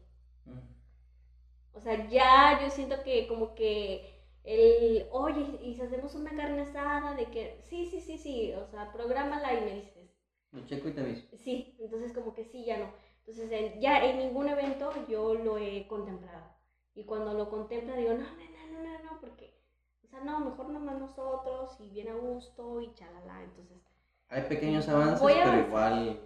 O 1.73 1.79
sea, 1.79 2.07
ya 2.07 2.61
yo 2.61 2.69
siento 2.69 3.03
que 3.03 3.27
como 3.27 3.55
que 3.55 4.13
el, 4.43 5.07
oye, 5.11 5.59
y 5.63 5.73
si 5.73 5.81
hacemos 5.81 6.15
una 6.15 6.35
carne 6.35 6.61
asada, 6.61 7.15
de 7.15 7.25
que, 7.25 7.57
sí, 7.61 7.85
sí, 7.85 7.99
sí, 7.99 8.17
sí, 8.17 8.53
o 8.53 8.67
sea, 8.67 8.91
prográmala 8.91 9.53
y 9.53 9.61
me 9.65 9.75
dices. 9.75 10.11
Lo 10.51 10.65
checo 10.65 10.89
y 10.89 10.91
te 10.91 11.01
aviso. 11.01 11.27
Sí, 11.37 11.75
entonces 11.79 12.13
como 12.13 12.33
que 12.33 12.45
sí, 12.45 12.63
ya 12.65 12.77
no. 12.77 12.91
Entonces, 13.25 13.79
ya 13.79 14.03
en 14.05 14.19
ningún 14.19 14.49
evento 14.49 14.91
yo 15.07 15.33
lo 15.33 15.57
he 15.57 15.87
contemplado. 15.87 16.53
Y 16.93 17.05
cuando 17.05 17.33
lo 17.33 17.49
contempla, 17.49 17.95
digo, 17.95 18.13
no, 18.13 18.19
no, 18.19 18.71
no, 18.71 18.83
no, 18.83 19.03
no, 19.03 19.19
porque, 19.21 19.57
o 20.03 20.07
sea, 20.07 20.19
no, 20.19 20.41
mejor 20.41 20.69
nomás 20.69 20.99
nosotros 20.99 21.75
y 21.79 21.89
bien 21.89 22.09
a 22.09 22.15
gusto 22.15 22.81
y 22.81 22.93
chalala. 22.93 23.41
Entonces, 23.43 23.81
hay 24.29 24.43
pequeños 24.43 24.87
avances, 24.89 25.25
pero 25.25 25.59
igual. 25.67 26.19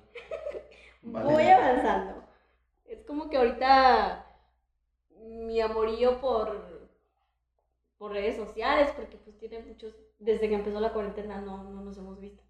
voy 1.03 1.43
avanzando. 1.43 2.26
Es 2.87 3.03
como 3.03 3.29
que 3.29 3.37
ahorita 3.37 4.25
mi 5.11 5.61
amorío 5.61 6.19
por 6.19 6.77
por 7.97 8.11
redes 8.11 8.35
sociales, 8.35 8.91
porque 8.95 9.17
pues 9.17 9.37
tiene 9.37 9.59
muchos, 9.59 9.95
desde 10.19 10.47
que 10.47 10.55
empezó 10.55 10.79
la 10.79 10.93
cuarentena 10.93 11.41
no, 11.41 11.63
no 11.63 11.81
nos 11.81 11.97
hemos 11.97 12.19
visto, 12.19 12.43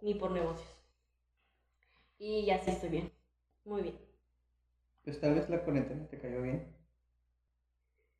ni 0.00 0.14
por 0.14 0.30
negocios. 0.30 0.68
Y 2.18 2.46
ya 2.46 2.58
sí 2.58 2.70
estoy 2.70 2.88
bien, 2.88 3.12
muy 3.64 3.82
bien. 3.82 3.98
Pues 5.04 5.20
tal 5.20 5.34
vez 5.34 5.48
la 5.50 5.62
cuarentena 5.62 6.08
te 6.08 6.18
cayó 6.18 6.42
bien. 6.42 6.74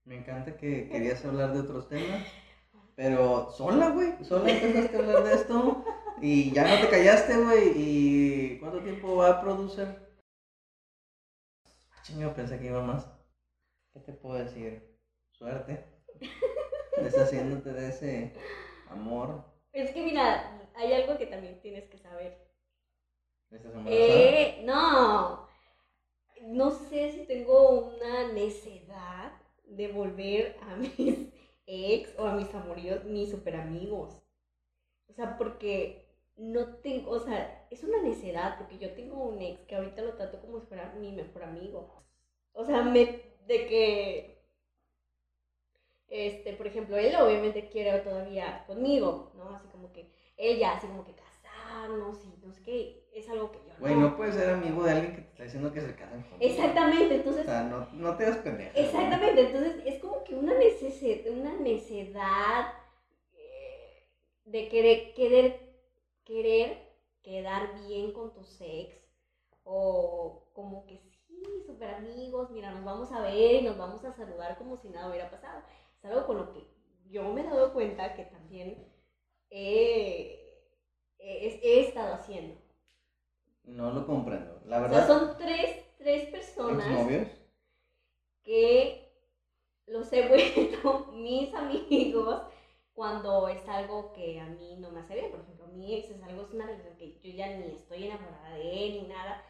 Me 0.05 0.19
encanta 0.19 0.57
que 0.57 0.89
querías 0.89 1.25
hablar 1.25 1.53
de 1.53 1.61
otros 1.61 1.89
temas, 1.89 2.27
pero 2.95 3.51
sola, 3.51 3.91
güey, 3.91 4.23
sola 4.25 4.51
empezaste 4.51 4.97
a 4.97 5.01
hablar 5.01 5.25
de 5.25 5.35
esto 5.35 5.85
y 6.21 6.53
ya 6.53 6.69
no 6.69 6.81
te 6.81 6.91
callaste, 6.91 7.37
güey. 7.39 7.73
¿Y 7.75 8.59
cuánto 8.61 8.83
tiempo 8.83 9.17
va 9.17 9.31
a 9.31 9.41
producir? 9.41 10.06
Chingo, 12.07 12.33
pensé 12.35 12.61
que 12.61 12.67
iba 12.67 12.81
más. 12.83 13.05
¿Qué 13.93 13.99
te 13.99 14.13
puedo 14.13 14.37
decir? 14.37 14.97
Suerte 15.33 15.85
deshaciéndote 17.03 17.73
de 17.73 17.89
ese 17.89 18.33
amor. 18.89 19.45
Es 19.73 19.91
que 19.91 20.05
mira, 20.05 20.71
hay 20.77 20.93
algo 20.93 21.19
que 21.19 21.27
también 21.27 21.61
tienes 21.61 21.89
que 21.89 21.99
saber. 21.99 22.47
¿Estás 23.51 23.73
eh, 23.87 24.63
no, 24.65 25.49
no 26.43 26.71
sé 26.71 27.11
si 27.11 27.27
tengo 27.27 27.71
una 27.81 28.33
necedad 28.33 29.33
de 29.65 29.89
volver 29.89 30.57
a 30.63 30.77
mis 30.77 31.29
ex 31.67 32.17
o 32.21 32.27
a 32.27 32.35
mis 32.35 32.55
amoríos, 32.55 33.05
mis 33.05 33.31
super 33.31 33.57
amigos. 33.57 34.17
O 35.09 35.13
sea, 35.13 35.37
porque 35.37 36.06
no 36.37 36.77
tengo, 36.77 37.11
o 37.11 37.21
sea, 37.21 37.67
es 37.71 37.83
una 37.83 38.03
necedad 38.03 38.59
porque 38.59 38.79
yo 38.79 38.93
tengo 38.95 39.25
un 39.25 39.41
ex 39.41 39.61
que 39.67 39.77
ahorita 39.77 40.03
lo 40.03 40.15
trato 40.15 40.41
como 40.41 40.61
si 40.61 40.67
fuera 40.67 40.93
mi 40.99 41.13
mejor 41.13 41.45
amigo. 41.45 42.05
O 42.53 42.65
sea, 42.65 42.83
me, 42.83 43.23
de 43.47 43.67
que 43.67 44.37
este, 46.09 46.53
por 46.53 46.67
ejemplo, 46.67 46.97
él 46.97 47.15
obviamente 47.17 47.69
quiere 47.69 47.99
todavía 47.99 48.65
conmigo, 48.67 49.33
¿no? 49.37 49.55
Así 49.55 49.67
como 49.69 49.93
que 49.93 50.09
él 50.37 50.59
ya, 50.59 50.77
así 50.77 50.87
como 50.87 51.05
que 51.05 51.15
casarnos 51.15 52.25
y 52.25 52.47
no 52.47 52.53
sé 52.53 52.63
qué, 52.63 53.09
es 53.13 53.29
algo 53.29 53.51
que 53.51 53.59
yo 53.59 53.75
no. 53.75 53.81
Güey, 53.81 53.95
no 53.97 54.17
puedes 54.17 54.37
ser 54.37 54.51
amigo 54.51 54.85
de 54.85 54.93
alguien 54.93 55.17
que 55.17 55.23
te 55.23 55.29
está 55.29 55.43
diciendo 55.45 55.73
que 55.73 55.81
se 55.81 55.95
casan 55.97 56.23
contigo. 56.23 56.53
Exactamente, 56.53 57.15
entonces. 57.17 57.43
O 57.43 57.47
sea, 57.47 57.63
no, 57.65 57.89
no 57.93 58.17
te 58.17 58.25
das 58.25 58.37
pendeja. 58.39 58.71
Exactamente, 58.75 59.47
entonces 59.47 59.83
es 59.85 60.01
como 60.01 60.23
que 60.23 60.37
una 60.37 60.55
necesidad, 60.55 61.33
una 61.33 61.55
necesidad 61.55 62.73
eh, 63.35 64.09
de 64.45 64.69
querer, 64.69 65.15
querer, 65.15 65.66
querer 66.27 66.95
quedar 67.23 67.81
bien 67.87 68.13
con 68.13 68.35
tu 68.35 68.45
sex 68.45 68.95
o 69.65 70.51
como 70.53 70.85
que 70.85 70.99
sí, 70.99 71.43
súper 71.67 71.95
amigos, 71.95 72.51
mira, 72.51 72.73
nos 72.73 72.85
vamos 72.85 73.11
a 73.13 73.23
ver 73.23 73.63
y 73.63 73.63
nos 73.63 73.79
vamos 73.79 74.05
a 74.05 74.13
saludar 74.13 74.59
como 74.59 74.77
si 74.77 74.91
nada 74.91 75.09
hubiera 75.09 75.31
pasado 75.31 75.63
algo 76.07 76.27
con 76.27 76.37
lo 76.39 76.53
que 76.53 76.67
yo 77.11 77.25
me 77.33 77.41
he 77.41 77.45
dado 77.45 77.73
cuenta 77.73 78.15
que 78.15 78.25
también 78.25 78.93
he, 79.51 80.43
estado 81.19 82.15
haciendo. 82.15 82.57
No 83.65 83.91
lo 83.91 84.07
comprendo, 84.07 84.61
la 84.67 84.81
verdad. 84.81 85.03
O 85.03 85.07
sea, 85.07 85.19
son 85.19 85.37
tres, 85.39 85.85
tres 85.99 86.29
personas. 86.31 86.89
novios? 86.89 87.29
Que 88.43 89.13
los 89.87 90.13
he 90.13 90.29
vuelto 90.29 91.07
mis 91.13 91.53
amigos 91.55 92.43
cuando 92.97 93.47
es 93.49 93.69
algo 93.69 94.15
que 94.15 94.41
a 94.41 94.47
mí 94.47 94.79
no 94.81 94.91
me 94.91 95.01
hace 95.01 95.15
bien. 95.15 95.31
Por 95.31 95.41
ejemplo, 95.41 95.67
mi 95.69 95.95
ex 95.95 96.11
es 96.11 96.23
algo, 96.23 96.43
es 96.43 96.53
una 96.53 96.67
relación 96.67 96.97
que 96.97 97.21
yo 97.23 97.31
ya 97.31 97.47
ni 97.49 97.77
estoy 97.77 98.05
enamorada 98.05 98.55
de 98.55 98.87
él 98.87 98.93
ni 99.03 99.09
nada, 99.09 99.45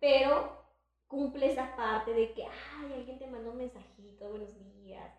pero 0.00 0.50
cumple 1.06 1.52
esa 1.52 1.76
parte 1.76 2.14
de 2.14 2.32
que, 2.32 2.44
ay, 2.44 2.94
alguien 2.94 3.18
te 3.18 3.26
mandó 3.26 3.50
un 3.50 3.58
mensajito, 3.58 4.30
buenos 4.30 4.48
días, 4.54 5.12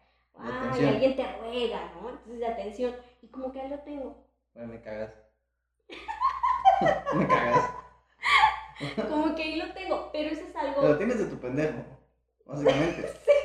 y 0.79 0.85
alguien 0.85 1.15
te 1.15 1.31
ruega, 1.37 1.91
¿no? 1.93 2.09
Entonces, 2.09 2.39
de 2.39 2.47
atención. 2.47 2.95
Y 3.21 3.27
como 3.27 3.51
que 3.51 3.61
ahí 3.61 3.69
lo 3.69 3.79
tengo. 3.79 4.25
Bueno, 4.55 4.73
me 4.73 4.81
cagas. 4.81 5.13
me 7.13 7.27
cagas. 7.27 7.71
como 9.07 9.35
que 9.35 9.43
ahí 9.43 9.55
lo 9.55 9.71
tengo, 9.73 10.09
pero 10.11 10.29
eso 10.29 10.43
es 10.45 10.55
algo. 10.55 10.81
Pero 10.81 10.97
tienes 10.97 11.19
de 11.19 11.25
tu 11.25 11.39
pendejo, 11.39 11.83
básicamente. 12.43 13.07
sí. 13.25 13.36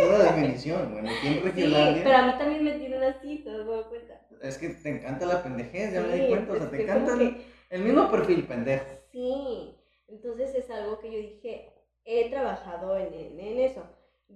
Es 0.00 0.10
la 0.10 0.18
definición, 0.18 0.92
bueno, 0.92 1.08
aquí 1.10 1.26
en 1.26 1.34
Sí, 1.34 1.40
Regiolandia. 1.42 2.04
pero 2.04 2.16
a 2.16 2.22
mí 2.22 2.32
también 2.38 2.64
me 2.64 2.72
tienen 2.72 3.02
así, 3.02 3.38
te 3.44 3.50
das 3.50 3.86
cuenta. 3.86 4.20
Es 4.42 4.58
que 4.58 4.70
te 4.70 4.88
encanta 4.88 5.26
la 5.26 5.42
pendejez, 5.42 5.92
ya 5.92 6.00
me 6.00 6.16
di 6.16 6.28
cuenta, 6.28 6.52
o 6.52 6.56
sea, 6.58 6.70
te 6.70 6.82
encanta 6.82 7.12
el, 7.12 7.18
que- 7.18 7.44
el 7.70 7.82
mismo 7.82 8.10
perfil 8.10 8.46
pendejo. 8.46 8.84
Sí, 9.10 9.74
entonces 10.08 10.54
es 10.54 10.70
algo 10.70 10.98
que 10.98 11.10
yo 11.12 11.18
dije, 11.18 11.72
he 12.04 12.30
trabajado 12.30 12.96
en, 12.96 13.12
en, 13.12 13.40
en 13.40 13.58
eso. 13.58 13.84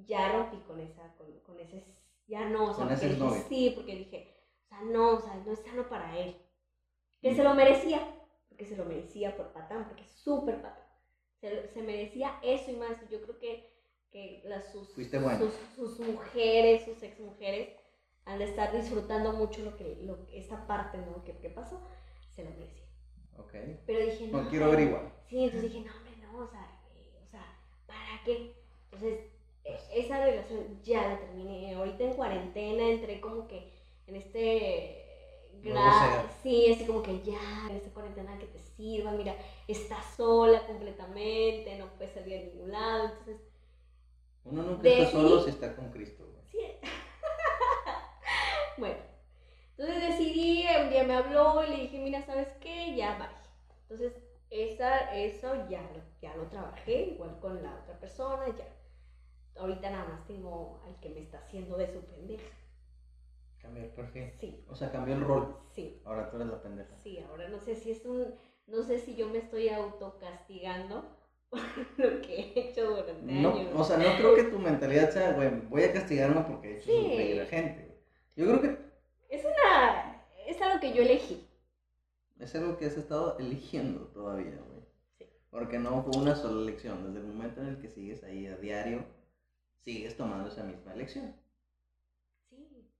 Ya 0.07 0.33
rompí 0.33 0.59
con 0.67 0.81
esa, 0.81 1.15
con, 1.17 1.39
con 1.41 1.59
ese, 1.61 1.85
ya 2.27 2.45
no, 2.49 2.65
o 2.71 2.75
sea, 2.75 2.85
Con 2.85 2.93
ese 2.93 3.09
porque 3.09 3.15
dije, 3.15 3.45
sí, 3.49 3.71
porque 3.75 3.95
dije, 3.95 4.27
o 4.65 4.69
sea, 4.69 4.81
no, 4.83 5.13
o 5.15 5.21
sea, 5.21 5.37
no 5.37 5.53
es 5.53 5.61
sano 5.61 5.89
para 5.89 6.19
él. 6.19 6.37
Que 7.23 7.33
Mm. 7.33 7.37
se 7.37 7.43
lo 7.45 7.55
merecía, 7.55 8.01
porque 8.49 8.67
se 8.67 8.77
lo 8.77 8.85
merecía 8.85 9.37
por 9.37 9.53
patán, 9.53 9.87
porque 9.87 10.03
es 10.03 10.11
súper 10.11 10.61
patán. 10.61 10.85
Se, 11.41 11.69
se 11.69 11.83
merecía 11.83 12.39
eso 12.43 12.71
y 12.71 12.77
más. 12.77 12.99
Yo 13.11 13.21
creo 13.23 13.39
que, 13.39 13.74
que 14.15 14.43
las, 14.45 14.71
sus, 14.71 14.87
buena. 15.11 15.39
sus, 15.41 15.53
sus 15.75 15.99
mujeres, 15.99 16.85
sus 16.85 17.03
ex 17.03 17.19
mujeres, 17.19 17.69
al 18.25 18.41
estar 18.41 18.73
disfrutando 18.73 19.33
mucho 19.33 19.63
lo 19.63 19.77
que, 19.77 19.99
lo, 20.03 20.17
esta 20.33 20.69
parte, 20.69 20.99
¿no? 20.99 21.25
Que, 21.25 21.37
que 21.39 21.51
pasó, 21.51 21.81
se 22.31 22.45
lo 22.45 22.51
merecía. 22.51 22.85
Ok. 23.37 23.55
Pero 23.85 24.07
dije, 24.07 24.29
no. 24.29 24.43
No 24.43 24.49
quiero 24.49 24.71
ver 24.71 24.81
igual. 24.83 25.13
Sí, 25.29 25.43
entonces 25.43 25.73
dije, 25.73 25.85
no, 25.85 25.97
hombre, 25.97 26.17
no, 26.23 26.45
o 26.45 26.47
sea, 26.47 26.81
eh, 26.95 27.19
o 27.27 27.29
sea, 27.29 27.45
¿para 27.89 28.23
qué? 28.25 28.55
Entonces, 28.85 29.19
e- 29.65 30.01
esa 30.01 30.25
relación 30.25 30.81
ya 30.85 31.09
la 31.09 31.19
terminé. 31.19 31.75
Ahorita 31.75 32.05
en 32.05 32.15
cuarentena 32.15 32.89
entré 32.89 33.21
como 33.21 33.49
que 33.49 33.73
en 34.07 34.15
este 34.15 35.05
gra-. 35.61 36.29
Sí, 36.41 36.73
así 36.73 36.85
como 36.85 37.03
que 37.03 37.21
ya, 37.23 37.67
en 37.69 37.79
esta 37.79 37.91
cuarentena 37.91 38.39
que 38.39 38.47
te 38.47 38.61
sirva, 38.61 39.11
mira, 39.11 39.35
estás 39.67 40.15
sola 40.17 40.65
completamente, 40.69 41.77
no 41.81 41.89
puedes 41.97 42.15
salir 42.15 42.39
a 42.39 42.43
ningún 42.45 42.71
lado. 42.71 43.09
Entonces, 43.09 43.41
Uno 44.45 44.63
nunca 44.63 44.87
está 44.87 45.07
solo 45.07 45.41
si 45.41 45.51
está 45.51 45.75
con 45.75 45.91
Cristo, 45.91 46.25
güey. 46.31 46.45
sí. 46.51 46.59
bueno, 48.77 48.99
entonces 49.77 50.01
decidí, 50.01 50.67
un 50.81 50.91
día 50.91 51.05
me 51.05 51.15
habló 51.15 51.63
y 51.65 51.69
le 51.69 51.77
dije, 51.79 51.99
mira, 52.01 52.23
¿sabes 52.23 52.49
qué? 52.61 52.95
Ya, 52.97 53.15
bye. 53.15 53.29
Entonces, 53.83 54.15
esa, 54.51 55.01
eso 55.03 55.55
ya, 55.69 55.83
lo- 55.91 56.03
ya 56.21 56.35
lo 56.35 56.49
trabajé, 56.49 57.03
igual 57.07 57.39
con 57.41 57.63
la 57.63 57.77
otra 57.77 57.95
persona, 57.99 58.49
ya. 58.51 58.69
Ahorita 59.57 59.91
nada 59.91 60.05
más 60.05 60.27
tengo 60.27 60.79
al 60.85 60.99
que 61.01 61.11
me 61.11 61.21
está 61.21 61.39
haciendo 61.39 61.77
de 61.77 61.89
su 61.89 62.03
pendeja. 62.05 62.51
Cambió 63.59 63.83
el 63.83 63.89
perfil. 63.91 64.33
Sí, 64.39 64.55
O 64.67 64.77
sea, 64.77 64.91
cambió 64.93 65.13
el 65.15 65.21
rol. 65.21 65.53
sí, 65.75 65.93
Ahora 66.05 66.29
tú 66.31 66.37
eres 66.37 66.49
la 66.49 66.61
pendeja. 66.63 66.97
sí. 67.03 67.19
Ahora 67.21 67.49
no 67.49 67.59
sé 67.61 67.77
si 67.77 67.91
es 67.91 68.05
un, 68.05 68.33
no 68.67 68.83
sé 68.83 68.99
si 68.99 69.15
yo 69.15 69.29
me 69.29 69.39
estoy 69.39 69.69
autocastigando 69.69 71.05
lo 71.97 72.21
que 72.21 72.35
he 72.55 72.61
hecho 72.71 72.91
durante 72.91 73.13
No, 73.33 73.55
años. 73.55 73.69
o 73.75 73.85
sea, 73.85 73.97
no 73.99 74.17
creo 74.17 74.35
que 74.35 74.45
tu 74.45 74.59
mentalidad 74.59 75.11
sea, 75.11 75.33
güey, 75.33 75.51
voy 75.69 75.83
a 75.85 75.93
castigarme 75.93 76.43
porque 76.43 76.69
he 76.69 76.77
hecho 76.79 76.87
Sí. 76.87 76.93
sufrir 77.11 77.41
a 77.43 77.47
gente. 77.47 77.85
güey. 77.87 77.99
Yo 78.37 78.47
creo 78.47 78.61
que 78.63 78.85
Es 79.29 79.45
una, 79.45 80.23
es 80.47 80.61
algo 80.63 80.81
que 80.81 80.93
yo 80.93 81.03
elegí. 81.03 81.47
es 82.41 82.55
algo 82.55 82.77
que 82.77 82.87
has 82.87 82.97
estado 82.97 83.37
eligiendo 83.39 84.01
todavía, 84.09 84.59
güey. 84.69 84.83
Sí. 85.19 85.27
Porque 85.51 85.79
no 85.79 86.03
fue 86.03 86.21
una 86.21 86.35
sola 86.35 86.63
elección. 86.63 87.05
Desde 87.07 87.21
el 87.27 87.33
momento 87.33 87.61
en 87.61 87.69
el 87.69 87.79
que 87.81 87.89
sigues 87.89 88.23
ahí 88.25 88.47
a 88.47 88.57
diario, 88.57 89.05
sigues 89.85 90.17
tomando 90.17 90.49
esa 90.49 90.65
misma 90.65 90.93
elección. 90.95 91.35
Sí, 92.51 92.91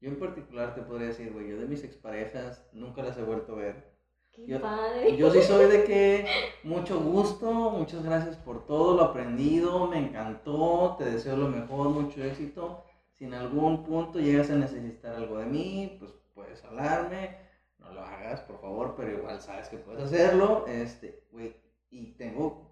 Yo 0.00 0.08
en 0.08 0.18
particular 0.18 0.74
te 0.74 0.82
podría 0.82 1.08
decir, 1.08 1.32
güey, 1.32 1.48
yo 1.50 1.58
de 1.58 1.66
mis 1.66 1.84
exparejas 1.84 2.66
nunca 2.72 3.02
las 3.02 3.18
he 3.18 3.22
vuelto 3.22 3.52
a 3.52 3.56
ver. 3.56 3.89
Qué 4.32 4.46
Yo- 4.46 4.60
padre. 4.60 5.16
Yo 5.16 5.30
sí 5.30 5.42
soy 5.42 5.66
de 5.66 5.84
que 5.84 6.26
mucho 6.62 7.00
gusto, 7.00 7.50
muchas 7.70 8.02
gracias 8.02 8.36
por 8.36 8.66
todo 8.66 8.96
lo 8.96 9.04
aprendido, 9.04 9.86
me 9.86 9.98
encantó, 9.98 10.96
te 10.98 11.04
deseo 11.04 11.36
lo 11.36 11.48
mejor, 11.48 11.88
mucho 11.90 12.22
éxito. 12.22 12.84
Si 13.12 13.24
en 13.24 13.34
algún 13.34 13.84
punto 13.84 14.18
llegas 14.18 14.50
a 14.50 14.54
necesitar 14.54 15.14
algo 15.14 15.38
de 15.38 15.46
mí, 15.46 15.96
pues 15.98 16.12
puedes 16.34 16.64
hablarme, 16.64 17.36
no 17.78 17.92
lo 17.92 18.02
hagas, 18.02 18.40
por 18.42 18.60
favor, 18.60 18.94
pero 18.96 19.12
igual 19.12 19.40
sabes 19.40 19.68
que 19.68 19.76
puedes 19.78 20.04
hacerlo. 20.04 20.64
Este, 20.66 21.26
güey, 21.30 21.54
y 21.90 22.12
tengo 22.12 22.70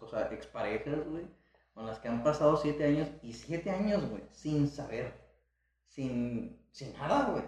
o 0.00 0.08
sea, 0.08 0.32
exparejas, 0.32 1.06
güey, 1.08 1.26
con 1.74 1.86
las 1.86 1.98
que 1.98 2.08
han 2.08 2.22
pasado 2.22 2.56
siete 2.56 2.84
años 2.84 3.08
y 3.22 3.32
siete 3.32 3.70
años, 3.70 4.08
güey, 4.08 4.22
sin 4.32 4.68
saber, 4.68 5.12
sin, 5.88 6.64
sin 6.70 6.92
nada, 6.94 7.30
güey. 7.30 7.44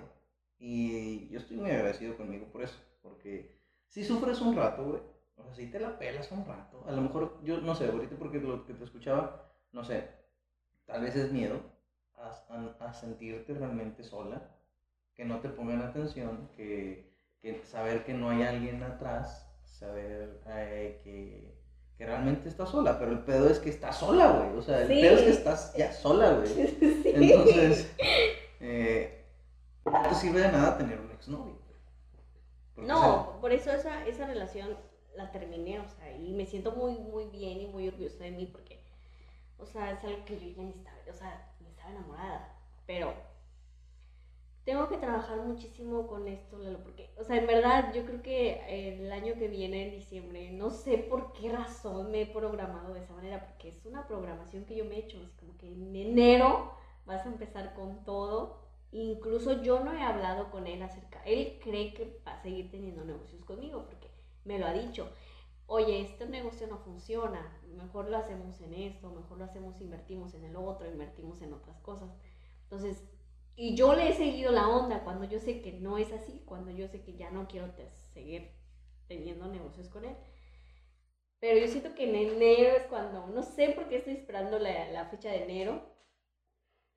Y 0.58 1.28
yo 1.28 1.38
estoy 1.38 1.56
muy 1.58 1.70
agradecido 1.70 2.16
conmigo 2.16 2.46
por 2.46 2.62
eso, 2.62 2.76
porque 3.02 3.58
si 3.88 4.02
sufres 4.04 4.40
un 4.40 4.56
rato, 4.56 4.84
güey, 4.84 5.02
o 5.36 5.42
sea, 5.44 5.54
si 5.54 5.66
te 5.70 5.78
la 5.78 5.98
pelas 5.98 6.30
un 6.32 6.44
rato, 6.46 6.82
a 6.86 6.92
lo 6.92 7.02
mejor, 7.02 7.40
yo 7.44 7.58
no 7.60 7.74
sé, 7.74 7.86
ahorita 7.86 8.16
porque 8.16 8.38
lo 8.38 8.64
que 8.64 8.72
te 8.74 8.84
escuchaba, 8.84 9.52
no 9.72 9.84
sé, 9.84 10.08
tal 10.86 11.02
vez 11.02 11.14
es 11.16 11.30
miedo 11.30 11.60
a, 12.14 12.30
a- 12.48 12.86
a 12.88 12.94
sentirte 12.94 13.52
realmente 13.54 14.02
sola, 14.02 14.50
que 15.14 15.24
no 15.24 15.40
te 15.40 15.48
pongan 15.50 15.82
atención, 15.82 16.48
que, 16.56 17.12
que 17.40 17.62
saber 17.64 18.04
que 18.04 18.14
no 18.14 18.30
hay 18.30 18.42
alguien 18.42 18.82
atrás, 18.82 19.46
saber 19.64 20.40
eh, 20.46 21.00
que, 21.04 21.54
que 21.98 22.06
realmente 22.06 22.48
estás 22.48 22.70
sola, 22.70 22.98
pero 22.98 23.12
el 23.12 23.20
pedo 23.20 23.48
es 23.50 23.58
que 23.58 23.68
estás 23.70 23.98
sola, 23.98 24.30
güey, 24.32 24.58
o 24.58 24.62
sea, 24.62 24.80
el 24.82 24.88
Sí. 24.88 25.00
pedo 25.02 25.16
es 25.18 25.22
que 25.22 25.30
estás 25.30 25.74
ya 25.76 25.92
sola, 25.92 26.32
güey. 26.32 26.48
Sí. 26.78 27.12
Entonces, 27.14 27.94
eh, 28.60 29.25
no 29.86 30.02
te 30.02 30.14
sirve 30.14 30.40
de 30.40 30.52
nada 30.52 30.76
tener 30.76 31.00
un 31.00 31.10
exnovio. 31.10 31.56
No, 32.76 33.38
por 33.40 33.52
eso 33.52 33.72
esa, 33.72 34.06
esa 34.06 34.26
relación 34.26 34.76
la 35.14 35.30
terminé, 35.32 35.80
o 35.80 35.88
sea, 35.88 36.14
y 36.14 36.34
me 36.34 36.44
siento 36.44 36.72
muy, 36.72 36.98
muy 36.98 37.24
bien 37.26 37.60
y 37.60 37.66
muy 37.66 37.88
orgullosa 37.88 38.24
de 38.24 38.32
mí 38.32 38.46
porque, 38.46 38.80
o 39.58 39.64
sea, 39.64 39.92
es 39.92 40.04
algo 40.04 40.24
que 40.26 40.38
yo 40.38 40.48
ya 40.54 40.62
ni 40.62 40.72
estaba, 40.72 40.96
o 41.08 41.14
sea, 41.14 41.52
ni 41.60 41.68
estaba 41.68 41.90
enamorada, 41.90 42.54
pero 42.86 43.14
tengo 44.64 44.88
que 44.88 44.98
trabajar 44.98 45.38
muchísimo 45.38 46.06
con 46.06 46.28
esto, 46.28 46.58
Lalo, 46.58 46.82
porque, 46.82 47.08
o 47.16 47.24
sea, 47.24 47.36
en 47.36 47.46
verdad, 47.46 47.94
yo 47.94 48.04
creo 48.04 48.20
que 48.20 48.98
el 48.98 49.10
año 49.10 49.34
que 49.34 49.48
viene, 49.48 49.86
en 49.86 49.90
diciembre, 49.92 50.50
no 50.50 50.70
sé 50.70 50.98
por 50.98 51.32
qué 51.32 51.50
razón 51.52 52.10
me 52.10 52.22
he 52.22 52.26
programado 52.26 52.92
de 52.92 53.00
esa 53.00 53.14
manera, 53.14 53.46
porque 53.46 53.68
es 53.68 53.86
una 53.86 54.06
programación 54.06 54.64
que 54.64 54.76
yo 54.76 54.84
me 54.84 54.96
he 54.96 54.98
hecho, 54.98 55.18
así 55.18 55.32
como 55.38 55.56
que 55.56 55.68
en 55.72 55.94
enero 55.96 56.72
vas 57.06 57.24
a 57.24 57.28
empezar 57.28 57.74
con 57.74 58.04
todo, 58.04 58.65
Incluso 58.96 59.62
yo 59.62 59.80
no 59.80 59.92
he 59.92 60.00
hablado 60.00 60.50
con 60.50 60.66
él 60.66 60.82
acerca, 60.82 61.22
él 61.26 61.58
cree 61.62 61.92
que 61.92 62.18
va 62.26 62.32
a 62.32 62.42
seguir 62.42 62.70
teniendo 62.70 63.04
negocios 63.04 63.44
conmigo 63.44 63.84
porque 63.84 64.10
me 64.44 64.58
lo 64.58 64.64
ha 64.64 64.72
dicho. 64.72 65.12
Oye, 65.66 66.00
este 66.00 66.26
negocio 66.26 66.66
no 66.66 66.78
funciona, 66.78 67.60
mejor 67.76 68.08
lo 68.08 68.16
hacemos 68.16 68.58
en 68.62 68.72
esto, 68.72 69.10
mejor 69.10 69.36
lo 69.36 69.44
hacemos, 69.44 69.82
invertimos 69.82 70.32
en 70.32 70.44
el 70.44 70.56
otro, 70.56 70.90
invertimos 70.90 71.42
en 71.42 71.52
otras 71.52 71.78
cosas. 71.80 72.08
Entonces, 72.62 73.04
y 73.54 73.76
yo 73.76 73.94
le 73.94 74.08
he 74.08 74.14
seguido 74.14 74.50
la 74.50 74.66
onda 74.66 75.04
cuando 75.04 75.26
yo 75.26 75.40
sé 75.40 75.60
que 75.60 75.72
no 75.72 75.98
es 75.98 76.10
así, 76.10 76.42
cuando 76.46 76.70
yo 76.70 76.88
sé 76.88 77.02
que 77.02 77.18
ya 77.18 77.30
no 77.30 77.48
quiero 77.48 77.70
seguir 78.14 78.50
teniendo 79.08 79.46
negocios 79.46 79.90
con 79.90 80.06
él. 80.06 80.16
Pero 81.38 81.60
yo 81.60 81.68
siento 81.68 81.94
que 81.94 82.08
en 82.08 82.14
enero 82.14 82.76
es 82.78 82.86
cuando, 82.86 83.26
no 83.26 83.42
sé 83.42 83.68
por 83.70 83.88
qué 83.88 83.98
estoy 83.98 84.14
esperando 84.14 84.58
la 84.58 85.04
fecha 85.10 85.28
de 85.28 85.42
enero, 85.44 85.95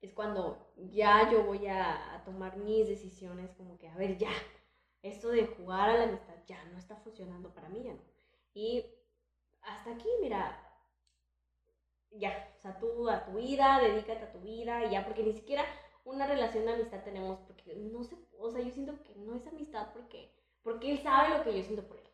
es 0.02 0.12
cuando 0.12 0.58
ya 0.76 1.30
yo 1.30 1.44
voy 1.44 1.66
a, 1.66 2.14
a 2.14 2.24
tomar 2.24 2.56
mis 2.56 2.88
decisiones, 2.88 3.52
como 3.54 3.78
que, 3.78 3.88
a 3.88 3.96
ver, 3.96 4.16
ya, 4.18 4.30
esto 5.02 5.30
de 5.30 5.46
jugar 5.46 5.90
a 5.90 5.96
la 5.96 6.04
amistad 6.04 6.34
ya 6.46 6.64
no 6.66 6.78
está 6.78 6.96
funcionando 6.96 7.50
para 7.54 7.68
mí, 7.68 7.82
ya 7.84 7.94
no. 7.94 8.00
Y 8.54 8.84
hasta 9.62 9.92
aquí, 9.92 10.08
mira, 10.20 10.58
ya, 12.10 12.32
o 12.58 12.60
sea, 12.60 12.78
tú 12.78 13.08
a 13.08 13.24
tu 13.24 13.32
vida, 13.32 13.78
dedícate 13.80 14.24
a 14.24 14.32
tu 14.32 14.40
vida, 14.40 14.84
y 14.84 14.90
ya, 14.90 15.04
porque 15.04 15.22
ni 15.22 15.32
siquiera 15.32 15.64
una 16.04 16.26
relación 16.26 16.64
de 16.64 16.72
amistad 16.72 17.02
tenemos, 17.02 17.38
porque 17.46 17.74
no 17.76 18.02
sé, 18.04 18.16
o 18.38 18.50
sea, 18.50 18.60
yo 18.62 18.70
siento 18.70 19.02
que 19.04 19.14
no 19.16 19.34
es 19.34 19.46
amistad 19.46 19.88
porque, 19.92 20.28
porque 20.62 20.90
él 20.92 20.98
sabe 20.98 21.30
lo 21.30 21.42
que 21.42 21.56
yo 21.56 21.62
siento 21.62 21.86
por 21.86 21.96
él, 21.98 22.04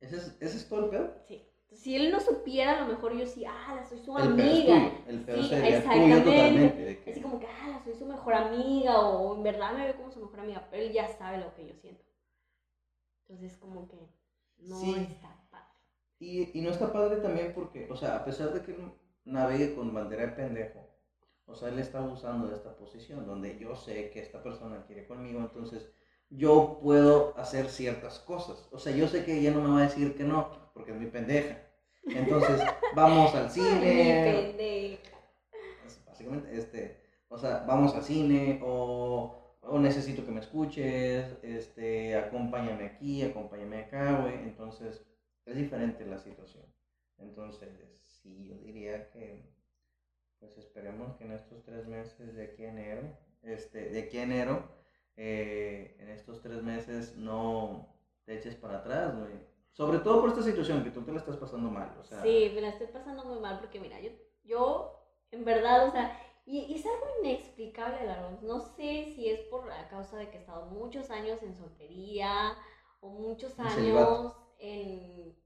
¿Ese 0.00 0.16
es, 0.16 0.36
ese 0.40 0.56
es 0.58 0.68
todo 0.68 0.80
el 0.80 0.90
pedo? 0.90 1.14
sí. 1.26 1.49
Si 1.72 1.94
él 1.94 2.10
no 2.10 2.18
supiera, 2.20 2.78
a 2.78 2.80
lo 2.86 2.92
mejor 2.92 3.16
yo 3.16 3.24
sí, 3.26 3.44
ah, 3.46 3.74
la 3.76 3.84
soy 3.84 3.98
su 3.98 4.16
El 4.18 4.24
amiga. 4.24 4.74
tuyo. 4.74 4.92
El 5.06 5.20
pedo 5.24 5.42
Sí, 5.42 5.48
sería 5.48 5.64
tuyo 5.66 5.76
exactamente. 5.78 6.30
totalmente. 6.30 6.84
de 6.84 7.02
que- 7.02 7.10
Así 7.12 7.20
como 7.22 7.38
que, 7.40 7.46
ah, 7.46 7.80
soy 7.84 7.94
su 7.94 8.06
mejor 8.06 8.34
amiga 8.34 9.00
o 9.00 9.36
en 9.36 9.42
verdad 9.42 9.72
me 9.72 9.84
veo 9.84 9.96
como 9.96 10.10
su 10.10 10.20
mejor 10.20 10.40
amiga, 10.40 10.66
pero 10.70 10.82
él 10.82 10.92
ya 10.92 11.06
sabe 11.08 11.38
lo 11.38 11.54
que 11.54 11.66
yo 11.68 11.74
siento. 11.76 12.04
Entonces 13.28 13.56
como 13.56 13.88
que 13.88 13.96
no 14.58 14.76
Sí. 14.80 14.94
está 15.08 15.46
padre. 15.50 15.64
Y, 16.18 16.58
y 16.58 16.62
no 16.62 16.70
está 16.70 16.92
padre 16.92 17.16
también 17.20 17.52
porque, 17.54 17.88
o 17.90 17.96
sea, 17.96 18.16
a 18.16 18.24
pesar 18.24 18.52
de 18.52 18.62
que 18.62 18.72
él 18.72 18.92
navegue 19.24 19.74
con 19.74 19.94
bandera 19.94 20.26
de 20.26 20.32
pendejo, 20.32 20.86
o 21.46 21.54
sea, 21.54 21.68
él 21.68 21.78
está 21.78 21.98
abusando 21.98 22.48
de 22.48 22.56
esta 22.56 22.76
posición 22.76 23.26
donde 23.26 23.58
yo 23.58 23.74
sé 23.76 24.10
que 24.10 24.20
esta 24.20 24.42
persona 24.42 24.84
quiere 24.86 25.06
conmigo, 25.06 25.38
entonces 25.40 25.90
yo 26.28 26.78
puedo 26.82 27.36
hacer 27.38 27.68
ciertas 27.70 28.18
cosas. 28.20 28.68
O 28.72 28.78
sea, 28.78 28.94
yo 28.94 29.08
sé 29.08 29.24
que 29.24 29.38
ella 29.38 29.52
no 29.52 29.60
me 29.62 29.70
va 29.70 29.78
a 29.78 29.82
decir 29.88 30.16
que 30.16 30.24
no, 30.24 30.69
porque 30.80 30.92
es 30.92 30.98
mi 30.98 31.06
pendeja. 31.06 31.58
Entonces, 32.04 32.58
vamos 32.94 33.34
al 33.34 33.50
cine, 33.50 34.54
pendeja. 34.56 35.02
básicamente, 36.06 36.56
este, 36.56 36.96
o 37.28 37.36
sea, 37.36 37.64
vamos 37.68 37.94
al 37.94 38.02
cine 38.02 38.60
o, 38.62 39.58
o 39.60 39.78
necesito 39.78 40.24
que 40.24 40.32
me 40.32 40.40
escuches, 40.40 41.36
este, 41.42 42.16
acompáñame 42.16 42.86
aquí, 42.86 43.22
acompáñame 43.22 43.80
acá, 43.80 44.22
güey. 44.22 44.36
Entonces, 44.36 45.04
es 45.44 45.56
diferente 45.56 46.06
la 46.06 46.18
situación. 46.18 46.64
Entonces, 47.18 47.68
sí, 48.22 48.46
yo 48.48 48.56
diría 48.56 49.10
que, 49.10 49.52
pues 50.38 50.56
esperemos 50.56 51.14
que 51.16 51.24
en 51.24 51.32
estos 51.32 51.62
tres 51.62 51.86
meses 51.86 52.34
de 52.34 52.44
aquí 52.44 52.64
a 52.64 52.70
enero, 52.70 53.02
este, 53.42 53.90
de 53.90 54.00
aquí 54.00 54.16
a 54.16 54.22
enero, 54.22 54.66
eh, 55.16 55.94
en 55.98 56.08
estos 56.08 56.40
tres 56.40 56.62
meses 56.62 57.16
no 57.16 57.94
te 58.24 58.38
eches 58.38 58.54
para 58.54 58.78
atrás, 58.78 59.14
güey. 59.18 59.49
Sobre 59.72 59.98
todo 60.00 60.20
por 60.20 60.30
esta 60.30 60.42
situación, 60.42 60.84
que 60.84 60.90
tú 60.90 61.02
te 61.02 61.12
la 61.12 61.18
estás 61.18 61.36
pasando 61.36 61.70
mal, 61.70 61.96
o 61.98 62.04
sea. 62.04 62.22
Sí, 62.22 62.50
me 62.54 62.60
la 62.60 62.68
estoy 62.68 62.88
pasando 62.88 63.24
muy 63.24 63.38
mal 63.38 63.58
porque 63.58 63.80
mira, 63.80 64.00
yo, 64.00 64.10
yo 64.44 65.00
en 65.30 65.44
verdad, 65.44 65.86
o 65.86 65.90
sea, 65.90 66.18
y, 66.44 66.58
y 66.60 66.74
es 66.74 66.84
algo 66.84 67.06
inexplicable, 67.22 68.04
Largo. 68.04 68.38
No 68.42 68.60
sé 68.60 69.12
si 69.14 69.28
es 69.28 69.40
por 69.42 69.70
a 69.70 69.88
causa 69.88 70.16
de 70.16 70.30
que 70.30 70.38
he 70.38 70.40
estado 70.40 70.66
muchos 70.66 71.10
años 71.10 71.42
en 71.42 71.54
soltería 71.54 72.56
o 73.00 73.10
muchos 73.10 73.58
años 73.58 74.34
en, 74.58 75.36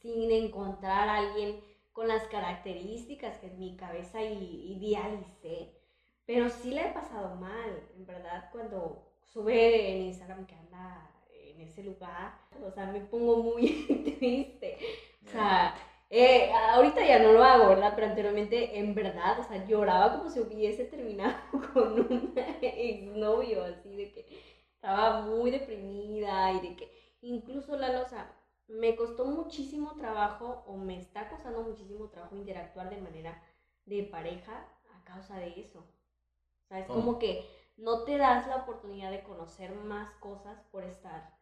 sin 0.00 0.30
encontrar 0.30 1.08
a 1.08 1.16
alguien 1.16 1.60
con 1.92 2.08
las 2.08 2.24
características 2.24 3.38
que 3.38 3.46
en 3.46 3.58
mi 3.58 3.76
cabeza 3.76 4.22
idealicé. 4.22 5.80
Pero 6.26 6.48
sí 6.48 6.72
la 6.72 6.88
he 6.88 6.92
pasado 6.92 7.36
mal, 7.36 7.88
en 7.96 8.06
verdad, 8.06 8.50
cuando 8.52 9.12
sube 9.22 9.90
en 9.92 10.02
Instagram 10.06 10.46
que 10.46 10.54
anda 10.54 11.13
en 11.54 11.62
ese 11.62 11.82
lugar, 11.84 12.34
o 12.64 12.70
sea, 12.70 12.86
me 12.86 13.00
pongo 13.00 13.36
muy 13.42 14.16
triste. 14.18 14.78
O 15.24 15.28
sea, 15.28 15.74
eh, 16.10 16.50
ahorita 16.52 17.04
ya 17.06 17.18
no 17.20 17.32
lo 17.32 17.42
hago, 17.44 17.68
¿verdad? 17.68 17.92
Pero 17.94 18.08
anteriormente, 18.08 18.78
en 18.78 18.94
verdad, 18.94 19.38
o 19.40 19.44
sea, 19.44 19.64
lloraba 19.66 20.18
como 20.18 20.30
si 20.30 20.40
hubiese 20.40 20.84
terminado 20.84 21.36
con 21.72 22.00
un 22.00 22.34
exnovio, 22.62 23.64
así 23.64 23.96
de 23.96 24.12
que 24.12 24.26
estaba 24.74 25.22
muy 25.22 25.50
deprimida 25.50 26.52
y 26.52 26.60
de 26.60 26.76
que 26.76 26.92
incluso 27.22 27.76
la 27.76 28.00
o 28.02 28.08
sea, 28.08 28.34
me 28.68 28.96
costó 28.96 29.24
muchísimo 29.26 29.94
trabajo 29.96 30.64
o 30.66 30.76
me 30.76 30.98
está 30.98 31.28
costando 31.28 31.62
muchísimo 31.62 32.08
trabajo 32.08 32.36
interactuar 32.36 32.90
de 32.90 33.00
manera 33.00 33.42
de 33.86 34.02
pareja 34.04 34.66
a 34.94 35.04
causa 35.04 35.36
de 35.38 35.60
eso. 35.60 35.80
O 35.80 36.66
sea, 36.68 36.80
es 36.80 36.88
¿Cómo? 36.88 37.04
como 37.06 37.18
que 37.18 37.44
no 37.76 38.04
te 38.04 38.18
das 38.18 38.46
la 38.48 38.56
oportunidad 38.56 39.10
de 39.10 39.22
conocer 39.22 39.74
más 39.74 40.10
cosas 40.20 40.60
por 40.70 40.84
estar. 40.84 41.33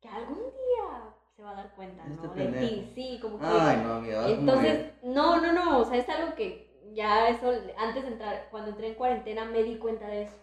Que 0.00 0.08
algún 0.08 0.38
día 0.38 1.14
se 1.36 1.42
va 1.42 1.50
a 1.50 1.54
dar 1.54 1.74
cuenta, 1.74 2.04
Este 2.06 2.26
¿no? 2.26 2.34
De 2.34 2.46
ti, 2.46 2.90
sí, 2.94 3.18
como 3.20 3.38
que... 3.38 3.46
Ay, 3.46 3.76
no, 3.78 3.94
amiga, 3.94 4.20
vas 4.22 4.26
a 4.26 4.30
Entonces, 4.30 4.92
no, 5.02 5.40
no, 5.40 5.52
no, 5.52 5.80
o 5.80 5.84
sea, 5.84 5.96
es 5.98 6.08
algo 6.08 6.34
que 6.34 6.66
ya 6.94 7.28
eso, 7.28 7.52
antes 7.78 8.04
de 8.04 8.10
entrar, 8.10 8.48
cuando 8.50 8.70
entré 8.70 8.88
en 8.88 8.94
cuarentena 8.94 9.44
me 9.44 9.62
di 9.62 9.78
cuenta 9.78 10.06
de 10.06 10.22
eso. 10.22 10.38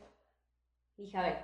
Dije, 0.97 1.17
a 1.17 1.23
ver, 1.23 1.37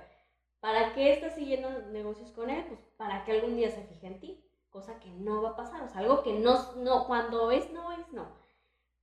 ¿para 0.60 0.92
qué 0.92 1.12
estás 1.12 1.34
siguiendo 1.34 1.68
negocios 1.90 2.30
con 2.30 2.50
él? 2.50 2.64
Pues 2.68 2.80
para 2.96 3.24
que 3.24 3.32
algún 3.32 3.56
día 3.56 3.70
se 3.70 3.82
fije 3.82 4.06
en 4.06 4.20
ti, 4.20 4.44
cosa 4.70 5.00
que 5.00 5.10
no 5.10 5.42
va 5.42 5.50
a 5.50 5.56
pasar, 5.56 5.82
o 5.82 5.88
sea, 5.88 6.00
algo 6.00 6.22
que 6.22 6.34
no, 6.34 6.72
no 6.76 7.06
cuando 7.06 7.50
es 7.50 7.70
no, 7.72 7.92
es 7.92 8.12
no. 8.12 8.28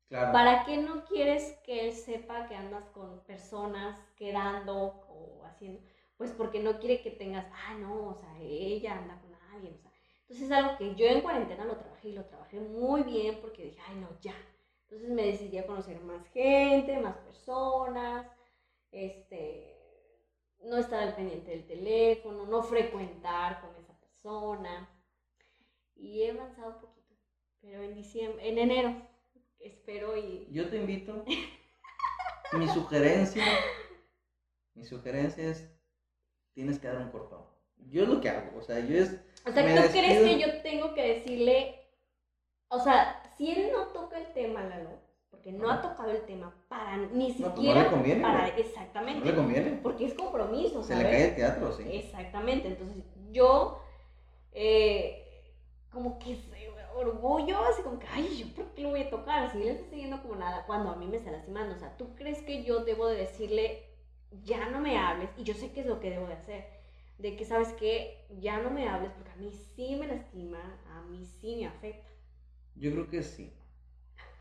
Claro. 0.07 0.31
¿Para 0.31 0.63
qué 0.63 0.77
no 0.77 1.03
quieres 1.03 1.53
que 1.65 1.87
él 1.87 1.93
sepa 1.93 2.47
que 2.47 2.55
andas 2.55 2.85
con 2.89 3.19
personas 3.25 3.99
quedando 4.15 5.03
o 5.09 5.43
haciendo? 5.45 5.81
Pues 6.17 6.31
porque 6.31 6.59
no 6.59 6.79
quiere 6.79 7.01
que 7.01 7.11
tengas, 7.11 7.45
ah, 7.53 7.75
no, 7.75 8.07
o 8.09 8.15
sea, 8.15 8.37
ella 8.39 8.97
anda 8.97 9.19
con 9.21 9.35
alguien, 9.53 9.75
o 9.75 9.77
sea. 9.77 9.91
Entonces 10.21 10.47
es 10.47 10.51
algo 10.51 10.77
que 10.77 10.95
yo 10.95 11.05
en 11.05 11.21
cuarentena 11.21 11.63
lo 11.63 11.77
trabajé 11.77 12.09
y 12.09 12.13
lo 12.13 12.25
trabajé 12.25 12.59
muy 12.59 13.03
bien 13.03 13.39
porque 13.39 13.63
dije, 13.63 13.79
ay, 13.87 13.95
no, 13.95 14.09
ya. 14.21 14.35
Entonces 14.83 15.09
me 15.09 15.25
decidí 15.25 15.57
a 15.57 15.67
conocer 15.67 15.99
más 16.01 16.27
gente, 16.29 16.99
más 16.99 17.17
personas, 17.17 18.27
este, 18.91 19.77
no 20.63 20.77
estar 20.77 21.03
al 21.03 21.15
pendiente 21.15 21.51
del 21.51 21.65
teléfono, 21.65 22.45
no 22.45 22.63
frecuentar 22.63 23.61
con 23.61 23.75
esa 23.75 23.97
persona. 23.99 24.89
Y 25.95 26.23
he 26.23 26.31
avanzado 26.31 26.75
un 26.75 26.81
poquito, 26.81 27.15
pero 27.61 27.81
en 27.81 27.95
diciembre, 27.95 28.47
en 28.47 28.57
enero, 28.57 29.07
espero 29.59 30.17
y... 30.17 30.47
Yo 30.51 30.69
te 30.69 30.77
invito. 30.77 31.23
mi 32.53 32.67
sugerencia. 32.67 33.43
Mi 34.73 34.85
sugerencia 34.85 35.49
es. 35.49 35.76
Tienes 36.57 36.79
que 36.79 36.87
dar 36.87 36.97
un 36.97 37.11
cortón. 37.11 37.41
Yo 37.91 38.01
es 38.01 38.09
lo 38.09 38.19
que 38.19 38.29
hago. 38.31 38.57
O 38.57 38.63
sea, 38.63 38.79
yo 38.79 38.97
es. 38.97 39.11
O 39.45 39.51
sea, 39.51 39.63
¿tú 39.63 39.91
crees 39.91 40.23
que 40.23 40.39
yo 40.39 40.61
tengo 40.63 40.95
que 40.95 41.07
decirle, 41.07 41.75
o 42.67 42.79
sea, 42.79 43.21
si 43.37 43.51
él 43.51 43.69
no 43.71 43.89
toca 43.89 44.17
el 44.17 44.33
tema, 44.33 44.63
Lalo, 44.63 44.89
porque 45.29 45.51
no 45.51 45.69
ha 45.69 45.83
tocado 45.83 46.09
el 46.09 46.25
tema 46.25 46.55
para 46.67 46.97
ni 46.97 47.27
pues 47.27 47.39
no 47.41 47.55
siquiera 47.55 47.83
le 47.83 47.89
conviene, 47.91 48.21
para 48.23 48.47
exactamente, 48.47 49.19
No 49.19 49.25
le 49.25 49.35
conviene. 49.35 49.79
porque 49.83 50.07
es 50.07 50.15
compromiso, 50.15 50.81
Se 50.81 50.95
le 50.95 51.03
cae 51.03 51.29
el 51.29 51.35
teatro, 51.35 51.71
sí. 51.73 51.83
Exactamente, 51.91 52.69
entonces 52.69 53.03
yo 53.29 53.79
eh, 54.51 55.23
como 55.91 56.17
que 56.17 56.39
orgullo, 56.95 57.59
así 57.65 57.83
como 57.83 57.99
que, 57.99 58.07
ay, 58.07 58.35
¿yo 58.35 58.47
por 58.55 58.73
qué 58.73 58.81
lo 58.81 58.89
voy 58.89 59.01
a 59.01 59.09
tocar? 59.11 59.51
Si 59.51 59.61
él 59.61 59.67
está 59.67 59.87
siguiendo 59.91 60.23
como 60.23 60.37
nada, 60.37 60.65
cuando 60.65 60.89
a 60.89 60.95
mí 60.95 61.05
me 61.05 61.17
está 61.17 61.29
lastimando, 61.29 61.75
o 61.75 61.77
sea, 61.77 61.95
¿tú 61.97 62.15
crees 62.15 62.41
que 62.41 62.63
yo 62.63 62.83
debo 62.83 63.05
de 63.05 63.17
decirle, 63.17 63.86
ya 64.43 64.69
no 64.69 64.79
me 64.79 64.97
hables? 64.97 65.29
Y 65.37 65.43
yo 65.43 65.53
sé 65.53 65.71
qué 65.71 65.81
es 65.81 65.85
lo 65.85 65.99
que 65.99 66.09
debo 66.11 66.27
de 66.27 66.33
hacer, 66.33 66.65
de 67.17 67.35
que, 67.35 67.45
¿sabes 67.45 67.69
qué? 67.73 68.25
Ya 68.39 68.59
no 68.59 68.69
me 68.71 68.87
hables 68.89 69.11
porque 69.11 69.31
a 69.31 69.35
mí 69.35 69.51
sí 69.75 69.95
me 69.95 70.07
lastima, 70.07 70.59
a 70.89 71.01
mí 71.03 71.25
sí 71.25 71.55
me 71.57 71.67
afecta. 71.67 72.09
Yo 72.75 72.91
creo 72.91 73.09
que 73.09 73.23
sí. 73.23 73.53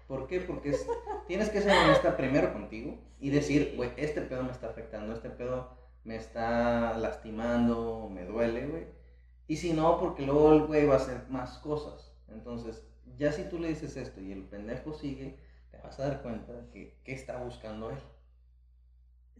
¿Por 0.09 0.27
qué? 0.29 0.41
Porque 0.41 0.71
es- 0.71 0.87
tienes 1.27 1.51
que 1.51 1.61
ser 1.61 1.77
honesta 1.77 2.17
primero 2.17 2.53
contigo 2.53 2.99
y 3.21 3.31
decir, 3.31 3.75
güey, 3.77 3.91
este 3.97 4.23
pedo 4.23 4.43
me 4.45 4.53
está 4.53 4.69
afectando, 4.69 5.13
este 5.13 5.31
pedo 5.31 5.77
me 6.05 6.17
está 6.17 6.97
lastimando, 6.99 8.09
me 8.11 8.25
duele, 8.25 8.67
güey. 8.67 8.87
Y 9.49 9.57
si 9.57 9.73
no, 9.73 9.99
porque 9.99 10.23
luego 10.25 10.53
el 10.53 10.67
güey 10.67 10.87
va 10.87 10.95
a 10.95 10.99
hacer 10.99 11.29
más 11.29 11.59
cosas. 11.59 12.13
Entonces, 12.29 12.85
ya 13.17 13.33
si 13.33 13.45
tú 13.49 13.59
le 13.59 13.69
dices 13.69 13.97
esto 13.97 14.21
y 14.21 14.33
el 14.33 14.45
pendejo 14.45 14.93
sigue, 14.93 15.39
te 15.71 15.79
vas 15.79 15.99
a 16.01 16.09
dar 16.09 16.23
cuenta 16.23 16.53
de 16.53 16.71
que 16.71 17.01
qué 17.05 17.13
está 17.13 17.43
buscando 17.43 17.91
él. 17.91 17.99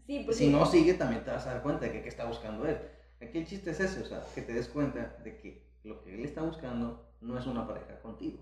Sí, 0.07 0.21
porque... 0.25 0.39
Si 0.39 0.49
no 0.49 0.65
sigue, 0.65 0.93
también 0.93 1.23
te 1.23 1.31
vas 1.31 1.45
a 1.45 1.53
dar 1.53 1.61
cuenta 1.61 1.85
de 1.85 1.91
que 1.91 2.01
qué 2.01 2.09
está 2.09 2.25
buscando 2.25 2.65
él. 2.65 2.79
Aquí 3.21 3.39
el 3.39 3.45
chiste 3.45 3.71
es 3.71 3.79
ese, 3.81 4.01
o 4.01 4.05
sea, 4.05 4.23
que 4.33 4.41
te 4.41 4.53
des 4.53 4.69
cuenta 4.69 5.17
de 5.23 5.37
que 5.37 5.67
lo 5.83 6.01
que 6.01 6.15
él 6.15 6.23
está 6.23 6.41
buscando 6.41 7.11
no 7.19 7.37
es 7.37 7.45
una 7.45 7.67
pareja 7.67 7.99
contigo. 7.99 8.39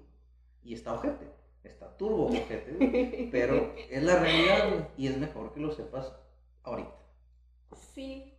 Y 0.63 0.75
está 0.75 0.93
ojete, 0.93 1.27
está 1.63 1.97
turbo 1.97 2.27
ojete, 2.27 3.29
pero 3.31 3.73
es 3.89 4.03
la 4.03 4.19
realidad, 4.19 4.89
y 4.95 5.07
es 5.07 5.17
mejor 5.17 5.53
que 5.53 5.59
lo 5.59 5.71
sepas 5.71 6.13
ahorita. 6.63 6.93
Sí, 7.93 8.37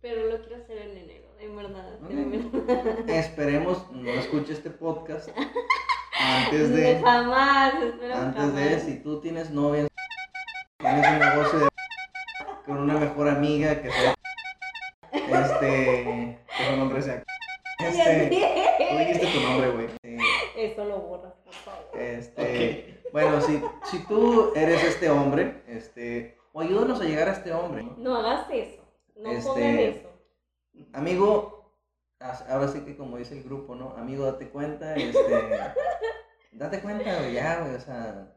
pero 0.00 0.30
lo 0.30 0.40
quiero 0.40 0.62
hacer 0.62 0.78
en 0.78 0.96
enero, 0.96 1.28
en 1.38 1.56
verdad. 1.56 1.98
Ok. 2.02 2.10
en 2.10 2.30
verdad. 2.30 3.08
Esperemos 3.08 3.90
no 3.92 4.10
escuche 4.10 4.54
este 4.54 4.70
podcast 4.70 5.28
antes 6.18 6.70
de, 6.74 7.00
Jamás, 7.00 7.74
espero 7.82 8.14
antes 8.14 8.54
de, 8.54 8.80
si 8.80 9.02
tú 9.02 9.20
tienes 9.20 9.50
novia, 9.50 9.88
tienes 10.78 11.06
un 11.06 11.18
negocio 11.18 11.58
de 11.58 11.71
con 12.72 12.84
una 12.84 12.98
mejor 12.98 13.28
amiga 13.28 13.82
que 13.82 13.90
sea, 13.90 14.14
este, 15.12 16.38
que 16.56 16.64
su 16.70 16.76
nombre 16.76 17.02
sea, 17.02 17.22
este, 17.78 18.30
dijiste 18.98 19.26
tu 19.26 19.40
nombre, 19.40 19.70
güey. 19.72 20.18
Eso 20.56 20.84
lo 20.86 21.00
borras, 21.00 21.34
por 21.44 21.52
favor. 21.52 22.00
Este, 22.00 23.02
bueno, 23.12 23.42
si, 23.42 23.62
si 23.90 23.98
tú 24.06 24.52
eres 24.56 24.82
este 24.84 25.10
hombre, 25.10 25.62
este, 25.66 26.38
o 26.54 26.62
ayúdanos 26.62 26.98
a 27.00 27.04
llegar 27.04 27.28
a 27.28 27.32
este 27.32 27.52
hombre. 27.52 27.82
¿no? 27.82 27.94
No 27.98 28.16
hagas 28.16 28.46
eso. 28.50 28.82
No 29.16 29.30
Este- 29.30 29.48
pongan 29.48 29.78
eso. 29.78 30.10
Amigo, 30.94 31.74
ahora 32.48 32.68
sí 32.68 32.80
que 32.80 32.96
como 32.96 33.18
dice 33.18 33.36
el 33.36 33.44
grupo, 33.44 33.74
¿no? 33.74 33.90
Amigo, 33.98 34.24
date 34.24 34.48
cuenta, 34.48 34.94
este, 34.94 35.58
date 36.52 36.80
cuenta, 36.80 37.18
güey, 37.18 37.34
ya, 37.34 37.60
güey, 37.60 37.74
o 37.74 37.80
sea, 37.80 38.32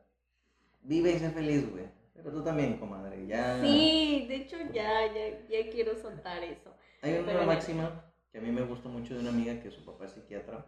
vive 0.81 1.11
y 1.11 1.19
sé 1.19 1.29
feliz, 1.29 1.71
güey. 1.71 1.85
Pero 2.15 2.31
tú 2.31 2.43
también, 2.43 2.77
comadre, 2.77 3.27
ya. 3.27 3.59
Sí, 3.61 4.25
de 4.27 4.35
hecho 4.37 4.57
ya, 4.73 5.05
ya, 5.13 5.47
ya 5.49 5.69
quiero 5.71 5.95
soltar 5.95 6.43
eso. 6.43 6.73
Hay 7.01 7.13
una 7.17 7.25
Pero- 7.33 7.45
máxima 7.45 8.03
que 8.31 8.39
a 8.39 8.41
mí 8.41 8.51
me 8.51 8.61
gustó 8.63 8.89
mucho 8.89 9.13
de 9.13 9.19
una 9.19 9.29
amiga 9.29 9.59
que 9.61 9.69
su 9.69 9.83
papá 9.85 10.05
es 10.05 10.11
psiquiatra, 10.11 10.65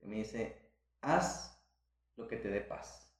que 0.00 0.06
me 0.06 0.16
dice, 0.16 0.56
haz 1.00 1.58
lo 2.16 2.28
que 2.28 2.36
te 2.36 2.48
dé 2.48 2.60
paz. 2.60 3.10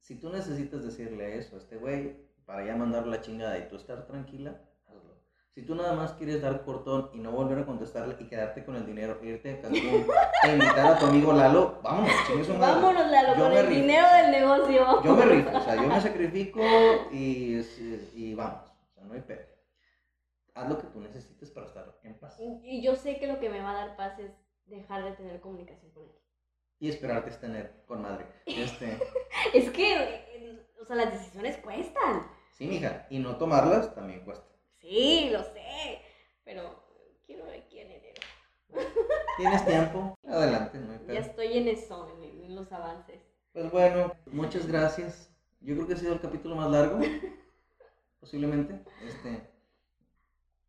Si 0.00 0.16
tú 0.16 0.30
necesitas 0.30 0.82
decirle 0.84 1.38
eso 1.38 1.56
a 1.56 1.58
este 1.58 1.76
güey 1.76 2.28
para 2.44 2.64
ya 2.66 2.74
mandarlo 2.76 3.12
a 3.12 3.16
la 3.16 3.22
chingada 3.22 3.58
y 3.58 3.68
tú 3.68 3.76
estar 3.76 4.06
tranquila, 4.06 4.60
hazlo. 4.86 5.20
Si 5.54 5.62
tú 5.62 5.74
nada 5.74 5.94
más 5.94 6.12
quieres 6.12 6.42
dar 6.42 6.64
cortón 6.64 7.10
y 7.14 7.18
no 7.18 7.30
volver 7.32 7.58
a 7.58 7.66
contestarle 7.66 8.16
y 8.18 8.28
quedarte 8.28 8.64
con 8.64 8.76
el 8.76 8.86
dinero, 8.86 9.18
irte 9.22 9.52
a 9.54 9.60
Cancún 9.60 10.06
e 10.44 10.52
invitar 10.52 10.86
a 10.94 10.98
tu 10.98 11.06
amigo 11.06 11.32
Lalo, 11.32 11.80
vámonos, 11.82 12.12
chingue 12.26 12.44
su 12.44 12.54
madre. 12.54 12.74
Vámonos, 12.80 13.10
Lalo, 13.10 13.36
Yo 13.36 13.44
con 13.48 13.52
el 13.58 13.68
dinero 13.68 14.06
del 14.14 14.19
negocio. 14.58 15.02
Yo 15.04 15.14
me 15.16 15.24
rifo, 15.26 15.56
o 15.56 15.60
sea, 15.60 15.74
yo 15.76 15.82
me 15.88 16.00
sacrifico 16.00 16.60
y, 17.12 17.60
y 18.14 18.34
vamos, 18.34 18.68
o 18.70 18.92
sea, 18.94 19.04
no 19.04 19.14
hay 19.14 19.20
pedo. 19.20 19.46
Haz 20.54 20.68
lo 20.68 20.78
que 20.78 20.86
tú 20.88 21.00
necesites 21.00 21.50
para 21.50 21.66
estar 21.66 21.98
en 22.02 22.18
paz. 22.18 22.36
Y 22.62 22.82
yo 22.82 22.94
sé 22.96 23.18
que 23.18 23.26
lo 23.26 23.38
que 23.38 23.48
me 23.48 23.60
va 23.60 23.70
a 23.70 23.74
dar 23.86 23.96
paz 23.96 24.18
es 24.18 24.32
dejar 24.66 25.04
de 25.04 25.12
tener 25.12 25.40
comunicación 25.40 25.90
con 25.92 26.04
él. 26.04 26.14
Y 26.78 26.88
esperarte 26.88 27.30
es 27.30 27.38
tener 27.40 27.84
con 27.86 28.02
madre. 28.02 28.26
Este, 28.46 28.98
Es 29.54 29.70
que, 29.70 30.60
o 30.80 30.84
sea, 30.84 30.96
las 30.96 31.12
decisiones 31.12 31.56
cuestan. 31.58 32.26
sí, 32.52 32.66
mija, 32.66 33.06
y 33.10 33.18
no 33.18 33.36
tomarlas 33.36 33.94
también 33.94 34.24
cuesta. 34.24 34.46
Sí, 34.80 35.28
lo 35.30 35.42
sé. 35.42 36.00
Pero 36.44 36.82
quiero 37.26 37.44
ver 37.46 37.64
en 37.72 37.90
enero. 37.90 38.20
¿Tienes 39.36 39.64
tiempo? 39.66 40.14
Adelante, 40.26 40.78
no 40.78 40.92
hay 40.92 40.98
Ya 41.00 41.06
pedo. 41.06 41.18
estoy 41.18 41.58
en 41.58 41.68
eso, 41.68 42.18
en 42.22 42.54
los 42.54 42.70
avances. 42.72 43.20
Pues 43.52 43.70
bueno, 43.70 44.12
muchas 44.26 44.66
gracias 44.66 45.30
Yo 45.60 45.74
creo 45.74 45.86
que 45.86 45.94
ha 45.94 45.96
sido 45.96 46.12
el 46.14 46.20
capítulo 46.20 46.54
más 46.56 46.70
largo, 46.70 46.98
posiblemente. 48.20 48.80
Este, 49.06 49.42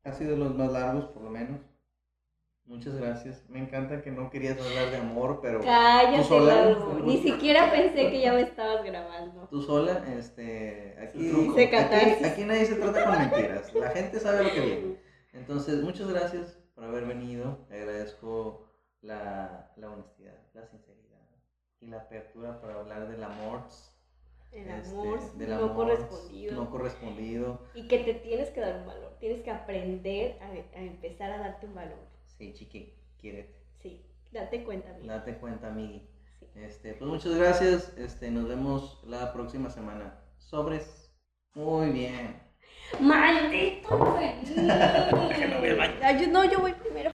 ha 0.04 0.12
sido 0.14 0.32
de 0.32 0.38
los 0.38 0.56
más 0.56 0.72
largos, 0.72 1.06
por 1.06 1.24
lo 1.24 1.30
menos. 1.30 1.62
Muchas 2.66 2.96
gracias. 2.96 3.44
Me 3.50 3.60
encanta 3.60 4.02
que 4.02 4.12
no 4.12 4.30
querías 4.30 4.58
hablar 4.60 4.92
de 4.92 4.98
amor, 4.98 5.40
pero 5.42 5.60
Cállate, 5.62 6.24
sola, 6.24 6.76
tú- 6.76 7.04
Ni 7.06 7.18
siquiera 7.22 7.70
pensé 7.72 8.10
que 8.12 8.22
ya 8.22 8.34
me 8.34 8.42
estabas 8.42 8.84
grabando. 8.84 9.48
tú 9.50 9.62
sola, 9.62 10.06
este, 10.18 10.96
aquí, 11.00 11.30
aquí, 11.56 12.26
aquí 12.26 12.44
nadie 12.46 12.66
se 12.66 12.76
trata 12.76 13.04
con 13.06 13.18
mentiras. 13.18 13.74
La 13.74 13.90
gente 13.92 14.20
sabe 14.20 14.44
lo 14.44 14.52
que 14.52 14.60
viene. 14.62 14.96
Entonces, 15.34 15.82
muchas 15.84 16.08
gracias 16.10 16.58
por 16.76 16.84
haber 16.86 17.06
venido. 17.06 17.66
Te 17.68 17.76
agradezco 17.76 18.70
la, 19.02 19.72
la 19.76 19.90
honestidad, 19.92 20.38
la 20.54 20.66
sinceridad 20.68 21.01
y 21.82 21.88
la 21.88 21.98
apertura 21.98 22.62
para 22.62 22.80
hablar 22.80 23.10
del 23.10 23.24
amor. 23.24 23.64
El 24.52 24.70
este, 24.70 24.92
amor 24.92 25.34
del 25.34 25.50
no 25.50 25.56
amor 25.56 25.76
correspondido. 25.76 26.56
No 26.56 26.70
correspondido. 26.70 27.62
Y 27.74 27.88
que 27.88 28.00
te 28.00 28.14
tienes 28.16 28.50
que 28.50 28.62
dar 28.62 28.82
un 28.82 28.88
valor. 28.88 29.18
Tienes 29.20 29.42
que 29.42 29.52
aprender 29.52 30.38
a, 30.42 30.78
a 30.78 30.82
empezar 30.82 31.32
a 31.32 31.40
darte 31.40 31.66
un 31.66 31.76
valor. 31.76 32.00
Sí, 32.38 32.54
chiqui, 32.54 32.94
quiérete. 33.18 33.56
Sí, 33.82 34.06
date 34.32 34.64
cuenta, 34.64 34.92
amigo. 34.92 35.08
Date 35.08 35.38
cuenta, 35.38 35.68
amigui. 35.68 36.08
Sí. 36.40 36.48
Este, 36.56 36.94
pues 36.94 37.10
muchas 37.10 37.36
gracias. 37.36 37.98
Este, 37.98 38.30
nos 38.30 38.48
vemos 38.48 39.04
la 39.06 39.34
próxima 39.34 39.70
semana. 39.70 40.20
Sobres. 40.38 41.12
Muy 41.54 41.92
bien. 41.92 42.42
¡Maldito 43.00 43.90
no, 46.32 46.46
yo 46.46 46.60
voy 46.60 46.74
primero. 46.74 47.10